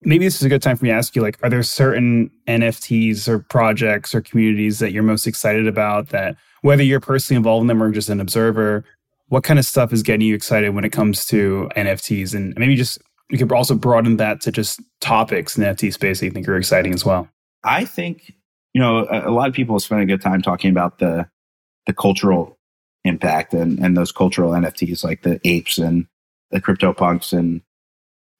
Maybe 0.04 0.26
this 0.26 0.36
is 0.36 0.44
a 0.44 0.50
good 0.50 0.62
time 0.62 0.78
for 0.78 0.86
me 0.86 0.92
to 0.92 0.96
ask 0.96 1.16
you 1.16 1.24
like, 1.24 1.40
are 1.42 1.50
there 1.50 1.64
certain 1.64 2.30
NFTs 2.48 3.28
or 3.28 3.40
projects 3.40 4.14
or 4.14 4.22
communities 4.22 4.78
that 4.78 4.92
you're 4.92 5.02
most 5.02 5.26
excited 5.26 5.68
about 5.68 6.10
that 6.10 6.38
whether 6.62 6.84
you're 6.84 7.00
personally 7.00 7.38
involved 7.38 7.64
in 7.64 7.68
them 7.68 7.82
or 7.82 7.92
just 7.92 8.10
an 8.10 8.20
observer, 8.20 8.84
what 9.30 9.44
kind 9.44 9.60
of 9.60 9.66
stuff 9.66 9.92
is 9.92 10.04
getting 10.04 10.28
you 10.28 10.36
excited 10.36 10.76
when 10.76 10.86
it 10.86 10.92
comes 10.92 11.26
to 11.26 11.70
NFTs? 11.76 12.36
And 12.36 12.54
maybe 12.58 12.76
just 12.76 13.00
you 13.30 13.38
could 13.38 13.52
also 13.52 13.76
broaden 13.76 14.18
that 14.18 14.42
to 14.42 14.52
just 14.52 14.82
topics 15.02 15.58
in 15.58 15.64
the 15.64 15.70
NFT 15.70 15.94
space 15.94 16.20
that 16.20 16.26
you 16.26 16.32
think 16.32 16.48
are 16.48 16.58
exciting 16.58 16.94
as 16.94 17.04
well. 17.04 17.28
I 17.64 17.86
think, 17.86 18.34
you 18.78 18.84
know, 18.84 19.08
a, 19.10 19.30
a 19.30 19.32
lot 19.32 19.50
of 19.50 19.56
people 19.56 19.80
spend 19.80 20.04
a 20.04 20.06
good 20.06 20.22
time 20.22 20.40
talking 20.40 20.70
about 20.70 21.00
the 21.00 21.28
the 21.88 21.94
cultural 21.94 22.60
impact 23.06 23.52
and, 23.56 23.80
and 23.80 23.98
those 23.98 24.12
cultural 24.12 24.52
NFTs 24.52 25.04
like 25.04 25.24
the 25.24 25.42
apes 25.46 25.80
and 25.80 26.06
the 26.52 26.62
CryptoPunks. 26.62 27.36
And 27.36 27.64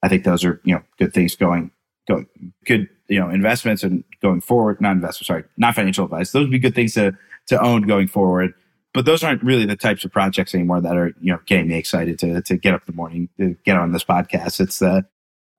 I 0.04 0.10
think 0.10 0.26
those 0.26 0.46
are, 0.46 0.62
you 0.64 0.76
know, 0.76 0.84
good 1.00 1.12
things 1.12 1.36
going, 1.36 1.72
going 2.08 2.28
good, 2.66 2.88
you 3.08 3.20
know, 3.20 3.32
investments 3.32 3.82
and 3.82 4.04
going 4.22 4.42
forward, 4.42 4.80
not 4.80 4.92
investments, 4.92 5.26
sorry, 5.26 5.46
not 5.58 5.74
financial 5.74 6.06
advice. 6.06 6.32
Those 6.34 6.44
would 6.44 6.52
be 6.52 6.60
good 6.60 6.76
things 6.76 6.94
to, 6.94 7.18
to 7.48 7.60
own 7.60 7.88
going 7.88 8.08
forward. 8.08 8.54
But 8.94 9.06
those 9.06 9.24
aren't 9.24 9.42
really 9.42 9.66
the 9.66 9.76
types 9.76 10.06
of 10.06 10.12
projects 10.12 10.54
anymore 10.54 10.82
that 10.82 10.96
are, 10.96 11.16
you 11.20 11.34
know, 11.34 11.40
getting 11.48 11.70
me 11.70 11.80
excited 11.80 12.20
to, 12.20 12.44
to 12.44 12.58
get 12.58 12.76
up 12.76 12.82
in 12.82 12.94
the 12.94 12.96
morning, 12.96 13.30
to 13.40 13.56
get 13.66 13.76
on 13.76 13.92
this 13.92 14.04
podcast. 14.04 14.60
It's 14.60 14.78
the, 14.78 15.04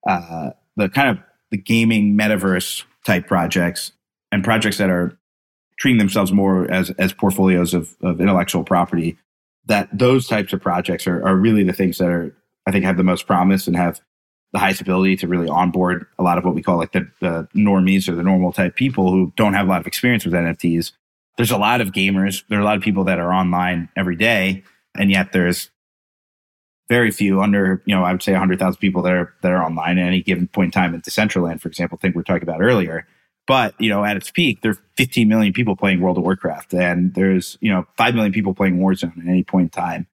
uh, 0.07 0.51
the 0.77 0.89
kind 0.89 1.09
of 1.09 1.19
the 1.51 1.59
gaming 1.59 2.17
metaverse 2.17 2.85
type 3.05 3.27
projects 3.27 3.91
and 4.33 4.45
projects 4.45 4.79
that 4.79 4.91
are 4.91 5.19
treating 5.79 5.99
themselves 5.99 6.33
more 6.33 6.71
as 6.71 6.91
as 6.93 7.13
portfolios 7.13 7.75
of, 7.75 7.97
of 8.03 8.21
intellectual 8.21 8.65
property, 8.65 9.17
that 9.67 9.89
those 9.93 10.27
types 10.27 10.53
of 10.53 10.61
projects 10.61 11.07
are, 11.07 11.25
are 11.27 11.37
really 11.37 11.63
the 11.63 11.73
things 11.73 11.99
that 11.99 12.09
are 12.09 12.35
I 12.67 12.71
think 12.71 12.85
have 12.85 12.97
the 12.97 13.05
most 13.05 13.27
promise 13.27 13.67
and 13.67 13.77
have 13.77 14.01
the 14.53 14.59
highest 14.59 14.81
ability 14.81 15.17
to 15.17 15.29
really 15.29 15.49
onboard 15.49 16.07
a 16.19 16.23
lot 16.23 16.39
of 16.39 16.45
what 16.45 16.55
we 16.55 16.63
call 16.63 16.79
like 16.79 16.93
the, 16.93 17.11
the 17.21 17.49
normies 17.55 18.09
or 18.09 18.15
the 18.15 18.23
normal 18.23 18.53
type 18.53 18.77
people 18.77 19.11
who 19.11 19.33
don't 19.37 19.55
have 19.55 19.67
a 19.67 19.69
lot 19.69 19.81
of 19.81 19.87
experience 19.87 20.25
with 20.25 20.35
NFTs. 20.35 20.93
There's 21.37 21.51
a 21.51 21.59
lot 21.59 21.81
of 21.81 21.93
gamers. 21.93 22.45
There 22.49 22.59
are 22.59 22.63
a 22.63 22.65
lot 22.65 22.77
of 22.77 22.83
people 22.83 23.05
that 23.05 23.19
are 23.19 23.33
online 23.33 23.89
every 23.95 24.17
day, 24.17 24.65
and 24.97 25.11
yet 25.11 25.33
there's 25.33 25.71
very 26.89 27.11
few 27.11 27.43
under, 27.43 27.83
you 27.85 27.95
know, 27.95 28.03
I 28.03 28.13
would 28.13 28.23
say 28.23 28.33
100,000 28.33 28.79
people 28.79 29.03
that 29.03 29.13
are 29.13 29.35
that 29.43 29.53
are 29.53 29.63
online 29.63 29.99
at 29.99 30.07
any 30.07 30.23
given 30.23 30.49
point 30.49 30.69
in 30.69 30.71
time 30.73 30.95
in 30.95 31.03
Decentraland, 31.03 31.61
for 31.61 31.69
example, 31.69 31.99
thing 31.99 32.13
we 32.15 32.21
are 32.21 32.25
talking 32.25 32.43
about 32.43 32.63
earlier. 32.63 33.07
But, 33.49 33.75
you 33.81 33.89
know, 33.89 34.05
at 34.05 34.17
its 34.17 34.31
peak, 34.31 34.61
there 34.61 34.73
are 34.73 34.79
15 34.99 35.27
million 35.27 35.55
people 35.55 35.75
playing 35.75 36.03
World 36.03 36.19
of 36.19 36.23
Warcraft 36.23 36.75
and 36.75 37.15
there's, 37.15 37.57
you 37.63 37.73
know, 37.73 37.87
5 37.97 38.15
million 38.15 38.33
people 38.33 38.55
playing 38.55 38.79
Warzone 38.79 39.19
at 39.19 39.27
any 39.27 39.43
point 39.43 39.75
in 39.75 39.83
time. 39.83 40.07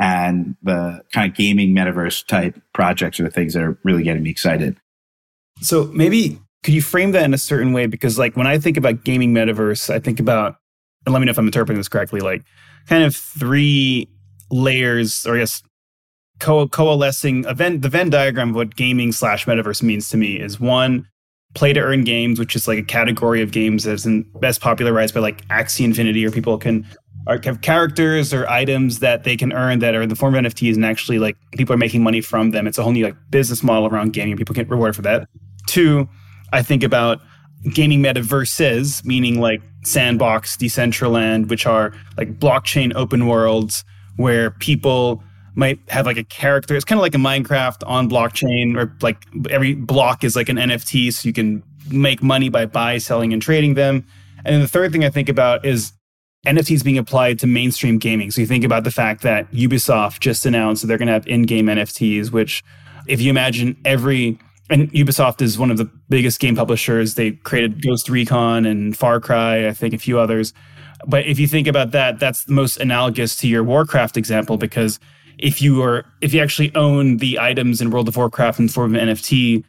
And 0.00 0.56
the 0.62 1.02
kind 1.12 1.30
of 1.30 1.36
gaming 1.36 1.74
metaverse 1.74 2.26
type 2.26 2.58
projects 2.72 3.20
are 3.20 3.24
the 3.24 3.30
things 3.30 3.52
that 3.52 3.62
are 3.62 3.78
really 3.84 4.04
getting 4.04 4.22
me 4.22 4.30
excited. 4.30 4.78
So 5.60 5.84
maybe 5.92 6.40
could 6.64 6.72
you 6.72 6.80
frame 6.80 7.12
that 7.12 7.24
in 7.24 7.34
a 7.34 7.38
certain 7.38 7.74
way? 7.74 7.86
Because 7.86 8.18
like 8.18 8.36
when 8.36 8.46
I 8.46 8.58
think 8.58 8.78
about 8.78 9.04
gaming 9.04 9.34
metaverse, 9.34 9.92
I 9.92 9.98
think 9.98 10.18
about, 10.18 10.56
and 11.04 11.12
let 11.12 11.18
me 11.18 11.26
know 11.26 11.30
if 11.30 11.38
I'm 11.38 11.46
interpreting 11.46 11.78
this 11.78 11.88
correctly, 11.88 12.20
like 12.20 12.42
kind 12.86 13.04
of 13.04 13.14
three 13.14 14.08
layers, 14.50 15.26
or 15.26 15.36
I 15.36 15.40
guess 15.40 15.62
co- 16.38 16.68
coalescing 16.68 17.44
event 17.44 17.82
the 17.82 17.88
Venn 17.90 18.08
diagram 18.08 18.50
of 18.50 18.54
what 18.54 18.76
gaming 18.76 19.12
slash 19.12 19.44
metaverse 19.44 19.82
means 19.82 20.08
to 20.10 20.16
me 20.16 20.40
is 20.40 20.58
one 20.58 21.06
play 21.54 21.72
to 21.72 21.80
earn 21.80 22.04
games, 22.04 22.38
which 22.38 22.54
is 22.54 22.68
like 22.68 22.78
a 22.78 22.82
category 22.82 23.42
of 23.42 23.52
games 23.52 23.84
that's 23.84 24.06
in, 24.06 24.22
best 24.40 24.60
popularized 24.60 25.14
by 25.14 25.20
like 25.20 25.46
Axie 25.48 25.84
Infinity, 25.84 26.24
or 26.24 26.30
people 26.30 26.58
can 26.58 26.86
are, 27.26 27.40
have 27.44 27.60
characters 27.60 28.32
or 28.32 28.48
items 28.48 29.00
that 29.00 29.24
they 29.24 29.36
can 29.36 29.52
earn 29.52 29.78
that 29.80 29.94
are 29.94 30.02
in 30.02 30.08
the 30.08 30.16
form 30.16 30.34
of 30.34 30.44
NFTs, 30.44 30.74
and 30.74 30.84
actually 30.84 31.18
like 31.18 31.36
people 31.52 31.74
are 31.74 31.78
making 31.78 32.02
money 32.02 32.20
from 32.20 32.50
them. 32.50 32.66
It's 32.66 32.78
a 32.78 32.82
whole 32.82 32.92
new 32.92 33.04
like 33.04 33.16
business 33.30 33.62
model 33.62 33.86
around 33.86 34.12
gaming. 34.12 34.36
People 34.36 34.54
get 34.54 34.68
rewarded 34.68 34.96
for 34.96 35.02
that. 35.02 35.28
Two, 35.66 36.08
I 36.52 36.62
think 36.62 36.82
about 36.82 37.20
gaming 37.72 38.02
metaverses, 38.02 39.04
meaning 39.04 39.40
like 39.40 39.60
Sandbox, 39.84 40.56
Decentraland, 40.56 41.48
which 41.48 41.66
are 41.66 41.92
like 42.16 42.38
blockchain 42.38 42.94
open 42.94 43.26
worlds 43.26 43.84
where 44.16 44.50
people 44.50 45.22
might 45.54 45.78
have 45.88 46.06
like 46.06 46.16
a 46.16 46.24
character. 46.24 46.76
It's 46.76 46.84
kind 46.84 46.98
of 46.98 47.02
like 47.02 47.14
a 47.14 47.18
Minecraft 47.18 47.82
on 47.86 48.08
blockchain, 48.08 48.76
or 48.76 48.94
like 49.00 49.24
every 49.50 49.74
block 49.74 50.24
is 50.24 50.36
like 50.36 50.48
an 50.48 50.56
NFT, 50.56 51.12
so 51.12 51.26
you 51.26 51.32
can 51.32 51.62
make 51.90 52.22
money 52.22 52.48
by 52.48 52.66
buy, 52.66 52.98
selling, 52.98 53.32
and 53.32 53.40
trading 53.40 53.74
them. 53.74 54.06
And 54.44 54.54
then 54.54 54.60
the 54.60 54.68
third 54.68 54.92
thing 54.92 55.04
I 55.04 55.10
think 55.10 55.28
about 55.28 55.64
is 55.64 55.92
NFTs 56.46 56.84
being 56.84 56.98
applied 56.98 57.38
to 57.40 57.46
mainstream 57.46 57.98
gaming. 57.98 58.30
So 58.30 58.40
you 58.40 58.46
think 58.46 58.64
about 58.64 58.84
the 58.84 58.90
fact 58.90 59.22
that 59.22 59.50
Ubisoft 59.52 60.20
just 60.20 60.46
announced 60.46 60.82
that 60.82 60.88
they're 60.88 60.98
going 60.98 61.08
to 61.08 61.12
have 61.12 61.26
in-game 61.26 61.66
NFTs, 61.66 62.30
which 62.30 62.62
if 63.06 63.20
you 63.20 63.30
imagine 63.30 63.76
every 63.84 64.38
and 64.70 64.92
Ubisoft 64.92 65.40
is 65.40 65.58
one 65.58 65.70
of 65.70 65.78
the 65.78 65.86
biggest 66.08 66.40
game 66.40 66.54
publishers. 66.54 67.14
They 67.14 67.32
created 67.32 67.82
Ghost 67.82 68.08
Recon 68.08 68.66
and 68.66 68.96
Far 68.96 69.20
Cry, 69.20 69.66
I 69.66 69.72
think 69.72 69.94
a 69.94 69.98
few 69.98 70.18
others. 70.18 70.52
But 71.06 71.26
if 71.26 71.38
you 71.38 71.46
think 71.46 71.66
about 71.66 71.92
that, 71.92 72.18
that's 72.18 72.44
the 72.44 72.52
most 72.52 72.76
analogous 72.78 73.36
to 73.36 73.48
your 73.48 73.64
Warcraft 73.64 74.16
example 74.16 74.58
because 74.58 74.98
if 75.38 75.62
you 75.62 75.82
are 75.82 76.04
if 76.20 76.34
you 76.34 76.40
actually 76.40 76.74
own 76.74 77.18
the 77.18 77.38
items 77.38 77.80
in 77.80 77.90
World 77.90 78.08
of 78.08 78.16
Warcraft 78.16 78.58
in 78.58 78.66
the 78.66 78.72
form 78.72 78.94
of 78.94 79.02
an 79.02 79.08
NFT, 79.08 79.64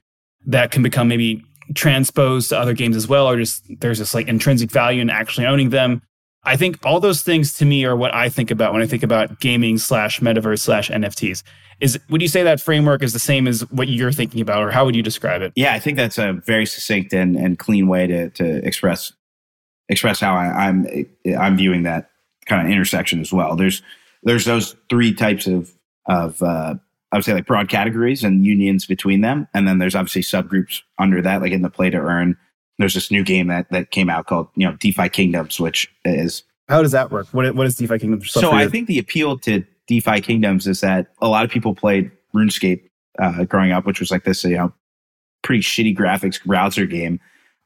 that 0.47 0.71
can 0.71 0.83
become 0.83 1.07
maybe 1.07 1.43
transposed 1.75 2.49
to 2.49 2.57
other 2.57 2.73
games 2.73 2.95
as 2.95 3.07
well, 3.07 3.29
or 3.29 3.37
just 3.37 3.63
there's 3.79 3.99
this 3.99 4.13
like 4.13 4.27
intrinsic 4.27 4.71
value 4.71 5.01
in 5.01 5.09
actually 5.09 5.45
owning 5.45 5.69
them. 5.69 6.01
I 6.43 6.55
think 6.55 6.83
all 6.85 6.99
those 6.99 7.21
things 7.21 7.53
to 7.57 7.65
me 7.65 7.85
are 7.85 7.95
what 7.95 8.13
I 8.13 8.29
think 8.29 8.49
about 8.49 8.73
when 8.73 8.81
I 8.81 8.87
think 8.87 9.03
about 9.03 9.39
gaming 9.39 9.77
slash 9.77 10.19
metaverse 10.19 10.59
slash 10.59 10.89
NFTs. 10.89 11.43
Is 11.79 11.99
would 12.09 12.21
you 12.21 12.27
say 12.27 12.43
that 12.43 12.59
framework 12.59 13.03
is 13.03 13.13
the 13.13 13.19
same 13.19 13.47
as 13.47 13.61
what 13.71 13.87
you're 13.87 14.11
thinking 14.11 14.41
about, 14.41 14.63
or 14.63 14.71
how 14.71 14.85
would 14.85 14.95
you 14.95 15.03
describe 15.03 15.41
it? 15.41 15.53
Yeah, 15.55 15.73
I 15.73 15.79
think 15.79 15.97
that's 15.97 16.17
a 16.17 16.33
very 16.45 16.65
succinct 16.65 17.13
and, 17.13 17.35
and 17.35 17.57
clean 17.59 17.87
way 17.87 18.07
to 18.07 18.29
to 18.31 18.65
express 18.65 19.13
express 19.87 20.19
how 20.19 20.35
I, 20.35 20.67
I'm 20.67 20.87
I'm 21.37 21.57
viewing 21.57 21.83
that 21.83 22.09
kind 22.45 22.65
of 22.65 22.71
intersection 22.71 23.21
as 23.21 23.31
well. 23.31 23.55
There's 23.55 23.81
there's 24.23 24.45
those 24.45 24.75
three 24.89 25.13
types 25.13 25.47
of 25.47 25.71
of 26.07 26.41
uh, 26.41 26.75
I 27.11 27.15
would 27.15 27.25
say 27.25 27.33
like 27.33 27.45
broad 27.45 27.69
categories 27.69 28.23
and 28.23 28.45
unions 28.45 28.85
between 28.85 29.21
them, 29.21 29.47
and 29.53 29.67
then 29.67 29.79
there's 29.79 29.95
obviously 29.95 30.21
subgroups 30.21 30.81
under 30.97 31.21
that, 31.21 31.41
like 31.41 31.51
in 31.51 31.61
the 31.61 31.69
play 31.69 31.89
to 31.89 31.97
earn. 31.97 32.37
There's 32.77 32.93
this 32.93 33.11
new 33.11 33.23
game 33.23 33.47
that 33.47 33.69
that 33.71 33.91
came 33.91 34.09
out 34.09 34.27
called 34.27 34.47
you 34.55 34.67
know 34.67 34.75
DeFi 34.79 35.09
Kingdoms, 35.09 35.59
which 35.59 35.91
is 36.05 36.43
how 36.67 36.81
does 36.81 36.91
that 36.91 37.11
work? 37.11 37.27
What 37.31 37.55
what 37.55 37.67
is 37.67 37.75
DeFi 37.75 37.99
Kingdoms? 37.99 38.31
So 38.31 38.51
I 38.51 38.67
think 38.67 38.87
the 38.87 38.99
appeal 38.99 39.37
to 39.39 39.63
DeFi 39.87 40.21
Kingdoms 40.21 40.67
is 40.67 40.81
that 40.81 41.07
a 41.21 41.27
lot 41.27 41.43
of 41.43 41.51
people 41.51 41.75
played 41.75 42.11
RuneScape 42.35 42.83
uh, 43.17 43.43
growing 43.45 43.71
up, 43.71 43.85
which 43.85 43.99
was 43.99 44.11
like 44.11 44.23
this 44.23 44.43
you 44.43 44.57
know 44.57 44.73
pretty 45.41 45.63
shitty 45.63 45.97
graphics 45.97 46.43
browser 46.43 46.85
game 46.85 47.19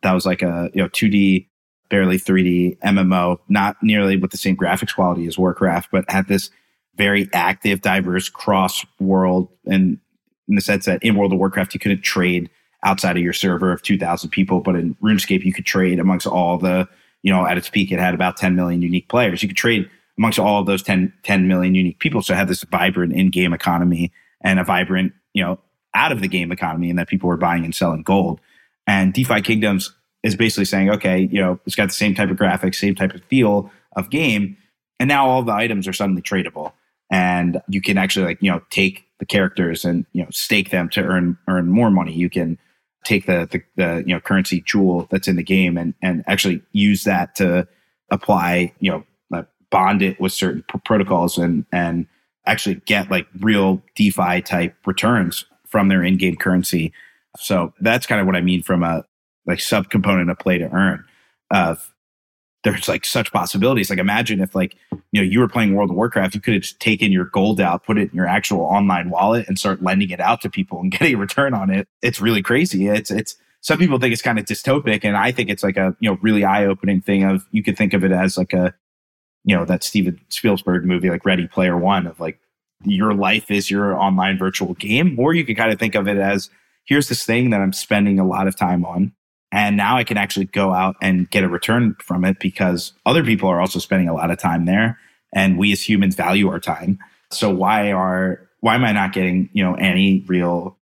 that 0.03 0.13
was 0.13 0.25
like 0.25 0.41
a 0.41 0.69
you 0.73 0.81
know 0.81 0.89
2D 0.89 1.47
barely 1.93 2.17
3D 2.17 2.75
MMO, 2.79 3.37
not 3.47 3.77
nearly 3.83 4.17
with 4.17 4.31
the 4.31 4.37
same 4.37 4.57
graphics 4.57 4.95
quality 4.95 5.27
as 5.27 5.37
Warcraft, 5.37 5.89
but 5.91 6.09
had 6.09 6.27
this 6.27 6.49
very 6.95 7.29
active, 7.33 7.81
diverse 7.81 8.29
cross 8.29 8.83
world 8.99 9.47
and 9.67 9.99
in 10.47 10.55
the 10.55 10.61
sense 10.61 10.85
that 10.85 11.03
in 11.03 11.15
World 11.15 11.33
of 11.33 11.37
Warcraft 11.37 11.75
you 11.75 11.79
couldn't 11.79 12.01
trade 12.01 12.49
outside 12.83 13.15
of 13.15 13.21
your 13.21 13.31
server 13.31 13.71
of 13.71 13.83
2000 13.83 14.31
people, 14.31 14.59
but 14.59 14.75
in 14.75 14.95
RuneScape 15.03 15.45
you 15.45 15.53
could 15.53 15.67
trade 15.67 15.99
amongst 15.99 16.25
all 16.25 16.57
the, 16.57 16.89
you 17.21 17.31
know, 17.31 17.45
at 17.45 17.59
its 17.59 17.69
peak 17.69 17.91
it 17.91 17.99
had 17.99 18.15
about 18.15 18.37
10 18.37 18.55
million 18.55 18.81
unique 18.81 19.07
players. 19.07 19.43
You 19.43 19.49
could 19.49 19.55
trade 19.55 19.87
amongst 20.17 20.39
all 20.39 20.61
of 20.61 20.65
those 20.65 20.81
10, 20.81 21.13
10 21.21 21.47
million 21.47 21.75
unique 21.75 21.99
people. 21.99 22.23
So 22.23 22.33
it 22.33 22.37
had 22.37 22.47
this 22.47 22.63
vibrant 22.63 23.13
in-game 23.13 23.53
economy 23.53 24.11
and 24.41 24.59
a 24.59 24.63
vibrant, 24.63 25.13
you 25.33 25.43
know, 25.43 25.59
out 25.93 26.11
of 26.11 26.21
the 26.21 26.27
game 26.27 26.51
economy 26.51 26.89
and 26.89 26.97
that 26.97 27.07
people 27.07 27.29
were 27.29 27.37
buying 27.37 27.63
and 27.63 27.75
selling 27.75 28.01
gold. 28.01 28.41
And 28.87 29.13
DeFi 29.13 29.43
Kingdoms 29.43 29.93
is 30.23 30.35
basically 30.35 30.65
saying, 30.65 30.89
okay, 30.89 31.27
you 31.31 31.39
know, 31.39 31.59
it's 31.65 31.75
got 31.75 31.89
the 31.89 31.93
same 31.93 32.15
type 32.15 32.29
of 32.29 32.37
graphics, 32.37 32.75
same 32.75 32.95
type 32.95 33.13
of 33.13 33.23
feel 33.25 33.69
of 33.95 34.09
game, 34.09 34.57
and 34.99 35.07
now 35.07 35.27
all 35.27 35.43
the 35.43 35.53
items 35.53 35.87
are 35.87 35.93
suddenly 35.93 36.21
tradable, 36.21 36.71
and 37.11 37.61
you 37.67 37.81
can 37.81 37.97
actually 37.97 38.25
like 38.25 38.41
you 38.41 38.49
know 38.49 38.61
take 38.69 39.05
the 39.19 39.25
characters 39.25 39.85
and 39.85 40.05
you 40.13 40.23
know 40.23 40.29
stake 40.31 40.69
them 40.69 40.89
to 40.89 41.01
earn 41.01 41.37
earn 41.47 41.69
more 41.69 41.91
money. 41.91 42.13
You 42.13 42.29
can 42.29 42.57
take 43.03 43.25
the 43.25 43.47
the, 43.51 43.61
the 43.75 44.03
you 44.07 44.13
know 44.13 44.19
currency 44.19 44.61
jewel 44.61 45.07
that's 45.11 45.27
in 45.27 45.35
the 45.35 45.43
game 45.43 45.77
and 45.77 45.93
and 46.01 46.23
actually 46.27 46.61
use 46.71 47.03
that 47.03 47.35
to 47.35 47.67
apply 48.11 48.73
you 48.79 48.91
know 48.91 49.03
uh, 49.33 49.43
bond 49.69 50.01
it 50.01 50.19
with 50.19 50.31
certain 50.31 50.63
pr- 50.67 50.77
protocols 50.79 51.37
and 51.37 51.65
and 51.71 52.07
actually 52.45 52.75
get 52.85 53.09
like 53.09 53.27
real 53.39 53.81
DeFi 53.95 54.41
type 54.41 54.75
returns 54.85 55.45
from 55.65 55.87
their 55.87 56.03
in-game 56.03 56.35
currency. 56.35 56.93
So 57.37 57.73
that's 57.79 58.05
kind 58.05 58.21
of 58.21 58.27
what 58.27 58.35
I 58.35 58.41
mean 58.41 58.61
from 58.61 58.83
a 58.83 59.05
like 59.45 59.59
subcomponent 59.59 60.31
of 60.31 60.39
play 60.39 60.57
to 60.57 60.69
earn 60.71 61.05
of 61.51 61.93
there's 62.63 62.87
like 62.87 63.05
such 63.05 63.31
possibilities. 63.31 63.89
Like 63.89 63.99
imagine 63.99 64.39
if 64.39 64.55
like, 64.55 64.75
you 65.11 65.21
know, 65.21 65.21
you 65.21 65.39
were 65.39 65.49
playing 65.49 65.75
World 65.75 65.89
of 65.89 65.97
Warcraft, 65.97 66.35
you 66.35 66.41
could 66.41 66.53
have 66.53 66.79
taken 66.79 67.11
your 67.11 67.25
gold 67.25 67.59
out, 67.59 67.83
put 67.83 67.97
it 67.97 68.11
in 68.11 68.15
your 68.15 68.27
actual 68.27 68.61
online 68.61 69.09
wallet 69.09 69.47
and 69.47 69.59
start 69.59 69.83
lending 69.83 70.09
it 70.09 70.21
out 70.21 70.41
to 70.41 70.49
people 70.49 70.79
and 70.79 70.91
getting 70.97 71.15
a 71.15 71.17
return 71.17 71.53
on 71.53 71.69
it. 71.69 71.87
It's 72.01 72.21
really 72.21 72.41
crazy. 72.41 72.87
It's, 72.87 73.11
it's, 73.11 73.35
some 73.61 73.77
people 73.77 73.99
think 73.99 74.13
it's 74.13 74.21
kind 74.21 74.39
of 74.39 74.45
dystopic 74.45 75.03
and 75.03 75.15
I 75.15 75.31
think 75.31 75.49
it's 75.49 75.63
like 75.63 75.77
a, 75.77 75.95
you 75.99 76.09
know, 76.09 76.17
really 76.21 76.43
eye 76.43 76.65
opening 76.65 77.01
thing 77.01 77.23
of, 77.23 77.45
you 77.51 77.63
could 77.63 77.77
think 77.77 77.93
of 77.93 78.03
it 78.03 78.11
as 78.11 78.37
like 78.37 78.53
a, 78.53 78.73
you 79.43 79.55
know, 79.55 79.65
that 79.65 79.83
Steven 79.83 80.19
Spielberg 80.29 80.85
movie, 80.85 81.09
like 81.09 81.25
Ready 81.25 81.47
Player 81.47 81.77
One 81.77 82.07
of 82.07 82.19
like 82.19 82.39
your 82.85 83.13
life 83.13 83.51
is 83.51 83.69
your 83.69 83.97
online 83.97 84.37
virtual 84.37 84.73
game. 84.73 85.17
Or 85.19 85.33
you 85.33 85.45
could 85.45 85.57
kind 85.57 85.71
of 85.71 85.79
think 85.79 85.95
of 85.95 86.07
it 86.07 86.17
as, 86.17 86.49
here's 86.85 87.09
this 87.09 87.25
thing 87.25 87.49
that 87.49 87.61
I'm 87.61 87.73
spending 87.73 88.19
a 88.19 88.27
lot 88.27 88.47
of 88.47 88.57
time 88.57 88.85
on 88.85 89.13
and 89.53 89.77
now 89.77 89.97
I 89.97 90.03
can 90.03 90.17
actually 90.17 90.47
go 90.47 90.73
out 90.73 90.95
and 90.99 91.29
get 91.29 91.43
a 91.43 91.47
return 91.47 91.95
from 92.01 92.25
it 92.25 92.39
because 92.39 92.91
other 93.05 93.23
people 93.23 93.47
are 93.49 93.61
also 93.61 93.77
spending 93.77 94.09
a 94.09 94.13
lot 94.13 94.31
of 94.31 94.39
time 94.39 94.65
there. 94.65 94.97
And 95.31 95.59
we 95.59 95.71
as 95.71 95.87
humans 95.87 96.15
value 96.15 96.49
our 96.49 96.59
time. 96.59 96.97
So 97.29 97.53
why 97.53 97.91
are 97.91 98.49
why 98.61 98.73
am 98.73 98.83
I 98.83 98.91
not 98.91 99.13
getting 99.13 99.49
you 99.53 99.63
know 99.63 99.75
any 99.75 100.23
real 100.27 100.75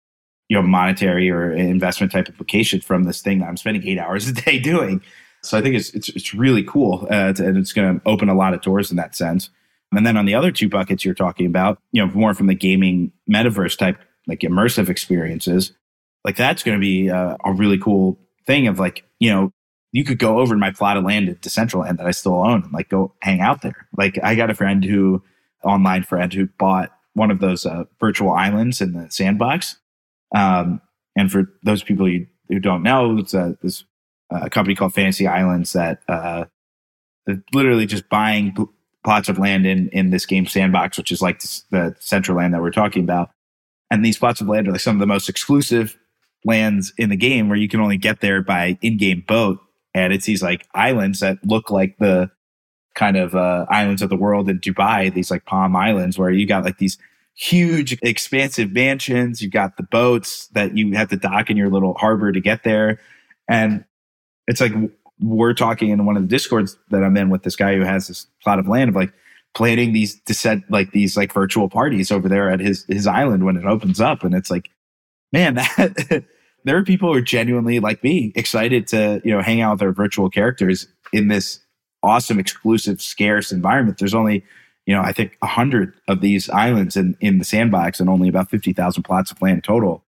you 0.51 0.57
know 0.57 0.62
monetary 0.62 1.31
or 1.31 1.51
investment 1.51 2.12
type 2.12 2.29
application 2.29 2.83
from 2.83 3.05
this 3.05 3.23
thing 3.23 3.39
that 3.39 3.47
I'm 3.49 3.57
spending 3.57 3.89
eight 3.89 3.99
hours 3.99 4.29
a 4.29 4.33
day 4.33 4.59
doing? 4.61 5.03
So 5.43 5.57
I 5.57 5.62
think 5.62 5.75
it's 5.75 5.89
it's, 5.91 6.11
it's 6.11 6.35
really 6.35 6.62
cool, 6.62 7.07
uh, 7.11 7.33
and 7.39 7.57
it's 7.57 7.73
going 7.73 7.99
to 7.99 8.07
open 8.07 8.29
a 8.29 8.35
lot 8.35 8.53
of 8.53 8.61
doors 8.61 8.91
in 8.91 8.99
that 8.99 9.16
sense. 9.16 9.49
And 9.93 10.05
then 10.05 10.19
on 10.19 10.27
the 10.27 10.35
other 10.35 10.53
two 10.53 10.69
buckets 10.69 11.07
you're 11.07 11.14
talking 11.14 11.47
about, 11.47 11.79
you 11.93 12.05
know, 12.05 12.12
more 12.12 12.35
from 12.35 12.49
the 12.49 12.55
gaming 12.55 13.12
metaverse 13.31 13.79
type, 13.79 13.99
like 14.27 14.41
immersive 14.41 14.91
experiences, 14.91 15.73
like 16.23 16.37
that's 16.37 16.62
going 16.62 16.77
to 16.77 16.81
be 16.81 17.09
a, 17.09 17.39
a 17.43 17.53
really 17.55 17.79
cool 17.79 18.19
thing 18.49 18.66
of 18.66 18.80
like, 18.80 19.05
you 19.20 19.30
know, 19.30 19.53
you 19.92 20.05
could 20.05 20.18
go 20.18 20.40
over 20.40 20.55
to 20.55 20.59
my 20.59 20.72
plot 20.72 20.96
of 20.96 21.05
land 21.05 21.28
at 21.28 21.42
Decentraland 21.42 21.99
that 21.99 22.07
I 22.07 22.11
still 22.11 22.42
own 22.42 22.64
and 22.64 22.72
like 22.72 22.88
go 22.88 23.12
hang 23.20 23.40
out 23.40 23.62
there. 23.62 23.86
Like 23.96 24.18
I 24.22 24.34
got 24.34 24.51
a 24.51 24.55
friend 24.55 24.84
who, 24.84 25.22
online 25.62 26.03
friend 26.03 26.32
who 26.32 26.49
bought 26.59 26.90
one 27.12 27.30
of 27.30 27.40
those 27.40 27.66
uh, 27.66 27.84
virtual 28.01 28.32
islands 28.32 28.80
in 28.80 28.92
the 28.94 29.11
sandbox. 29.11 29.76
Um, 30.34 30.80
and 31.14 31.30
for 31.30 31.53
those 31.62 31.82
people 31.82 32.07
who, 32.07 32.26
who 32.49 32.59
don't 32.59 32.82
know, 32.82 33.18
it's 33.18 33.34
a, 33.34 33.57
this 33.62 33.84
uh, 34.30 34.49
company 34.49 34.74
called 34.74 34.94
Fantasy 34.94 35.26
Islands 35.26 35.72
that 35.74 36.01
uh, 36.09 36.44
literally 37.53 37.86
just 37.86 38.09
buying 38.09 38.55
plots 39.05 39.28
of 39.28 39.38
land 39.38 39.66
in 39.66 39.88
in 39.90 40.11
this 40.11 40.26
game 40.26 40.46
sandbox, 40.46 40.99
which 40.99 41.12
is 41.12 41.22
like 41.22 41.38
Decentraland 41.38 42.53
that 42.53 42.61
we're 42.61 42.70
talking 42.70 43.05
about. 43.05 43.30
And 43.90 44.05
these 44.05 44.18
plots 44.18 44.40
of 44.40 44.49
land 44.49 44.68
are 44.68 44.72
like 44.72 44.80
some 44.80 44.96
of 44.96 45.01
the 45.01 45.07
most 45.07 45.28
exclusive 45.28 45.99
lands 46.45 46.93
in 46.97 47.11
the 47.11 47.16
game 47.16 47.49
where 47.49 47.59
you 47.59 47.68
can 47.68 47.80
only 47.80 47.97
get 47.97 48.20
there 48.20 48.43
by 48.43 48.78
in-game 48.80 49.24
boat. 49.26 49.59
And 49.95 50.12
it's 50.12 50.26
these 50.26 50.43
like 50.43 50.66
islands 50.74 51.20
that 51.20 51.39
look 51.45 51.70
like 51.70 51.97
the 51.99 52.30
kind 52.95 53.16
of 53.16 53.34
uh, 53.34 53.66
islands 53.68 54.03
of 54.03 54.11
the 54.11 54.16
world 54.16 54.49
in 54.49 54.61
Dubai, 54.61 55.12
these 55.12 55.30
like 55.30 55.45
Palm 55.45 55.74
Islands, 55.76 56.18
where 56.18 56.30
you 56.30 56.47
got 56.47 56.64
like 56.64 56.78
these 56.78 56.99
huge, 57.34 57.99
expansive 58.03 58.72
mansions. 58.72 59.41
You 59.41 59.49
got 59.49 59.76
the 59.76 59.84
boats 59.84 60.49
that 60.49 60.76
you 60.76 60.93
have 60.95 61.09
to 61.11 61.16
dock 61.16 61.51
in 61.51 61.57
your 61.57 61.70
little 61.70 61.95
harbor 61.95 62.32
to 62.32 62.41
get 62.41 62.64
there. 62.64 63.01
And 63.49 63.84
it's 64.47 64.61
like 64.61 64.72
we're 65.20 65.55
talking 65.55 65.91
in 65.91 66.05
one 66.07 66.16
of 66.16 66.22
the 66.22 66.28
discords 66.28 66.76
that 66.91 67.03
I'm 67.03 67.16
in 67.16 67.30
with 67.30 67.43
this 67.43 67.57
guy 67.57 67.74
who 67.76 67.82
has 67.82 68.09
this 68.09 68.26
plot 68.43 68.59
of 68.59 68.68
land 68.68 68.91
of 68.91 68.97
like 68.97 69.12
planning 69.55 69.93
these 69.93 70.20
descent 70.20 70.64
like 70.70 70.93
these 70.93 71.16
like 71.16 71.32
virtual 71.32 71.68
parties 71.68 72.11
over 72.11 72.28
there 72.28 72.51
at 72.51 72.61
his 72.61 72.84
his 72.84 73.07
island 73.07 73.45
when 73.45 73.57
it 73.57 73.64
opens 73.64 74.01
up 74.01 74.22
and 74.22 74.34
it's 74.34 74.51
like 74.51 74.70
man 75.33 75.55
that 75.55 76.24
there 76.64 76.76
are 76.76 76.85
people 76.85 77.09
who 77.09 77.18
are 77.18 77.22
genuinely 77.22 77.81
like 77.81 78.03
me 78.03 78.33
excited 78.35 78.87
to 78.89 79.20
you 79.24 79.31
know 79.31 79.43
hang 79.43 79.61
out 79.61 79.72
with 79.72 79.81
their 79.81 79.93
virtual 79.93 80.31
characters 80.31 80.87
in 81.12 81.29
this 81.29 81.61
awesome 82.03 82.39
exclusive 82.39 83.01
scarce 83.03 83.51
environment 83.53 83.99
there's 83.99 84.14
only 84.14 84.45
you 84.87 84.95
know 84.95 85.03
i 85.03 85.12
think 85.12 85.37
100 85.41 85.93
of 86.09 86.20
these 86.20 86.49
islands 86.51 86.97
in 86.97 87.16
in 87.20 87.39
the 87.39 87.45
sandbox 87.45 88.01
and 88.01 88.09
only 88.09 88.29
about 88.29 88.51
50,000 88.51 89.03
plots 89.03 89.31
of 89.31 89.41
land 89.43 89.64
total 89.64 90.05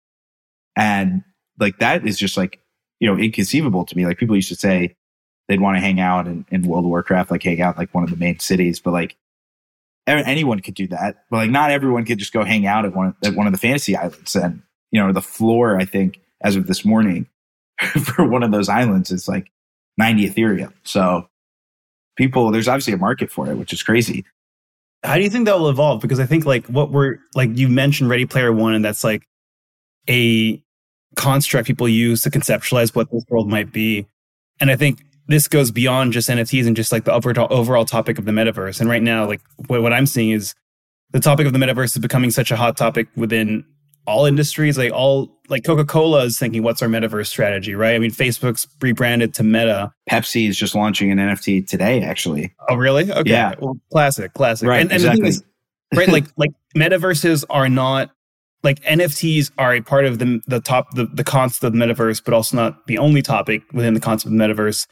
and 0.75 1.23
like 1.59 1.79
that 1.79 2.05
is 2.05 2.17
just 2.17 2.37
like 2.37 2.59
you 2.99 3.07
know 3.07 3.17
inconceivable 3.17 3.85
to 3.85 3.97
me 3.97 4.05
like 4.05 4.17
people 4.17 4.35
used 4.35 4.49
to 4.49 4.55
say 4.55 4.95
they'd 5.49 5.59
want 5.59 5.75
to 5.75 5.81
hang 5.81 5.99
out 5.99 6.27
in, 6.27 6.45
in 6.49 6.61
World 6.61 6.85
of 6.85 6.89
Warcraft, 6.89 7.31
like 7.31 7.43
hang 7.43 7.59
out 7.59 7.77
like 7.77 7.93
one 7.93 8.05
of 8.05 8.09
the 8.11 8.15
main 8.15 8.39
cities. 8.39 8.79
But 8.79 8.91
like 8.91 9.17
anyone 10.07 10.61
could 10.61 10.75
do 10.75 10.87
that. 10.87 11.25
But 11.29 11.37
like 11.37 11.49
not 11.49 11.71
everyone 11.71 12.05
could 12.05 12.19
just 12.19 12.31
go 12.31 12.45
hang 12.45 12.65
out 12.65 12.85
at 12.85 12.95
one 12.95 13.15
at 13.25 13.35
one 13.35 13.47
of 13.47 13.51
the 13.51 13.59
fantasy 13.59 13.97
islands. 13.97 14.35
And 14.35 14.61
you 14.91 15.01
know, 15.01 15.11
the 15.11 15.21
floor, 15.21 15.77
I 15.77 15.85
think, 15.85 16.19
as 16.41 16.55
of 16.55 16.67
this 16.67 16.85
morning, 16.85 17.27
for 18.03 18.25
one 18.25 18.43
of 18.43 18.51
those 18.51 18.69
islands 18.69 19.11
is 19.11 19.27
like 19.27 19.51
90 19.97 20.29
Ethereum. 20.29 20.73
So 20.83 21.27
people, 22.15 22.51
there's 22.51 22.67
obviously 22.67 22.93
a 22.93 22.97
market 22.97 23.31
for 23.31 23.47
it, 23.49 23.55
which 23.55 23.73
is 23.73 23.83
crazy. 23.83 24.25
How 25.03 25.15
do 25.15 25.21
you 25.21 25.29
think 25.29 25.45
that 25.45 25.57
will 25.57 25.69
evolve? 25.69 26.01
Because 26.01 26.19
I 26.19 26.25
think 26.25 26.45
like 26.45 26.67
what 26.67 26.91
we're 26.91 27.19
like 27.33 27.57
you 27.57 27.69
mentioned 27.69 28.09
Ready 28.09 28.25
Player 28.25 28.51
One, 28.51 28.73
and 28.73 28.83
that's 28.83 29.01
like 29.01 29.23
a 30.09 30.61
construct 31.15 31.67
people 31.67 31.87
use 31.87 32.21
to 32.21 32.29
conceptualize 32.29 32.93
what 32.93 33.09
this 33.11 33.23
world 33.29 33.49
might 33.49 33.71
be. 33.71 34.07
And 34.59 34.69
I 34.69 34.75
think 34.75 35.03
this 35.27 35.47
goes 35.47 35.71
beyond 35.71 36.11
just 36.11 36.27
NFTs 36.27 36.67
and 36.67 36.75
just 36.75 36.91
like 36.91 37.05
the 37.05 37.13
overall, 37.13 37.85
topic 37.85 38.17
of 38.17 38.25
the 38.25 38.31
metaverse. 38.31 38.81
And 38.81 38.89
right 38.89 39.01
now, 39.01 39.25
like 39.25 39.41
what, 39.67 39.81
what 39.81 39.93
I'm 39.93 40.05
seeing 40.05 40.31
is 40.31 40.55
the 41.11 41.19
topic 41.19 41.45
of 41.45 41.53
the 41.53 41.59
metaverse 41.59 41.95
is 41.95 41.99
becoming 41.99 42.31
such 42.31 42.51
a 42.51 42.55
hot 42.55 42.75
topic 42.75 43.07
within 43.15 43.63
all 44.05 44.25
industries. 44.25 44.77
Like 44.77 44.91
all 44.91 45.39
like 45.49 45.63
Coca 45.63 45.85
Cola 45.85 46.23
is 46.23 46.37
thinking, 46.37 46.63
what's 46.63 46.81
our 46.81 46.87
metaverse 46.87 47.27
strategy, 47.27 47.75
right? 47.75 47.95
I 47.95 47.99
mean, 47.99 48.11
Facebook's 48.11 48.67
rebranded 48.81 49.33
to 49.35 49.43
Meta. 49.43 49.91
Pepsi 50.09 50.47
is 50.47 50.57
just 50.57 50.75
launching 50.75 51.11
an 51.11 51.17
NFT 51.17 51.67
today, 51.67 52.01
actually. 52.01 52.53
Oh, 52.69 52.75
really? 52.75 53.11
Okay. 53.11 53.29
Yeah. 53.29 53.55
Well, 53.59 53.77
classic, 53.91 54.33
classic. 54.33 54.67
Right. 54.67 54.81
And, 54.81 54.91
and 54.91 55.01
exactly. 55.01 55.21
the 55.21 55.23
thing 55.23 55.29
is, 55.29 55.43
right, 55.95 56.09
like 56.09 56.25
like 56.37 56.51
metaverses 56.75 57.45
are 57.49 57.69
not 57.69 58.11
like 58.63 58.81
NFTs 58.81 59.51
are 59.57 59.73
a 59.73 59.81
part 59.81 60.05
of 60.05 60.19
the 60.19 60.41
the 60.47 60.59
top 60.59 60.93
the 60.95 61.05
the 61.05 61.23
concept 61.23 61.63
of 61.63 61.73
the 61.73 61.79
metaverse, 61.79 62.23
but 62.23 62.33
also 62.33 62.57
not 62.57 62.87
the 62.87 62.97
only 62.97 63.21
topic 63.21 63.63
within 63.73 63.93
the 63.93 63.99
concept 63.99 64.31
of 64.31 64.37
the 64.37 64.43
metaverse. 64.43 64.87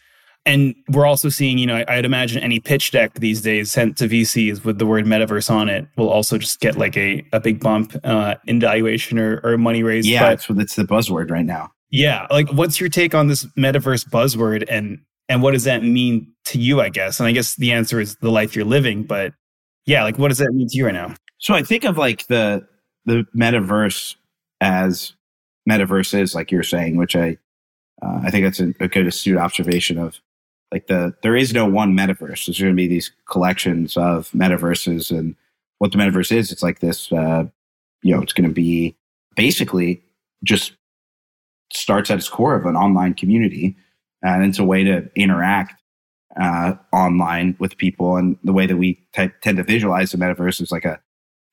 And 0.47 0.75
we're 0.89 1.05
also 1.05 1.27
seeing, 1.27 1.57
you 1.57 1.67
know, 1.67 1.83
I'd 1.89 2.05
imagine 2.05 2.41
any 2.41 2.61
pitch 2.61 2.91
deck 2.91 3.13
these 3.15 3.41
days 3.41 3.69
sent 3.69 3.97
to 3.97 4.07
VCs 4.07 4.63
with 4.63 4.79
the 4.79 4.85
word 4.85 5.05
metaverse 5.05 5.51
on 5.51 5.67
it 5.67 5.85
will 5.97 6.09
also 6.09 6.37
just 6.37 6.61
get 6.61 6.77
like 6.77 6.95
a, 6.95 7.21
a 7.33 7.41
big 7.41 7.59
bump 7.59 7.93
uh, 8.05 8.35
in 8.45 8.61
valuation 8.61 9.19
or, 9.19 9.41
or 9.43 9.57
money 9.57 9.83
raised. 9.83 10.07
Yeah, 10.07 10.21
but, 10.21 10.55
that's, 10.55 10.75
the 10.75 10.83
buzzword 10.83 11.29
right 11.29 11.45
now. 11.45 11.71
Yeah. 11.91 12.27
Like, 12.31 12.49
what's 12.53 12.79
your 12.79 12.87
take 12.87 13.13
on 13.13 13.27
this 13.27 13.43
metaverse 13.57 14.07
buzzword 14.09 14.63
and 14.69 14.99
and 15.29 15.43
what 15.43 15.51
does 15.51 15.65
that 15.65 15.83
mean 15.83 16.31
to 16.45 16.57
you, 16.57 16.79
I 16.79 16.87
guess? 16.87 17.19
And 17.19 17.27
I 17.27 17.33
guess 17.33 17.55
the 17.55 17.73
answer 17.73 17.99
is 17.99 18.15
the 18.21 18.31
life 18.31 18.55
you're 18.55 18.63
living. 18.63 19.03
But 19.03 19.33
yeah, 19.85 20.03
like, 20.03 20.17
what 20.17 20.29
does 20.29 20.37
that 20.37 20.53
mean 20.53 20.69
to 20.69 20.77
you 20.77 20.85
right 20.85 20.93
now? 20.93 21.13
So 21.39 21.53
I 21.53 21.63
think 21.63 21.83
of 21.83 21.97
like 21.97 22.27
the 22.27 22.65
the 23.05 23.25
metaverse 23.35 24.15
as 24.61 25.13
metaverse 25.69 26.17
is, 26.17 26.33
like 26.33 26.51
you're 26.51 26.63
saying, 26.63 26.95
which 26.95 27.17
I 27.17 27.37
uh, 28.01 28.21
I 28.23 28.31
think 28.31 28.45
that's 28.45 28.61
a, 28.61 28.73
a 28.79 28.87
good 28.87 29.07
astute 29.07 29.37
observation 29.37 29.97
of 29.97 30.21
like 30.71 30.87
the 30.87 31.13
there 31.23 31.35
is 31.35 31.53
no 31.53 31.65
one 31.65 31.93
metaverse. 31.93 32.45
There's 32.45 32.59
going 32.59 32.73
to 32.73 32.75
be 32.75 32.87
these 32.87 33.11
collections 33.29 33.95
of 33.97 34.29
metaverses, 34.31 35.17
and 35.17 35.35
what 35.79 35.91
the 35.91 35.97
metaverse 35.97 36.31
is, 36.31 36.51
it's 36.51 36.63
like 36.63 36.79
this. 36.79 37.11
Uh, 37.11 37.45
you 38.03 38.15
know, 38.15 38.21
it's 38.21 38.33
going 38.33 38.49
to 38.49 38.53
be 38.53 38.95
basically 39.35 40.03
just 40.43 40.73
starts 41.71 42.09
at 42.11 42.17
its 42.17 42.29
core 42.29 42.55
of 42.55 42.65
an 42.65 42.75
online 42.75 43.13
community, 43.13 43.75
and 44.21 44.43
it's 44.43 44.59
a 44.59 44.63
way 44.63 44.83
to 44.83 45.09
interact 45.15 45.81
uh, 46.39 46.73
online 46.93 47.55
with 47.59 47.77
people. 47.77 48.17
And 48.17 48.37
the 48.43 48.53
way 48.53 48.65
that 48.65 48.77
we 48.77 49.01
tend 49.13 49.33
to 49.41 49.63
visualize 49.63 50.11
the 50.11 50.17
metaverse 50.17 50.61
is 50.61 50.71
like 50.71 50.85
a 50.85 50.99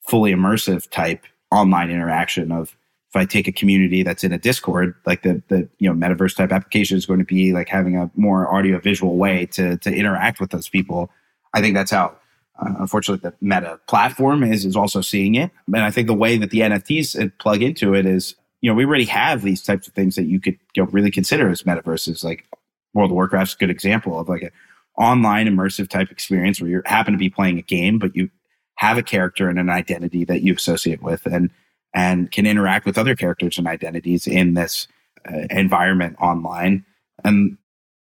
fully 0.06 0.32
immersive 0.32 0.90
type 0.90 1.24
online 1.50 1.90
interaction 1.90 2.52
of 2.52 2.76
if 3.14 3.20
I 3.20 3.24
take 3.24 3.46
a 3.46 3.52
community 3.52 4.02
that's 4.02 4.24
in 4.24 4.32
a 4.32 4.38
Discord, 4.38 4.94
like 5.06 5.22
the 5.22 5.40
the 5.46 5.68
you 5.78 5.88
know 5.88 5.94
metaverse 5.94 6.34
type 6.34 6.50
application 6.50 6.96
is 6.96 7.06
going 7.06 7.20
to 7.20 7.24
be 7.24 7.52
like 7.52 7.68
having 7.68 7.96
a 7.96 8.10
more 8.16 8.52
audio 8.52 8.80
visual 8.80 9.16
way 9.16 9.46
to 9.52 9.76
to 9.78 9.94
interact 9.94 10.40
with 10.40 10.50
those 10.50 10.68
people. 10.68 11.10
I 11.52 11.60
think 11.60 11.74
that's 11.74 11.92
how. 11.92 12.16
Uh, 12.56 12.72
unfortunately, 12.78 13.28
the 13.28 13.34
Meta 13.44 13.80
platform 13.88 14.44
is 14.44 14.64
is 14.64 14.76
also 14.76 15.00
seeing 15.00 15.34
it, 15.34 15.50
and 15.66 15.78
I 15.82 15.90
think 15.90 16.06
the 16.06 16.14
way 16.14 16.36
that 16.38 16.50
the 16.50 16.60
NFTs 16.60 17.32
plug 17.38 17.62
into 17.62 17.94
it 17.94 18.06
is, 18.06 18.36
you 18.60 18.70
know, 18.70 18.74
we 18.76 18.84
already 18.84 19.06
have 19.06 19.42
these 19.42 19.60
types 19.60 19.88
of 19.88 19.94
things 19.94 20.14
that 20.14 20.26
you 20.26 20.40
could 20.40 20.56
you 20.76 20.84
know, 20.84 20.88
really 20.90 21.10
consider 21.10 21.48
as 21.50 21.64
metaverses. 21.64 22.22
Like 22.22 22.46
World 22.92 23.10
of 23.10 23.14
Warcraft's 23.16 23.54
a 23.54 23.58
good 23.58 23.70
example 23.70 24.20
of 24.20 24.28
like 24.28 24.42
an 24.42 24.50
online 24.96 25.48
immersive 25.48 25.88
type 25.88 26.12
experience 26.12 26.60
where 26.60 26.70
you 26.70 26.82
happen 26.86 27.12
to 27.12 27.18
be 27.18 27.28
playing 27.28 27.58
a 27.58 27.62
game, 27.62 27.98
but 27.98 28.14
you 28.14 28.30
have 28.76 28.98
a 28.98 29.02
character 29.02 29.48
and 29.48 29.58
an 29.58 29.68
identity 29.68 30.24
that 30.24 30.42
you 30.42 30.54
associate 30.54 31.02
with, 31.02 31.26
and 31.26 31.50
and 31.94 32.30
can 32.30 32.46
interact 32.46 32.84
with 32.84 32.98
other 32.98 33.14
characters 33.14 33.56
and 33.56 33.66
identities 33.66 34.26
in 34.26 34.54
this 34.54 34.88
uh, 35.32 35.46
environment 35.50 36.16
online. 36.20 36.84
And, 37.24 37.56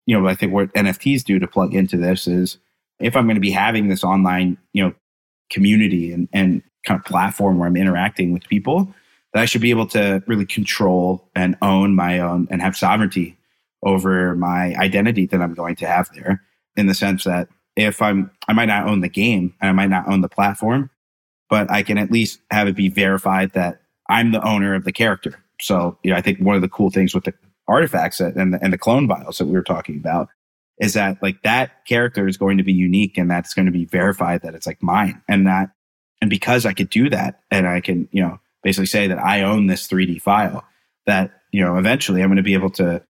you 0.06 0.20
know, 0.20 0.28
I 0.28 0.36
think 0.36 0.54
what 0.54 0.74
NFTs 0.74 1.24
do 1.24 1.40
to 1.40 1.48
plug 1.48 1.74
into 1.74 1.98
this 1.98 2.28
is 2.28 2.58
if 3.00 3.16
I'm 3.16 3.26
going 3.26 3.36
to 3.36 3.42
be 3.42 3.52
having 3.52 3.88
this 3.88 4.04
online, 4.04 4.58
you 4.74 4.84
know, 4.84 4.94
community 5.50 6.12
and, 6.12 6.28
and 6.34 6.62
kind 6.86 7.00
of 7.00 7.06
platform 7.06 7.58
where 7.58 7.68
I'm 7.68 7.78
interacting 7.78 8.34
with 8.34 8.48
people, 8.48 8.94
that 9.34 9.42
I 9.42 9.46
should 9.46 9.62
be 9.62 9.70
able 9.70 9.88
to 9.88 10.24
really 10.28 10.46
control 10.46 11.30
and 11.36 11.56
own 11.62 11.96
my 11.96 12.20
own 12.20 12.48
and 12.52 12.62
have 12.62 12.76
sovereignty 12.76 13.38
over 13.84 14.36
my 14.36 14.76
identity 14.76 15.26
that 15.28 15.42
I'm 15.42 15.54
going 15.54 15.76
to 15.78 15.88
have 15.88 16.10
there 16.14 16.44
in 16.76 16.88
the 16.88 16.94
sense 16.94 17.24
that 17.24 17.48
if 17.76 18.02
I'm, 18.02 18.30
I 18.48 18.54
might 18.54 18.66
not 18.66 18.88
own 18.88 19.02
the 19.02 19.10
game 19.10 19.54
and 19.62 19.70
I 19.70 19.74
might 19.74 19.90
not 19.90 20.08
own 20.08 20.22
the 20.22 20.30
platform, 20.30 20.90
but 21.50 21.70
I 21.72 21.84
can 21.84 21.98
at 21.98 22.12
least 22.12 22.40
have 22.52 22.68
it 22.68 22.76
be 22.76 22.90
verified 22.90 23.54
that 23.54 23.82
I'm 24.10 24.32
the 24.32 24.46
owner 24.46 24.76
of 24.76 24.86
the 24.86 24.92
character. 24.92 25.44
So, 25.62 25.98
you 26.04 26.12
know, 26.12 26.18
I 26.18 26.22
think 26.22 26.40
one 26.40 26.56
of 26.56 26.62
the 26.62 26.70
cool 26.70 26.90
things 26.90 27.14
with 27.14 27.26
the 27.26 27.34
artifacts 27.68 28.20
and 28.20 28.54
the, 28.54 28.60
and 28.62 28.74
the 28.74 28.78
clone 28.78 29.08
vials 29.08 29.38
that 29.38 29.46
we 29.46 29.54
were 29.54 29.64
talking 29.64 29.98
about 29.98 30.30
is 30.80 30.94
that 30.94 31.22
like 31.22 31.42
that 31.44 31.86
character 31.86 32.28
is 32.28 32.38
going 32.38 32.58
to 32.58 32.64
be 32.64 32.74
unique 32.74 33.18
and 33.18 33.30
that's 33.30 33.54
going 33.54 33.66
to 33.66 33.72
be 33.72 33.86
verified 33.86 34.42
that 34.42 34.56
it's 34.56 34.66
like 34.66 34.82
mine 34.82 35.22
and 35.28 35.46
that, 35.46 35.72
and 36.22 36.30
because 36.30 36.66
I 36.66 36.74
could 36.74 36.90
do 36.90 37.10
that 37.10 37.42
and 37.52 37.68
I 37.68 37.82
can, 37.82 38.08
you 38.12 38.22
know, 38.22 38.40
basically 38.64 38.88
say 38.88 39.08
that 39.08 39.20
I 39.20 39.42
own 39.42 39.68
this 39.68 39.88
3D 39.88 40.22
file 40.22 40.66
that, 41.06 41.32
you 41.52 41.62
know, 41.62 41.78
eventually 41.78 42.22
I'm 42.22 42.30
going 42.30 42.38
to 42.38 42.44
be 42.44 42.54
able 42.54 42.70
to 42.72 43.04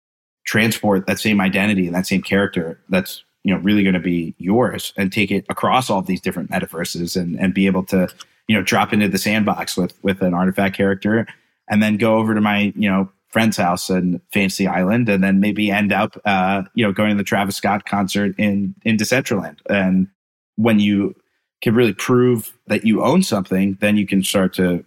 transport 0.47 1.07
that 1.07 1.18
same 1.18 1.41
identity 1.41 1.86
and 1.86 1.95
that 1.95 2.07
same 2.07 2.22
character 2.22 2.80
that's 2.89 3.22
you 3.45 3.55
know 3.55 3.61
really 3.61 3.82
going 3.82 3.95
to 3.95 4.01
be 4.01 4.34
yours 4.39 4.93
and 4.97 5.12
take 5.12 5.30
it 5.30 5.45
across 5.49 5.91
all 5.91 6.03
these 6.03 6.20
different 6.20 6.51
metaverses 6.51 7.20
and 7.20 7.39
and 7.39 7.55
be 7.55 7.66
able 7.66 7.84
to 7.84 8.09
you 8.49 8.57
know 8.57 8.62
drop 8.62 8.93
into 8.93 9.09
the 9.09 9.18
sandbox 9.18 9.76
with 9.76 9.93
with 10.03 10.22
an 10.22 10.34
artifact 10.34 10.76
character 10.76 11.26
and 11.68 11.82
then 11.82 11.97
go 11.97 12.16
over 12.16 12.34
to 12.34 12.41
my 12.41 12.72
you 12.76 12.89
know 12.91 13.09
friend's 13.28 13.59
house 13.59 13.91
in 13.91 14.20
Fancy 14.32 14.66
Island 14.66 15.09
and 15.09 15.22
then 15.22 15.39
maybe 15.39 15.70
end 15.70 15.93
up 15.93 16.20
uh 16.24 16.62
you 16.74 16.84
know 16.84 16.93
going 16.93 17.11
to 17.11 17.16
the 17.16 17.24
Travis 17.24 17.57
Scott 17.57 17.84
concert 17.84 18.34
in 18.39 18.74
in 18.84 18.97
Decentraland. 18.97 19.59
And 19.68 20.09
when 20.57 20.80
you 20.80 21.14
can 21.62 21.74
really 21.74 21.95
prove 21.95 22.57
that 22.66 22.84
you 22.84 23.05
own 23.05 23.22
something 23.22 23.76
then 23.80 23.97
you 23.97 24.07
can 24.07 24.22
start 24.22 24.55
to 24.55 24.84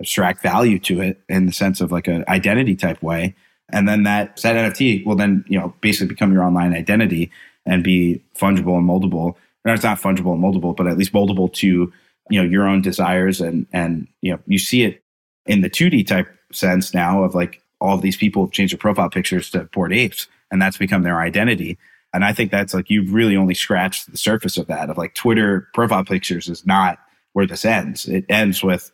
abstract 0.00 0.42
value 0.42 0.78
to 0.80 1.00
it 1.00 1.20
in 1.28 1.46
the 1.46 1.52
sense 1.52 1.80
of 1.80 1.92
like 1.92 2.08
an 2.08 2.24
identity 2.28 2.74
type 2.74 3.02
way. 3.02 3.34
And 3.70 3.88
then 3.88 4.02
that 4.02 4.40
that 4.42 4.56
NFT 4.56 5.04
will 5.06 5.16
then 5.16 5.44
you 5.46 5.58
know 5.58 5.74
basically 5.80 6.08
become 6.08 6.32
your 6.32 6.42
online 6.42 6.74
identity 6.74 7.30
and 7.66 7.82
be 7.82 8.22
fungible 8.36 8.76
and 8.76 8.88
moldable. 8.88 9.34
And 9.64 9.74
it's 9.74 9.84
not 9.84 10.00
fungible 10.00 10.34
and 10.34 10.42
moldable, 10.42 10.76
but 10.76 10.86
at 10.86 10.98
least 10.98 11.12
moldable 11.12 11.52
to 11.54 11.92
you 12.30 12.42
know 12.42 12.48
your 12.48 12.66
own 12.66 12.80
desires 12.80 13.40
and 13.40 13.66
and 13.72 14.08
you 14.22 14.32
know 14.32 14.38
you 14.46 14.58
see 14.58 14.82
it 14.82 15.02
in 15.46 15.60
the 15.60 15.70
2D 15.70 16.06
type 16.06 16.28
sense 16.52 16.94
now 16.94 17.22
of 17.22 17.34
like 17.34 17.62
all 17.80 17.96
of 17.96 18.02
these 18.02 18.16
people 18.16 18.44
have 18.44 18.52
changed 18.52 18.72
their 18.72 18.78
profile 18.78 19.10
pictures 19.10 19.50
to 19.50 19.64
Bored 19.64 19.92
Apes, 19.92 20.26
and 20.50 20.60
that's 20.60 20.78
become 20.78 21.02
their 21.02 21.20
identity. 21.20 21.78
And 22.12 22.24
I 22.24 22.32
think 22.32 22.50
that's 22.50 22.72
like 22.72 22.88
you've 22.88 23.12
really 23.12 23.36
only 23.36 23.54
scratched 23.54 24.10
the 24.10 24.16
surface 24.16 24.56
of 24.56 24.68
that. 24.68 24.88
Of 24.88 24.96
like 24.96 25.14
Twitter 25.14 25.68
profile 25.74 26.04
pictures 26.04 26.48
is 26.48 26.64
not 26.64 26.98
where 27.32 27.46
this 27.46 27.64
ends. 27.64 28.06
It 28.06 28.24
ends 28.28 28.62
with 28.62 28.90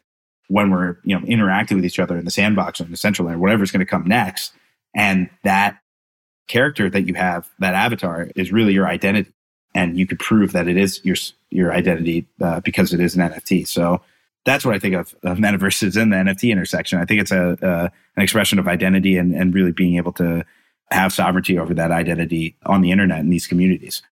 when 0.49 0.71
we're 0.71 0.97
you 1.05 1.19
know 1.19 1.25
interacting 1.27 1.77
with 1.77 1.85
each 1.85 2.01
other 2.01 2.17
in 2.17 2.25
the 2.25 2.31
sandbox 2.31 2.81
or 2.81 2.85
in 2.85 2.91
Decentraland, 2.91 3.39
whatever's 3.39 3.71
going 3.71 3.81
to 3.81 3.87
come 3.87 4.07
next, 4.07 4.53
and 4.95 5.31
that 5.45 5.79
character 6.51 6.91
that 6.91 7.07
you 7.07 7.15
have, 7.15 7.49
that 7.61 7.75
avatar, 7.75 8.29
is 8.35 8.51
really 8.51 8.73
your 8.73 8.89
identity, 8.89 9.33
and 9.75 9.97
you 9.97 10.07
could 10.07 10.19
prove 10.19 10.53
that 10.53 10.67
it 10.67 10.77
is 10.77 11.01
your 11.05 11.17
your 11.51 11.73
identity 11.73 12.27
uh, 12.41 12.61
because 12.61 12.93
it 12.93 13.01
is 13.01 13.15
an 13.15 13.31
NFT. 13.31 13.67
So 13.67 14.03
that's 14.45 14.65
what 14.65 14.75
I 14.75 14.79
think 14.79 14.95
of, 14.97 15.15
of 15.23 15.39
metaverses 15.39 16.01
in 16.01 16.11
the 16.11 16.17
NFT 16.17 16.51
intersection. 16.51 16.99
I 16.99 17.05
think 17.05 17.21
it's 17.21 17.31
a, 17.31 17.57
uh, 17.63 17.89
an 18.17 18.23
expression 18.23 18.59
of 18.59 18.67
identity 18.67 19.17
and, 19.17 19.35
and 19.35 19.55
really 19.55 19.73
being 19.73 19.97
able 19.97 20.13
to 20.13 20.45
have 20.91 21.13
sovereignty 21.13 21.59
over 21.59 21.75
that 21.75 21.91
identity 21.91 22.57
on 22.67 22.81
the 22.81 22.91
internet 22.91 23.21
in 23.21 23.31
these 23.31 23.47
communities. 23.47 24.03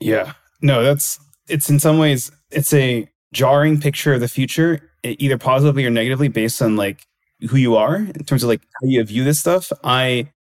Yeah, 0.00 0.32
no, 0.62 0.82
that's 0.82 1.20
it's 1.48 1.68
in 1.68 1.78
some 1.78 1.98
ways 1.98 2.32
it's 2.50 2.72
a 2.72 3.08
jarring 3.32 3.80
picture 3.80 4.14
of 4.14 4.20
the 4.20 4.28
future, 4.28 4.90
either 5.04 5.36
positively 5.36 5.84
or 5.84 5.90
negatively, 5.90 6.28
based 6.28 6.62
on 6.62 6.76
like 6.76 7.06
who 7.50 7.56
you 7.56 7.76
are 7.76 7.96
in 7.96 8.24
terms 8.24 8.42
of 8.42 8.48
like 8.48 8.62
how 8.80 8.88
you 8.88 9.04
view 9.04 9.24
this 9.24 9.40
stuff. 9.40 9.70
I 9.84 10.32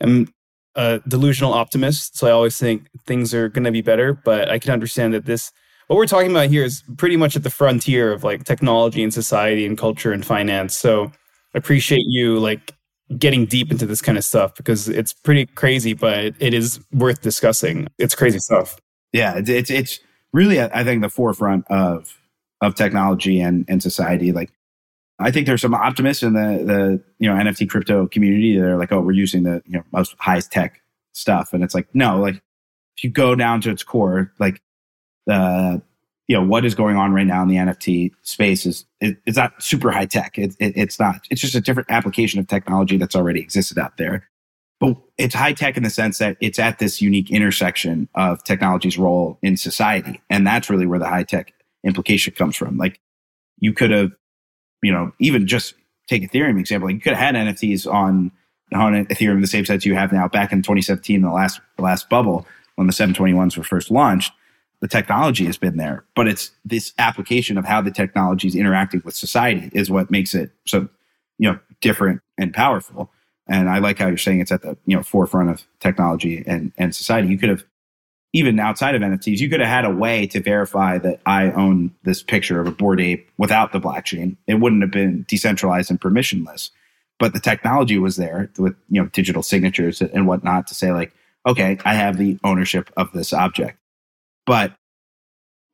am 0.00 0.32
a 0.74 1.00
delusional 1.08 1.52
optimist, 1.52 2.16
so 2.16 2.26
I 2.26 2.30
always 2.30 2.58
think 2.58 2.88
things 3.06 3.34
are 3.34 3.48
going 3.48 3.64
to 3.64 3.70
be 3.70 3.82
better. 3.82 4.12
But 4.14 4.50
I 4.50 4.58
can 4.58 4.72
understand 4.72 5.14
that 5.14 5.26
this, 5.26 5.52
what 5.86 5.96
we're 5.96 6.06
talking 6.06 6.30
about 6.30 6.48
here, 6.48 6.64
is 6.64 6.82
pretty 6.96 7.16
much 7.16 7.36
at 7.36 7.42
the 7.42 7.50
frontier 7.50 8.12
of 8.12 8.24
like 8.24 8.44
technology 8.44 9.02
and 9.02 9.12
society 9.12 9.66
and 9.66 9.76
culture 9.76 10.12
and 10.12 10.24
finance. 10.24 10.76
So 10.76 11.12
I 11.54 11.58
appreciate 11.58 12.04
you 12.06 12.38
like 12.38 12.74
getting 13.18 13.44
deep 13.44 13.70
into 13.70 13.86
this 13.86 14.00
kind 14.00 14.16
of 14.16 14.24
stuff 14.24 14.54
because 14.54 14.88
it's 14.88 15.12
pretty 15.12 15.46
crazy, 15.46 15.92
but 15.92 16.34
it 16.38 16.54
is 16.54 16.80
worth 16.92 17.20
discussing. 17.20 17.86
It's 17.98 18.14
crazy 18.14 18.38
stuff. 18.38 18.78
Yeah, 19.12 19.36
it's 19.36 19.50
it's, 19.50 19.70
it's 19.70 20.00
really 20.32 20.60
I 20.60 20.84
think 20.84 21.02
the 21.02 21.10
forefront 21.10 21.66
of 21.70 22.18
of 22.60 22.74
technology 22.74 23.40
and 23.40 23.64
and 23.68 23.82
society. 23.82 24.32
Like 24.32 24.50
I 25.22 25.30
think 25.30 25.46
there's 25.46 25.62
some 25.62 25.74
optimists 25.74 26.22
in 26.22 26.34
the 26.34 26.64
the 26.64 27.02
you 27.18 27.28
know 27.28 27.40
NFT 27.40 27.68
crypto 27.68 28.06
community 28.06 28.58
that 28.58 28.66
are 28.66 28.78
like, 28.78 28.92
oh, 28.92 29.00
we're 29.00 29.12
using 29.12 29.42
the 29.42 29.62
you 29.66 29.72
know 29.72 29.84
most 29.92 30.14
highest 30.18 30.52
tech 30.52 30.80
stuff, 31.12 31.52
and 31.52 31.62
it's 31.62 31.74
like 31.74 31.88
no, 31.94 32.20
like 32.20 32.42
if 32.96 33.04
you 33.04 33.10
go 33.10 33.34
down 33.34 33.60
to 33.62 33.70
its 33.70 33.82
core, 33.82 34.32
like 34.38 34.60
the 35.26 35.82
you 36.28 36.36
know 36.36 36.44
what 36.44 36.64
is 36.64 36.74
going 36.74 36.96
on 36.96 37.12
right 37.12 37.26
now 37.26 37.42
in 37.42 37.48
the 37.48 37.56
NFT 37.56 38.12
space 38.22 38.64
is 38.66 38.84
it, 39.00 39.18
it's 39.26 39.36
not 39.36 39.62
super 39.62 39.90
high 39.90 40.06
tech. 40.06 40.38
It, 40.38 40.54
it, 40.58 40.72
it's 40.76 40.98
not. 40.98 41.26
It's 41.30 41.40
just 41.40 41.54
a 41.54 41.60
different 41.60 41.90
application 41.90 42.40
of 42.40 42.46
technology 42.46 42.96
that's 42.96 43.16
already 43.16 43.40
existed 43.40 43.78
out 43.78 43.96
there. 43.96 44.28
But 44.80 44.96
it's 45.16 45.34
high 45.34 45.52
tech 45.52 45.76
in 45.76 45.84
the 45.84 45.90
sense 45.90 46.18
that 46.18 46.36
it's 46.40 46.58
at 46.58 46.78
this 46.78 47.00
unique 47.00 47.30
intersection 47.30 48.08
of 48.14 48.42
technology's 48.44 48.98
role 48.98 49.38
in 49.42 49.56
society, 49.56 50.20
and 50.30 50.46
that's 50.46 50.70
really 50.70 50.86
where 50.86 50.98
the 50.98 51.08
high 51.08 51.24
tech 51.24 51.52
implication 51.84 52.34
comes 52.34 52.56
from. 52.56 52.78
Like 52.78 53.00
you 53.58 53.72
could 53.72 53.90
have 53.90 54.12
you 54.82 54.92
know, 54.92 55.12
even 55.18 55.46
just 55.46 55.74
take 56.08 56.22
Ethereum 56.30 56.58
example, 56.58 56.88
like 56.88 56.94
you 56.94 57.00
could 57.00 57.14
have 57.14 57.34
had 57.34 57.46
NFTs 57.46 57.92
on 57.92 58.30
on 58.74 58.92
Ethereum 59.06 59.40
the 59.40 59.46
same 59.46 59.64
sets 59.64 59.84
you 59.84 59.94
have 59.94 60.12
now. 60.12 60.28
Back 60.28 60.52
in 60.52 60.62
2017, 60.62 61.22
the 61.22 61.30
last 61.30 61.60
the 61.76 61.82
last 61.82 62.08
bubble 62.08 62.46
when 62.76 62.86
the 62.86 62.92
721s 62.92 63.56
were 63.56 63.64
first 63.64 63.90
launched, 63.90 64.32
the 64.80 64.88
technology 64.88 65.44
has 65.44 65.58
been 65.58 65.76
there, 65.76 66.04
but 66.16 66.26
it's 66.26 66.50
this 66.64 66.92
application 66.98 67.58
of 67.58 67.64
how 67.64 67.80
the 67.80 67.90
technology 67.90 68.48
is 68.48 68.56
interacting 68.56 69.02
with 69.04 69.14
society 69.14 69.70
is 69.72 69.90
what 69.90 70.10
makes 70.10 70.34
it 70.34 70.50
so 70.66 70.88
you 71.38 71.50
know 71.50 71.58
different 71.80 72.20
and 72.38 72.52
powerful. 72.52 73.10
And 73.48 73.68
I 73.68 73.78
like 73.78 73.98
how 73.98 74.06
you're 74.06 74.16
saying 74.16 74.40
it's 74.40 74.52
at 74.52 74.62
the 74.62 74.76
you 74.86 74.96
know 74.96 75.02
forefront 75.02 75.50
of 75.50 75.62
technology 75.80 76.42
and 76.46 76.72
and 76.78 76.94
society. 76.94 77.28
You 77.28 77.38
could 77.38 77.50
have 77.50 77.64
even 78.32 78.58
outside 78.58 78.94
of 78.94 79.02
NFTs, 79.02 79.38
you 79.38 79.48
could 79.48 79.60
have 79.60 79.68
had 79.68 79.84
a 79.84 79.90
way 79.90 80.26
to 80.28 80.40
verify 80.40 80.98
that 80.98 81.20
I 81.26 81.50
own 81.52 81.94
this 82.02 82.22
picture 82.22 82.60
of 82.60 82.66
a 82.66 82.70
bored 82.70 83.00
ape 83.00 83.28
without 83.36 83.72
the 83.72 83.80
blockchain. 83.80 84.36
It 84.46 84.54
wouldn't 84.54 84.82
have 84.82 84.90
been 84.90 85.24
decentralized 85.28 85.90
and 85.90 86.00
permissionless, 86.00 86.70
but 87.18 87.34
the 87.34 87.40
technology 87.40 87.98
was 87.98 88.16
there 88.16 88.50
with 88.58 88.74
you 88.88 89.02
know 89.02 89.08
digital 89.08 89.42
signatures 89.42 90.00
and 90.00 90.26
whatnot 90.26 90.66
to 90.68 90.74
say 90.74 90.92
like, 90.92 91.12
okay, 91.46 91.78
I 91.84 91.94
have 91.94 92.16
the 92.16 92.38
ownership 92.42 92.90
of 92.96 93.12
this 93.12 93.32
object. 93.32 93.78
But 94.46 94.74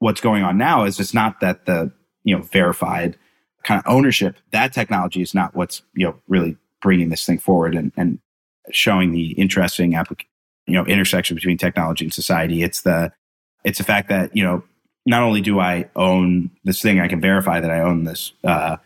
what's 0.00 0.20
going 0.20 0.42
on 0.42 0.58
now 0.58 0.84
is 0.84 0.98
it's 0.98 1.14
not 1.14 1.40
that 1.40 1.66
the 1.66 1.92
you 2.24 2.36
know 2.36 2.42
verified 2.42 3.16
kind 3.64 3.82
of 3.84 3.92
ownership 3.92 4.36
that 4.52 4.72
technology 4.72 5.20
is 5.20 5.34
not 5.34 5.54
what's 5.54 5.82
you 5.94 6.06
know 6.06 6.16
really 6.26 6.56
bringing 6.80 7.08
this 7.08 7.24
thing 7.24 7.38
forward 7.38 7.74
and, 7.74 7.92
and 7.96 8.18
showing 8.70 9.12
the 9.12 9.30
interesting 9.32 9.94
application 9.94 10.27
you 10.68 10.74
know 10.74 10.84
intersection 10.84 11.34
between 11.34 11.58
technology 11.58 12.04
and 12.04 12.14
society. 12.14 12.62
It's 12.62 12.82
the 12.82 13.12
it's 13.64 13.78
the 13.78 13.84
fact 13.84 14.08
that 14.10 14.36
you 14.36 14.44
know 14.44 14.62
not 15.06 15.22
only 15.22 15.40
do 15.40 15.58
I 15.58 15.88
own 15.96 16.50
this 16.64 16.82
thing, 16.82 17.00
I 17.00 17.08
can 17.08 17.20
verify 17.20 17.60
that 17.60 17.70
I 17.70 17.80
own 17.80 18.04
this 18.04 18.32
uh, 18.44 18.76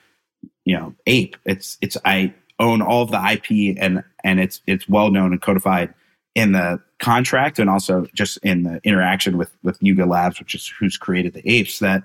you 0.64 0.76
know 0.76 0.94
ape. 1.06 1.36
It's 1.44 1.76
it's 1.80 1.96
I 2.04 2.34
own 2.58 2.80
all 2.80 3.02
of 3.02 3.10
the 3.10 3.18
IP 3.18 3.76
and 3.78 4.04
and 4.22 4.40
it's 4.40 4.62
it's 4.66 4.88
well 4.88 5.10
known 5.10 5.32
and 5.32 5.42
codified 5.42 5.92
in 6.34 6.52
the 6.52 6.80
contract 6.98 7.58
and 7.58 7.68
also 7.68 8.06
just 8.14 8.38
in 8.38 8.62
the 8.62 8.80
interaction 8.84 9.36
with 9.36 9.50
with 9.62 9.76
Yuga 9.80 10.06
Labs, 10.06 10.38
which 10.38 10.54
is 10.54 10.68
who's 10.78 10.96
created 10.96 11.34
the 11.34 11.48
apes. 11.48 11.80
That 11.80 12.04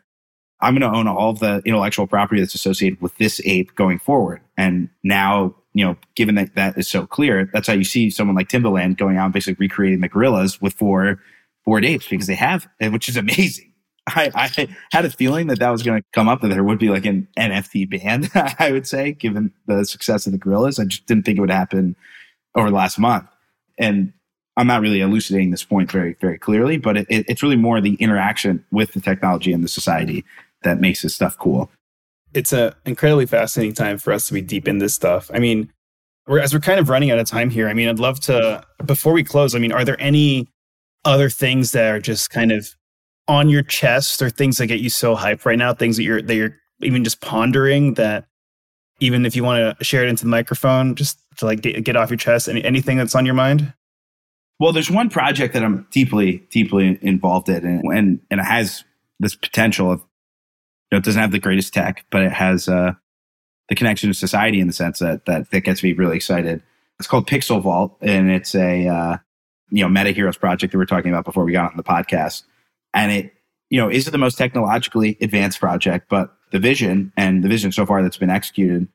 I'm 0.59 0.77
going 0.77 0.91
to 0.91 0.97
own 0.97 1.07
all 1.07 1.29
of 1.29 1.39
the 1.39 1.61
intellectual 1.65 2.07
property 2.07 2.41
that's 2.41 2.55
associated 2.55 2.99
with 3.01 3.15
this 3.17 3.39
ape 3.45 3.75
going 3.75 3.99
forward. 3.99 4.41
And 4.57 4.89
now 5.03 5.55
you 5.77 5.85
know, 5.85 5.95
given 6.15 6.33
that 6.35 6.55
that 6.55 6.75
is 6.75 6.89
so 6.89 7.05
clear, 7.05 7.51
that's 7.53 7.67
how 7.67 7.73
you 7.73 7.83
see 7.83 8.09
someone 8.09 8.35
like 8.35 8.49
Timbaland 8.49 8.97
going 8.97 9.17
out 9.17 9.25
and 9.25 9.33
basically 9.33 9.63
recreating 9.63 10.01
the 10.01 10.09
Gorillaz 10.09 10.59
with 10.59 10.73
four 10.73 11.21
four 11.65 11.83
apes 11.83 12.07
because 12.07 12.25
they 12.25 12.33
have, 12.33 12.67
eh, 12.81 12.87
which 12.87 13.07
is 13.07 13.15
amazing. 13.15 13.71
I, 14.07 14.31
I 14.33 14.67
had 14.91 15.05
a 15.05 15.11
feeling 15.11 15.47
that 15.47 15.59
that 15.59 15.69
was 15.69 15.83
going 15.83 16.01
to 16.01 16.05
come 16.13 16.27
up 16.27 16.41
that 16.41 16.47
there 16.47 16.63
would 16.63 16.79
be 16.79 16.89
like 16.89 17.05
an 17.05 17.27
NFT 17.37 17.91
band. 17.91 18.31
I 18.59 18.71
would 18.71 18.87
say, 18.87 19.11
given 19.11 19.53
the 19.67 19.85
success 19.85 20.25
of 20.25 20.31
the 20.31 20.39
Gorillaz, 20.39 20.79
I 20.79 20.85
just 20.85 21.05
didn't 21.05 21.25
think 21.25 21.37
it 21.37 21.41
would 21.41 21.51
happen 21.51 21.95
over 22.55 22.71
the 22.71 22.75
last 22.75 22.97
month. 22.97 23.27
And 23.77 24.13
I'm 24.55 24.65
not 24.65 24.81
really 24.81 25.01
elucidating 25.01 25.51
this 25.51 25.63
point 25.63 25.91
very, 25.91 26.15
very 26.19 26.39
clearly, 26.39 26.77
but 26.77 26.97
it, 26.97 27.05
it, 27.07 27.25
it's 27.29 27.43
really 27.43 27.55
more 27.55 27.81
the 27.81 27.93
interaction 27.95 28.65
with 28.71 28.93
the 28.93 29.01
technology 29.01 29.53
and 29.53 29.63
the 29.63 29.67
society 29.67 30.25
that 30.63 30.81
makes 30.81 31.03
this 31.03 31.13
stuff 31.13 31.37
cool 31.37 31.69
it's 32.33 32.53
an 32.53 32.73
incredibly 32.85 33.25
fascinating 33.25 33.73
time 33.73 33.97
for 33.97 34.13
us 34.13 34.27
to 34.27 34.33
be 34.33 34.41
deep 34.41 34.67
in 34.67 34.77
this 34.77 34.93
stuff. 34.93 35.31
I 35.33 35.39
mean, 35.39 35.71
we're, 36.27 36.39
as 36.39 36.53
we're 36.53 36.59
kind 36.59 36.79
of 36.79 36.89
running 36.89 37.11
out 37.11 37.19
of 37.19 37.27
time 37.27 37.49
here, 37.49 37.69
I 37.69 37.73
mean, 37.73 37.87
I'd 37.87 37.99
love 37.99 38.19
to, 38.21 38.63
before 38.85 39.13
we 39.13 39.23
close, 39.23 39.55
I 39.55 39.59
mean, 39.59 39.71
are 39.71 39.85
there 39.85 39.99
any 39.99 40.47
other 41.05 41.29
things 41.29 41.71
that 41.71 41.93
are 41.93 41.99
just 41.99 42.29
kind 42.29 42.51
of 42.51 42.67
on 43.27 43.49
your 43.49 43.63
chest 43.63 44.21
or 44.21 44.29
things 44.29 44.57
that 44.57 44.67
get 44.67 44.79
you 44.79 44.89
so 44.89 45.15
hyped 45.15 45.45
right 45.45 45.57
now, 45.57 45.73
things 45.73 45.97
that 45.97 46.03
you're, 46.03 46.21
that 46.21 46.35
you're 46.35 46.55
even 46.81 47.03
just 47.03 47.21
pondering 47.21 47.95
that 47.95 48.25
even 48.99 49.25
if 49.25 49.35
you 49.35 49.43
want 49.43 49.77
to 49.77 49.83
share 49.83 50.03
it 50.03 50.09
into 50.09 50.23
the 50.23 50.29
microphone, 50.29 50.95
just 50.95 51.19
to 51.37 51.45
like 51.45 51.61
get, 51.61 51.83
get 51.83 51.95
off 51.95 52.09
your 52.09 52.17
chest, 52.17 52.49
any, 52.49 52.63
anything 52.63 52.97
that's 52.97 53.15
on 53.15 53.25
your 53.25 53.35
mind? 53.35 53.73
Well, 54.59 54.73
there's 54.73 54.89
one 54.89 55.09
project 55.09 55.53
that 55.53 55.63
I'm 55.63 55.87
deeply, 55.91 56.43
deeply 56.49 56.97
involved 57.01 57.47
in, 57.47 57.63
and 57.63 57.83
and, 57.95 58.19
and 58.31 58.39
it 58.39 58.43
has 58.43 58.83
this 59.19 59.35
potential 59.35 59.91
of 59.91 60.03
know, 60.91 60.97
it 60.99 61.03
doesn't 61.03 61.21
have 61.21 61.31
the 61.31 61.39
greatest 61.39 61.73
tech, 61.73 62.05
but 62.09 62.23
it 62.23 62.31
has 62.31 62.67
uh, 62.67 62.93
the 63.69 63.75
connection 63.75 64.09
to 64.09 64.13
society 64.13 64.59
in 64.59 64.67
the 64.67 64.73
sense 64.73 64.99
that 64.99 65.25
that 65.25 65.51
that 65.51 65.61
gets 65.61 65.83
me 65.83 65.93
really 65.93 66.15
excited. 66.15 66.63
It's 66.99 67.07
called 67.07 67.27
Pixel 67.27 67.61
Vault, 67.61 67.97
and 68.01 68.31
it's 68.31 68.55
a 68.55 68.87
uh, 68.87 69.17
you 69.69 69.83
know 69.83 69.89
Meta 69.89 70.11
Heroes 70.11 70.37
project 70.37 70.71
that 70.71 70.77
we 70.77 70.83
are 70.83 70.87
talking 70.87 71.11
about 71.11 71.25
before 71.25 71.43
we 71.43 71.51
got 71.51 71.71
on 71.71 71.77
the 71.77 71.83
podcast. 71.83 72.43
And 72.93 73.11
it 73.11 73.33
you 73.69 73.79
know 73.79 73.89
is 73.89 74.07
it 74.07 74.11
the 74.11 74.17
most 74.17 74.37
technologically 74.37 75.17
advanced 75.21 75.59
project, 75.59 76.07
but 76.09 76.33
the 76.51 76.59
vision 76.59 77.11
and 77.17 77.43
the 77.43 77.49
vision 77.49 77.71
so 77.71 77.85
far 77.85 78.01
that's 78.01 78.17
been 78.17 78.29
executed 78.29 78.87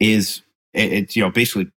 is 0.00 0.42
it, 0.74 0.92
it's 0.92 1.16
you 1.16 1.22
know 1.22 1.30
basically 1.30 1.70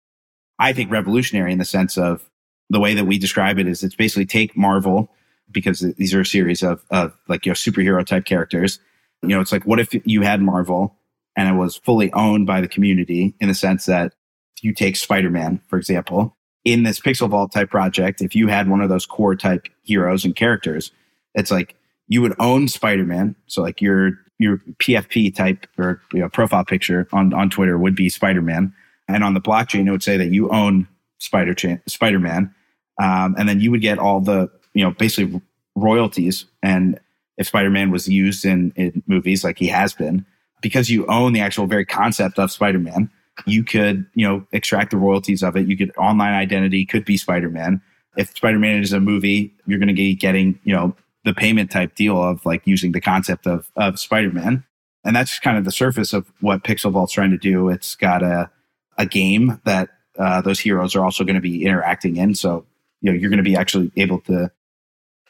I 0.59 0.73
think 0.73 0.91
revolutionary 0.91 1.53
in 1.53 1.59
the 1.59 1.64
sense 1.64 1.97
of 1.97 2.29
the 2.71 2.81
way 2.81 2.95
that 2.95 3.05
we 3.05 3.19
describe 3.19 3.59
it 3.59 3.66
is 3.66 3.83
it's 3.83 3.95
basically 3.95 4.27
take 4.27 4.57
Marvel 4.57 5.11
because 5.51 5.81
these 5.81 6.12
are 6.12 6.21
a 6.21 6.27
series 6.27 6.62
of, 6.62 6.85
of 6.91 7.14
like, 7.29 7.47
you 7.47 7.51
know, 7.51 7.55
superhero 7.55 8.05
type 8.05 8.25
characters. 8.25 8.81
You 9.23 9.31
know, 9.31 9.41
it's 9.41 9.53
like, 9.53 9.64
what 9.64 9.81
if 9.81 9.95
you 10.07 10.23
had 10.23 10.41
Marvel 10.41 10.97
and 11.37 11.49
it 11.49 11.59
was 11.59 11.77
fully 11.77 12.12
owned 12.12 12.47
by 12.47 12.61
the 12.61 12.69
community 12.69 13.35
in 13.41 13.49
the 13.49 13.55
sense 13.55 13.87
that 13.87 14.14
you 14.62 14.73
take 14.73 14.97
Spider 14.97 15.31
Man, 15.31 15.61
for 15.69 15.79
example, 15.79 16.37
in 16.64 16.83
this 16.83 17.01
Pixel 17.01 17.29
Vault 17.29 17.53
type 17.53 17.71
project, 17.71 18.21
if 18.21 18.35
you 18.35 18.49
had 18.49 18.69
one 18.69 18.81
of 18.81 18.89
those 18.89 19.07
core 19.07 19.37
type 19.37 19.69
heroes 19.83 20.25
and 20.25 20.35
characters, 20.35 20.91
it's 21.35 21.51
like 21.51 21.75
you 22.09 22.23
would 22.23 22.35
own 22.39 22.69
Spider 22.69 23.05
Man. 23.05 23.37
So, 23.47 23.62
like 23.62 23.81
your 23.81 24.12
your 24.39 24.59
PFP 24.79 25.35
type 25.35 25.66
or 25.79 26.01
you 26.12 26.21
know, 26.21 26.29
profile 26.29 26.64
picture 26.64 27.09
on, 27.12 27.33
on 27.35 27.51
Twitter 27.51 27.79
would 27.79 27.95
be 27.95 28.09
Spider 28.09 28.43
Man. 28.43 28.73
And 29.09 29.25
on 29.25 29.35
the 29.35 29.41
blockchain, 29.41 29.87
it 29.87 29.91
would 29.91 30.03
say 30.03 30.16
that 30.16 30.33
you 30.33 30.51
own 30.51 30.87
Spider 31.19 31.55
Spider 31.87 32.19
Man. 32.19 32.55
Um, 33.01 33.35
and 33.39 33.49
then 33.49 33.61
you 33.61 33.71
would 33.71 33.81
get 33.81 33.99
all 33.99 34.21
the, 34.21 34.51
you 34.75 34.85
know, 34.85 34.91
basically 34.91 35.41
royalties. 35.77 36.47
And 36.62 36.99
if 37.39 37.47
Spider 37.47 37.70
Man 37.70 37.91
was 37.91 38.09
used 38.09 38.45
in, 38.45 38.72
in 38.76 39.03
movies 39.07 39.45
like 39.45 39.59
he 39.59 39.68
has 39.68 39.95
been, 39.95 40.26
because 40.61 40.91
you 40.91 41.07
own 41.07 41.32
the 41.32 41.41
actual 41.41 41.66
very 41.66 41.86
concept 41.86 42.39
of 42.39 42.51
Spider 42.51 42.80
Man, 42.80 43.11
you 43.47 43.64
could, 43.64 44.05
you 44.14 44.28
know, 44.28 44.45
extract 44.53 44.91
the 44.91 44.97
royalties 44.97 45.43
of 45.43 45.57
it. 45.57 45.66
You 45.66 45.76
could 45.76 45.97
online 45.97 46.34
identity 46.34 46.84
could 46.84 47.05
be 47.05 47.16
Spider 47.16 47.49
Man. 47.49 47.80
If 48.16 48.36
Spider 48.36 48.59
Man 48.59 48.82
is 48.82 48.93
a 48.93 49.01
movie, 49.01 49.55
you're 49.66 49.78
going 49.78 49.89
to 49.89 49.95
be 49.95 50.14
getting, 50.14 50.59
you 50.64 50.74
know, 50.74 50.95
the 51.24 51.32
payment 51.32 51.70
type 51.70 51.95
deal 51.95 52.22
of 52.22 52.45
like 52.45 52.62
using 52.64 52.93
the 52.93 53.01
concept 53.01 53.47
of 53.47 53.70
of 53.76 53.99
Spider 53.99 54.32
Man. 54.32 54.64
And 55.05 55.14
that's 55.14 55.39
kind 55.39 55.57
of 55.57 55.64
the 55.64 55.70
surface 55.70 56.12
of 56.12 56.30
what 56.41 56.64
Pixel 56.64 56.91
Vault's 56.91 57.12
trying 57.12 57.30
to 57.30 57.39
do. 57.39 57.68
It's 57.68 57.95
got 57.95 58.22
a 58.22 58.51
a 58.99 59.07
game 59.07 59.61
that 59.64 59.91
uh, 60.18 60.41
those 60.41 60.59
heroes 60.59 60.97
are 60.97 61.05
also 61.05 61.22
going 61.22 61.36
to 61.36 61.41
be 61.41 61.64
interacting 61.64 62.16
in. 62.16 62.34
So 62.34 62.66
you 63.01 63.12
know 63.12 63.16
you're 63.16 63.30
going 63.30 63.39
to 63.39 63.45
be 63.45 63.57
actually 63.57 63.93
able 63.97 64.20
to 64.22 64.51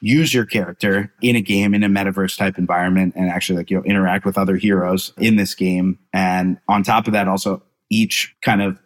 use 0.00 0.32
your 0.32 0.46
character 0.46 1.12
in 1.22 1.36
a 1.36 1.40
game 1.40 1.74
in 1.74 1.82
a 1.82 1.88
metaverse 1.88 2.36
type 2.36 2.58
environment 2.58 3.14
and 3.16 3.28
actually 3.28 3.56
like 3.56 3.70
you 3.70 3.76
know 3.76 3.84
interact 3.84 4.24
with 4.24 4.38
other 4.38 4.56
heroes 4.56 5.12
in 5.18 5.36
this 5.36 5.54
game 5.54 5.98
and 6.12 6.58
on 6.68 6.82
top 6.82 7.06
of 7.06 7.12
that 7.12 7.28
also 7.28 7.62
each 7.90 8.36
kind 8.42 8.62
of 8.62 8.78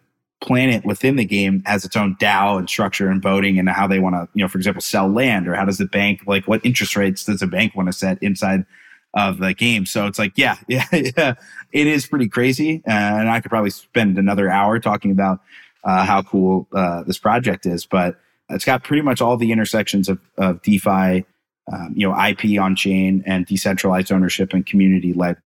planet 0.43 0.85
within 0.85 1.15
the 1.15 1.25
game 1.25 1.63
has 1.65 1.85
its 1.85 1.95
own 1.95 2.15
DAO 2.17 2.59
and 2.59 2.69
structure 2.69 3.07
and 3.07 3.21
voting 3.21 3.57
and 3.57 3.69
how 3.69 3.87
they 3.87 3.99
want 3.99 4.13
to, 4.13 4.27
you 4.33 4.43
know, 4.43 4.49
for 4.49 4.57
example, 4.57 4.81
sell 4.81 5.07
land 5.07 5.47
or 5.47 5.55
how 5.55 5.65
does 5.65 5.77
the 5.77 5.85
bank, 5.85 6.21
like 6.27 6.47
what 6.47 6.63
interest 6.65 6.95
rates 6.95 7.23
does 7.23 7.41
a 7.41 7.47
bank 7.47 7.73
want 7.75 7.87
to 7.87 7.93
set 7.93 8.21
inside 8.21 8.65
of 9.13 9.39
the 9.39 9.53
game? 9.53 9.85
So 9.85 10.05
it's 10.05 10.19
like, 10.19 10.33
yeah, 10.35 10.57
yeah, 10.67 10.85
yeah, 10.91 11.35
it 11.71 11.87
is 11.87 12.05
pretty 12.05 12.27
crazy. 12.27 12.83
Uh, 12.85 12.91
and 12.91 13.29
I 13.29 13.39
could 13.39 13.49
probably 13.49 13.69
spend 13.69 14.17
another 14.17 14.49
hour 14.49 14.79
talking 14.79 15.11
about 15.11 15.39
uh, 15.85 16.05
how 16.05 16.21
cool 16.21 16.67
uh, 16.73 17.03
this 17.03 17.17
project 17.17 17.65
is, 17.65 17.85
but 17.85 18.19
it's 18.49 18.65
got 18.65 18.83
pretty 18.83 19.01
much 19.01 19.21
all 19.21 19.37
the 19.37 19.51
intersections 19.51 20.09
of, 20.09 20.19
of 20.37 20.61
DeFi, 20.61 21.25
um, 21.71 21.93
you 21.95 22.07
know, 22.07 22.27
IP 22.27 22.59
on 22.59 22.75
chain 22.75 23.23
and 23.25 23.45
decentralized 23.45 24.11
ownership 24.11 24.53
and 24.53 24.65
community 24.65 25.13
led 25.13 25.37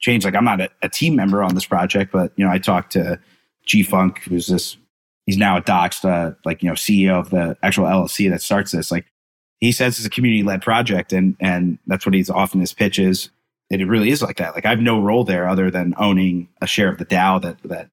change. 0.00 0.24
Like 0.24 0.34
I'm 0.34 0.44
not 0.44 0.60
a, 0.60 0.70
a 0.82 0.88
team 0.88 1.16
member 1.16 1.42
on 1.42 1.54
this 1.54 1.66
project, 1.66 2.12
but 2.12 2.32
you 2.36 2.44
know, 2.44 2.50
I 2.50 2.58
talked 2.58 2.92
to 2.92 3.18
G 3.66 3.82
Funk, 3.82 4.20
who's 4.24 4.46
this, 4.46 4.76
he's 5.26 5.36
now 5.36 5.56
a 5.56 5.62
Doxed, 5.62 6.04
uh, 6.08 6.34
like, 6.44 6.62
you 6.62 6.68
know, 6.68 6.74
CEO 6.74 7.18
of 7.18 7.30
the 7.30 7.56
actual 7.62 7.84
LLC 7.84 8.30
that 8.30 8.42
starts 8.42 8.72
this. 8.72 8.90
Like, 8.90 9.06
he 9.60 9.72
says 9.72 9.98
it's 9.98 10.06
a 10.06 10.10
community 10.10 10.42
led 10.42 10.60
project, 10.60 11.12
and 11.12 11.36
and 11.40 11.78
that's 11.86 12.04
what 12.04 12.14
he's 12.14 12.28
often 12.28 12.60
his 12.60 12.74
pitches. 12.74 13.30
It 13.70 13.86
really 13.88 14.10
is 14.10 14.20
like 14.20 14.36
that. 14.36 14.54
Like, 14.54 14.66
I 14.66 14.70
have 14.70 14.80
no 14.80 15.00
role 15.00 15.24
there 15.24 15.48
other 15.48 15.70
than 15.70 15.94
owning 15.96 16.48
a 16.60 16.66
share 16.66 16.90
of 16.90 16.98
the 16.98 17.06
DAO 17.06 17.40
that 17.40 17.62
that 17.64 17.88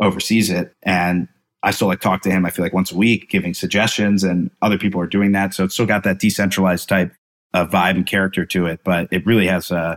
oversees 0.00 0.50
it. 0.50 0.74
And 0.82 1.28
I 1.64 1.70
still 1.70 1.88
like 1.88 2.00
talk 2.00 2.22
to 2.22 2.30
him. 2.30 2.44
I 2.44 2.50
feel 2.50 2.64
like 2.64 2.74
once 2.74 2.92
a 2.92 2.96
week, 2.96 3.30
giving 3.30 3.54
suggestions, 3.54 4.22
and 4.22 4.50
other 4.62 4.78
people 4.78 5.00
are 5.00 5.06
doing 5.06 5.32
that. 5.32 5.54
So 5.54 5.64
it's 5.64 5.74
still 5.74 5.86
got 5.86 6.04
that 6.04 6.20
decentralized 6.20 6.88
type 6.88 7.12
of 7.54 7.70
vibe 7.70 7.96
and 7.96 8.06
character 8.06 8.44
to 8.44 8.66
it. 8.66 8.80
But 8.84 9.08
it 9.10 9.24
really 9.24 9.46
has 9.46 9.72
uh, 9.72 9.96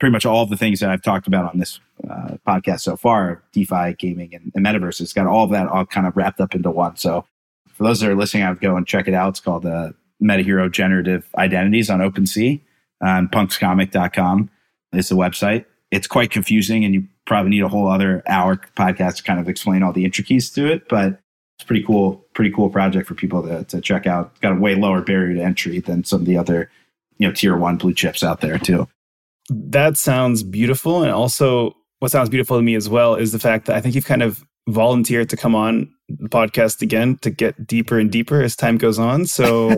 pretty 0.00 0.12
much 0.12 0.24
all 0.24 0.42
of 0.42 0.50
the 0.50 0.56
things 0.56 0.80
that 0.80 0.90
I've 0.90 1.02
talked 1.02 1.26
about 1.26 1.52
on 1.52 1.58
this 1.58 1.78
uh, 2.08 2.36
podcast 2.46 2.80
so 2.80 2.96
far, 2.96 3.42
DeFi, 3.52 3.94
gaming, 3.98 4.34
and, 4.34 4.50
and 4.54 4.64
metaverse. 4.64 5.00
It's 5.00 5.12
got 5.12 5.26
all 5.26 5.44
of 5.44 5.50
that 5.50 5.68
all 5.68 5.84
kind 5.84 6.06
of 6.06 6.16
wrapped 6.16 6.40
up 6.40 6.54
into 6.54 6.70
one. 6.70 6.96
So 6.96 7.26
for 7.68 7.84
those 7.84 8.00
that 8.00 8.10
are 8.10 8.16
listening, 8.16 8.44
I'd 8.44 8.60
go 8.60 8.76
and 8.76 8.86
check 8.86 9.06
it 9.06 9.14
out. 9.14 9.30
It's 9.30 9.40
called 9.40 9.66
uh, 9.66 9.90
MetaHero 10.22 10.72
Generative 10.72 11.28
Identities 11.36 11.90
on 11.90 12.00
OpenSea. 12.00 12.60
Um, 13.00 13.28
punkscomic.com 13.28 14.50
is 14.94 15.08
the 15.08 15.16
website. 15.16 15.66
It's 15.94 16.08
quite 16.08 16.32
confusing, 16.32 16.84
and 16.84 16.92
you 16.92 17.04
probably 17.24 17.50
need 17.50 17.62
a 17.62 17.68
whole 17.68 17.88
other 17.88 18.22
hour 18.26 18.56
podcast 18.76 19.18
to 19.18 19.22
kind 19.22 19.38
of 19.38 19.48
explain 19.48 19.84
all 19.84 19.92
the 19.92 20.04
intricacies 20.04 20.50
to 20.50 20.66
it. 20.66 20.88
But 20.88 21.20
it's 21.56 21.64
pretty 21.64 21.84
cool, 21.84 22.26
pretty 22.34 22.50
cool 22.50 22.68
project 22.68 23.06
for 23.06 23.14
people 23.14 23.44
to, 23.44 23.62
to 23.64 23.80
check 23.80 24.04
out. 24.06 24.30
It's 24.32 24.40
got 24.40 24.52
a 24.52 24.60
way 24.60 24.74
lower 24.74 25.02
barrier 25.02 25.34
to 25.34 25.42
entry 25.42 25.78
than 25.78 26.02
some 26.02 26.22
of 26.22 26.26
the 26.26 26.36
other, 26.36 26.68
you 27.18 27.28
know, 27.28 27.32
tier 27.32 27.56
one 27.56 27.76
blue 27.76 27.94
chips 27.94 28.24
out 28.24 28.40
there 28.40 28.58
too. 28.58 28.88
That 29.48 29.96
sounds 29.96 30.42
beautiful. 30.42 31.02
And 31.02 31.12
also, 31.12 31.76
what 32.00 32.10
sounds 32.10 32.28
beautiful 32.28 32.56
to 32.56 32.62
me 32.62 32.74
as 32.74 32.88
well 32.88 33.14
is 33.14 33.30
the 33.30 33.38
fact 33.38 33.66
that 33.66 33.76
I 33.76 33.80
think 33.80 33.94
you've 33.94 34.04
kind 34.04 34.22
of 34.22 34.44
volunteered 34.68 35.28
to 35.28 35.36
come 35.36 35.54
on 35.54 35.92
the 36.08 36.28
podcast 36.28 36.82
again 36.82 37.18
to 37.18 37.30
get 37.30 37.66
deeper 37.66 37.98
and 37.98 38.10
deeper 38.10 38.42
as 38.42 38.56
time 38.56 38.78
goes 38.78 38.98
on. 38.98 39.26
So, 39.26 39.70
uh, 39.70 39.76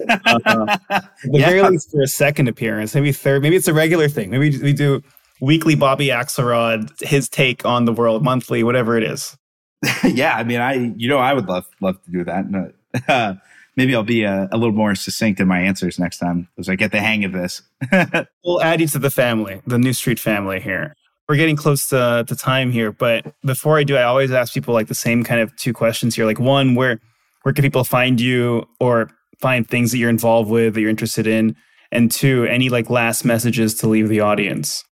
the 0.89 1.09
yeah. 1.31 1.47
very 1.47 1.63
least 1.63 1.91
for 1.91 2.01
a 2.01 2.07
second 2.07 2.49
appearance, 2.49 2.95
maybe 2.95 3.13
third, 3.13 3.43
maybe 3.43 3.57
it's 3.57 3.69
a 3.69 3.75
regular 3.75 4.09
thing. 4.09 4.31
Maybe 4.31 4.57
we 4.59 4.73
do 4.73 5.03
weekly 5.41 5.75
Bobby 5.75 6.09
Axelrod, 6.09 7.01
his 7.03 7.29
take 7.29 7.65
on 7.65 7.85
the 7.85 7.93
world, 7.93 8.23
monthly, 8.23 8.63
whatever 8.63 8.97
it 8.97 9.05
is. 9.05 9.37
yeah, 10.05 10.37
I 10.37 10.45
mean, 10.45 10.61
I 10.61 10.95
you 10.97 11.09
know 11.09 11.19
I 11.19 11.35
would 11.35 11.47
love 11.47 11.67
love 11.81 12.03
to 12.05 12.11
do 12.11 12.25
that. 12.25 12.47
Uh, 13.09 13.35
maybe 13.77 13.95
I'll 13.95 14.03
be 14.03 14.23
a, 14.23 14.49
a, 14.51 14.57
little 14.57 14.75
more 14.75 14.95
succinct 14.95 15.39
in 15.39 15.47
my 15.47 15.61
answers 15.61 15.99
next 15.99 16.17
time 16.17 16.49
as 16.59 16.67
I 16.67 16.77
get 16.77 16.93
the 16.93 17.01
hang 17.01 17.27
of 17.27 17.33
this. 17.33 17.61
we'll 18.43 18.63
add 18.63 18.81
you 18.81 18.87
to 18.87 18.99
the 18.99 19.11
family, 19.11 19.61
the 19.67 19.77
New 19.77 19.93
Street 19.93 20.19
family 20.19 20.61
here. 20.61 20.95
We're 21.29 21.37
getting 21.37 21.57
close 21.57 21.91
to, 21.91 22.25
to 22.27 22.37
time 22.37 22.73
here, 22.73 22.91
but 22.91 23.35
before 23.45 23.77
I 23.77 23.85
do, 23.85 23.97
I 23.97 24.05
always 24.05 24.33
ask 24.33 24.55
people 24.55 24.73
like 24.73 24.89
the 24.89 24.95
same 24.95 25.25
kind 25.25 25.43
of 25.43 25.55
two 25.57 25.75
questions 25.75 26.17
here. 26.17 26.25
Like 26.25 26.41
one, 26.41 26.75
where 26.75 27.01
where 27.43 27.53
can 27.53 27.63
people 27.63 27.85
find 27.85 28.19
you 28.19 28.67
or 28.81 29.11
find 29.41 29.69
things 29.69 29.93
that 29.93 29.99
you're 29.99 30.09
involved 30.09 30.51
with 30.51 30.73
that 30.73 30.81
you're 30.81 30.89
interested 30.89 31.27
in? 31.27 31.55
And 31.93 32.11
two, 32.11 32.45
any 32.45 32.71
like 32.71 32.89
last 32.89 33.27
messages 33.27 33.75
to 33.75 33.89
leave 33.89 34.09
the 34.09 34.21
audience? 34.21 34.86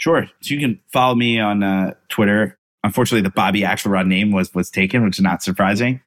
Sure. 0.00 0.26
So 0.40 0.54
you 0.54 0.60
can 0.60 0.80
follow 0.92 1.14
me 1.14 1.38
on 1.38 1.62
uh, 1.62 1.94
Twitter. 2.08 2.58
Unfortunately, 2.82 3.22
the 3.22 3.30
Bobby 3.30 3.60
Axelrod 3.62 4.06
name 4.06 4.32
was 4.32 4.54
was 4.54 4.70
taken, 4.70 5.04
which 5.04 5.18
is 5.18 5.22
not 5.22 5.42
surprising 5.42 6.00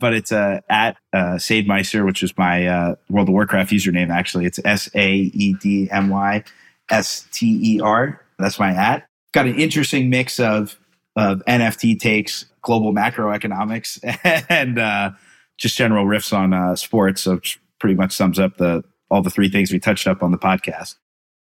but 0.00 0.14
it's 0.14 0.32
uh, 0.32 0.60
at 0.68 0.96
uh, 1.12 1.36
Saedmyster, 1.36 2.04
which 2.04 2.22
is 2.22 2.36
my 2.38 2.66
uh, 2.66 2.94
World 3.08 3.28
of 3.28 3.32
Warcraft 3.32 3.72
username. 3.72 4.10
Actually, 4.10 4.46
it's 4.46 4.60
S 4.64 4.88
A 4.94 5.12
E 5.12 5.54
D 5.54 5.88
M 5.90 6.08
Y 6.08 6.44
S 6.90 7.26
T 7.32 7.76
E 7.76 7.80
R. 7.80 8.24
That's 8.38 8.58
my 8.58 8.72
at. 8.72 9.06
Got 9.32 9.46
an 9.46 9.56
interesting 9.56 10.10
mix 10.10 10.38
of 10.38 10.78
of 11.16 11.42
NFT 11.46 11.98
takes, 11.98 12.44
global 12.62 12.92
macroeconomics, 12.92 13.98
and 14.48 14.78
uh, 14.78 15.10
just 15.56 15.76
general 15.76 16.06
riffs 16.06 16.36
on 16.36 16.52
uh, 16.52 16.76
sports. 16.76 17.22
So 17.22 17.40
pretty 17.80 17.96
much 17.96 18.12
sums 18.12 18.38
up 18.38 18.56
the 18.56 18.84
all 19.10 19.22
the 19.22 19.30
three 19.30 19.48
things 19.48 19.72
we 19.72 19.80
touched 19.80 20.06
up 20.06 20.22
on 20.22 20.30
the 20.30 20.38
podcast. 20.38 20.94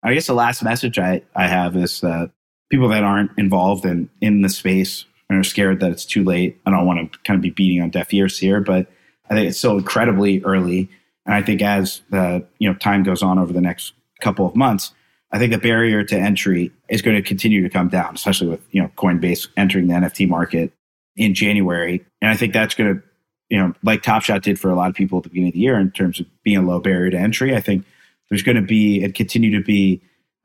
I 0.06 0.14
guess 0.14 0.28
the 0.28 0.34
last 0.34 0.64
message 0.64 1.00
I, 1.00 1.24
I 1.36 1.48
have 1.48 1.76
is 1.76 2.02
that 2.02 2.30
people 2.70 2.90
that 2.90 3.04
aren't 3.04 3.32
involved 3.40 3.86
in 3.86 4.08
in 4.22 4.44
the 4.44 4.50
space 4.50 5.06
and 5.30 5.40
are 5.40 5.44
scared 5.44 5.80
that 5.80 5.92
it's 5.92 6.06
too 6.06 6.24
late. 6.24 6.62
I 6.66 6.70
don't 6.70 6.86
want 6.86 7.12
to 7.12 7.20
kind 7.20 7.38
of 7.38 7.42
be 7.42 7.50
beating 7.50 7.82
on 7.82 7.90
deaf 7.90 8.14
ears 8.14 8.38
here, 8.38 8.62
but 8.62 8.88
I 9.32 9.34
think 9.34 9.50
it's 9.50 9.58
still 9.58 9.80
incredibly 9.80 10.44
early. 10.44 10.90
And 11.26 11.34
I 11.34 11.42
think 11.42 11.64
as 11.64 12.04
the 12.12 12.46
you 12.60 12.70
know 12.70 12.76
time 12.76 13.02
goes 13.02 13.24
on 13.24 13.40
over 13.40 13.52
the 13.52 13.62
next 13.62 13.94
couple 14.22 14.46
of 14.46 14.56
months, 14.56 14.94
I 15.32 15.40
think 15.40 15.52
the 15.52 15.58
barrier 15.58 16.04
to 16.04 16.16
entry 16.16 16.72
is 16.88 17.02
going 17.02 17.16
to 17.16 17.24
continue 17.24 17.64
to 17.64 17.70
come 17.70 17.90
down, 17.90 18.14
especially 18.14 18.48
with 18.48 18.62
you 18.72 18.84
know 18.84 18.92
Coinbase 18.98 19.48
entering 19.58 19.88
the 19.88 19.96
NFT 19.96 20.30
market 20.30 20.72
in 21.16 21.34
January. 21.34 22.06
And 22.22 22.30
I 22.30 22.36
think 22.36 22.54
that's 22.54 22.76
going 22.76 22.94
to 22.94 23.04
you 23.50 23.58
know 23.58 23.74
like 23.82 24.04
Top 24.04 24.22
Shot 24.22 24.44
did 24.44 24.60
for 24.60 24.70
a 24.70 24.76
lot 24.76 24.92
of 24.92 24.96
people 24.96 25.18
at 25.18 25.24
the 25.24 25.30
beginning 25.30 25.50
of 25.50 25.54
the 25.56 25.62
year 25.62 25.80
in 25.80 25.90
terms 25.90 26.20
of 26.20 26.28
being 26.44 26.58
a 26.58 26.62
low 26.62 26.80
barrier 26.80 27.10
to 27.10 27.18
entry. 27.18 27.56
I 27.56 27.60
think 27.60 27.86
there's 28.30 28.44
going 28.44 28.56
to 28.56 28.62
be 28.62 29.04
and 29.04 29.14
continue 29.14 29.52
to 29.58 29.64
be 29.64 30.02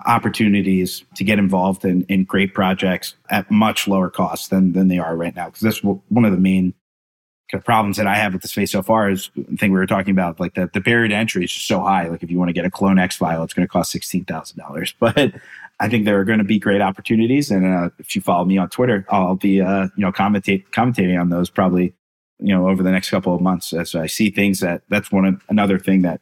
opportunities 0.07 1.05
to 1.15 1.25
get 1.25 1.39
involved 1.39 1.85
in, 1.85 2.03
in 2.05 2.25
great 2.25 2.55
projects 2.55 3.15
at 3.31 3.51
much 3.51 3.87
lower 3.87 4.11
costs 4.11 4.49
than, 4.49 4.73
than 4.73 4.89
they 4.89 4.99
are 4.99 5.17
right 5.17 5.37
now. 5.37 5.47
Because 5.47 5.61
that's 5.61 5.83
one 5.83 6.25
of 6.25 6.33
the 6.33 6.39
main 6.39 6.75
kind 7.51 7.61
of 7.61 7.65
problems 7.65 7.97
that 7.97 8.07
I 8.07 8.15
have 8.15 8.33
with 8.33 8.43
the 8.43 8.49
space 8.49 8.71
so 8.73 8.83
far 8.83 9.11
is 9.11 9.31
the 9.35 9.57
thing 9.57 9.73
we 9.73 9.79
were 9.79 9.87
talking 9.87 10.13
about, 10.13 10.39
like 10.39 10.55
the, 10.55 10.71
the 10.73 10.81
barrier 10.81 11.09
to 11.09 11.15
entry 11.15 11.45
is 11.45 11.53
just 11.53 11.67
so 11.67 11.81
high. 11.81 12.09
Like 12.09 12.23
if 12.23 12.31
you 12.31 12.39
want 12.39 12.49
to 12.49 12.53
get 12.53 12.65
a 12.65 12.71
Clone 12.71 12.99
X 12.99 13.17
vial, 13.17 13.43
it's 13.43 13.55
going 13.55 13.67
to 13.67 13.71
cost 13.71 13.95
$16,000. 13.95 14.95
But 15.01 15.35
I 15.81 15.89
think 15.89 16.05
there 16.05 16.19
are 16.19 16.25
going 16.25 16.39
to 16.39 16.45
be 16.45 16.59
great 16.59 16.83
opportunities. 16.83 17.51
And 17.51 17.67
uh, 17.67 17.91
if 17.99 18.15
you 18.15 18.23
follow 18.23 18.45
me 18.45 18.59
on 18.59 18.69
Twitter, 18.69 19.07
I'll 19.09 19.37
be, 19.37 19.61
uh, 19.61 19.89
you 19.97 20.03
know, 20.05 20.13
commentate, 20.13 20.69
commentating 20.71 21.19
on 21.19 21.31
those 21.31 21.49
probably, 21.49 21.95
you 22.39 22.55
know, 22.55 22.69
over 22.69 22.83
the 22.83 22.91
next 22.91 23.11
couple 23.11 23.35
of 23.35 23.41
months 23.41 23.73
as 23.73 23.95
I 23.95 24.07
see 24.07 24.31
things 24.31 24.61
that 24.61 24.83
that's 24.89 25.11
one 25.11 25.41
another 25.49 25.79
thing 25.79 26.03
that 26.03 26.21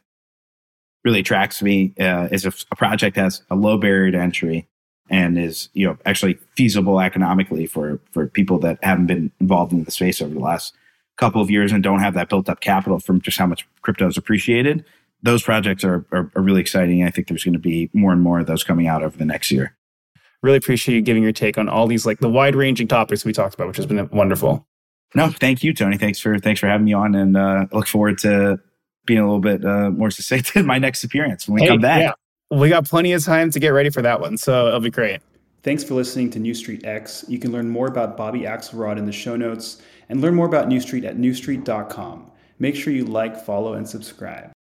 really 1.03 1.19
attracts 1.19 1.61
me 1.61 1.93
uh, 1.99 2.27
is 2.31 2.45
if 2.45 2.65
a 2.71 2.75
project 2.75 3.15
has 3.15 3.41
a 3.49 3.55
low 3.55 3.77
barrier 3.77 4.11
to 4.11 4.17
entry 4.17 4.67
and 5.09 5.37
is 5.37 5.69
you 5.73 5.87
know 5.87 5.97
actually 6.05 6.37
feasible 6.55 6.99
economically 6.99 7.65
for 7.65 7.99
for 8.11 8.27
people 8.27 8.59
that 8.59 8.77
haven't 8.83 9.07
been 9.07 9.31
involved 9.39 9.71
in 9.71 9.83
the 9.83 9.91
space 9.91 10.21
over 10.21 10.33
the 10.33 10.39
last 10.39 10.73
couple 11.17 11.41
of 11.41 11.49
years 11.49 11.71
and 11.71 11.83
don't 11.83 11.99
have 11.99 12.13
that 12.13 12.29
built 12.29 12.47
up 12.47 12.61
capital 12.61 12.99
from 12.99 13.19
just 13.21 13.37
how 13.37 13.45
much 13.45 13.67
crypto 13.81 14.07
is 14.07 14.17
appreciated 14.17 14.85
those 15.21 15.43
projects 15.43 15.83
are, 15.83 16.05
are, 16.11 16.31
are 16.35 16.41
really 16.41 16.61
exciting. 16.61 17.03
I 17.03 17.09
think 17.09 17.27
there's 17.27 17.43
going 17.43 17.53
to 17.53 17.59
be 17.59 17.89
more 17.93 18.11
and 18.11 18.21
more 18.21 18.39
of 18.39 18.47
those 18.47 18.63
coming 18.63 18.87
out 18.87 19.03
over 19.03 19.17
the 19.17 19.25
next 19.25 19.51
year. 19.51 19.75
Really 20.41 20.57
appreciate 20.57 20.95
you 20.95 21.01
giving 21.01 21.23
your 21.23 21.33
take 21.33 21.57
on 21.57 21.67
all 21.67 21.87
these 21.87 22.05
like 22.05 22.19
the 22.19 22.29
wide 22.29 22.55
ranging 22.55 22.87
topics 22.87 23.25
we 23.25 23.33
talked 23.33 23.55
about, 23.55 23.67
which 23.67 23.77
has 23.77 23.85
been 23.85 24.07
wonderful. 24.09 24.65
No, 25.15 25.29
thank 25.29 25.63
you, 25.63 25.73
Tony. 25.73 25.97
Thanks 25.97 26.19
for 26.19 26.37
thanks 26.39 26.59
for 26.59 26.67
having 26.67 26.85
me 26.85 26.93
on, 26.93 27.15
and 27.15 27.35
uh, 27.35 27.65
look 27.73 27.87
forward 27.87 28.19
to 28.19 28.59
being 29.09 29.19
a 29.19 29.25
little 29.25 29.39
bit 29.39 29.65
uh, 29.65 29.89
more 29.89 30.11
succinct 30.11 30.55
in 30.55 30.65
my 30.65 30.77
next 30.77 31.03
appearance 31.03 31.47
when 31.47 31.55
we 31.55 31.61
hey, 31.61 31.67
come 31.67 31.81
back. 31.81 32.01
Yeah. 32.01 32.57
We 32.57 32.69
got 32.69 32.85
plenty 32.85 33.11
of 33.13 33.23
time 33.25 33.51
to 33.51 33.59
get 33.59 33.69
ready 33.69 33.89
for 33.89 34.01
that 34.03 34.21
one, 34.21 34.37
so 34.37 34.67
it'll 34.67 34.79
be 34.79 34.89
great. 34.89 35.19
Thanks 35.63 35.83
for 35.83 35.95
listening 35.95 36.29
to 36.31 36.39
New 36.39 36.53
Street 36.53 36.85
X. 36.85 37.25
You 37.27 37.37
can 37.37 37.51
learn 37.51 37.69
more 37.69 37.87
about 37.87 38.15
Bobby 38.15 38.41
Axelrod 38.41 38.97
in 38.97 39.05
the 39.05 39.11
show 39.11 39.35
notes 39.35 39.81
and 40.07 40.21
learn 40.21 40.35
more 40.35 40.45
about 40.45 40.67
New 40.67 40.79
Street 40.79 41.03
at 41.03 41.17
newstreet.com. 41.17 42.31
Make 42.59 42.75
sure 42.75 42.93
you 42.93 43.05
like, 43.05 43.43
follow, 43.43 43.73
and 43.73 43.87
subscribe. 43.87 44.51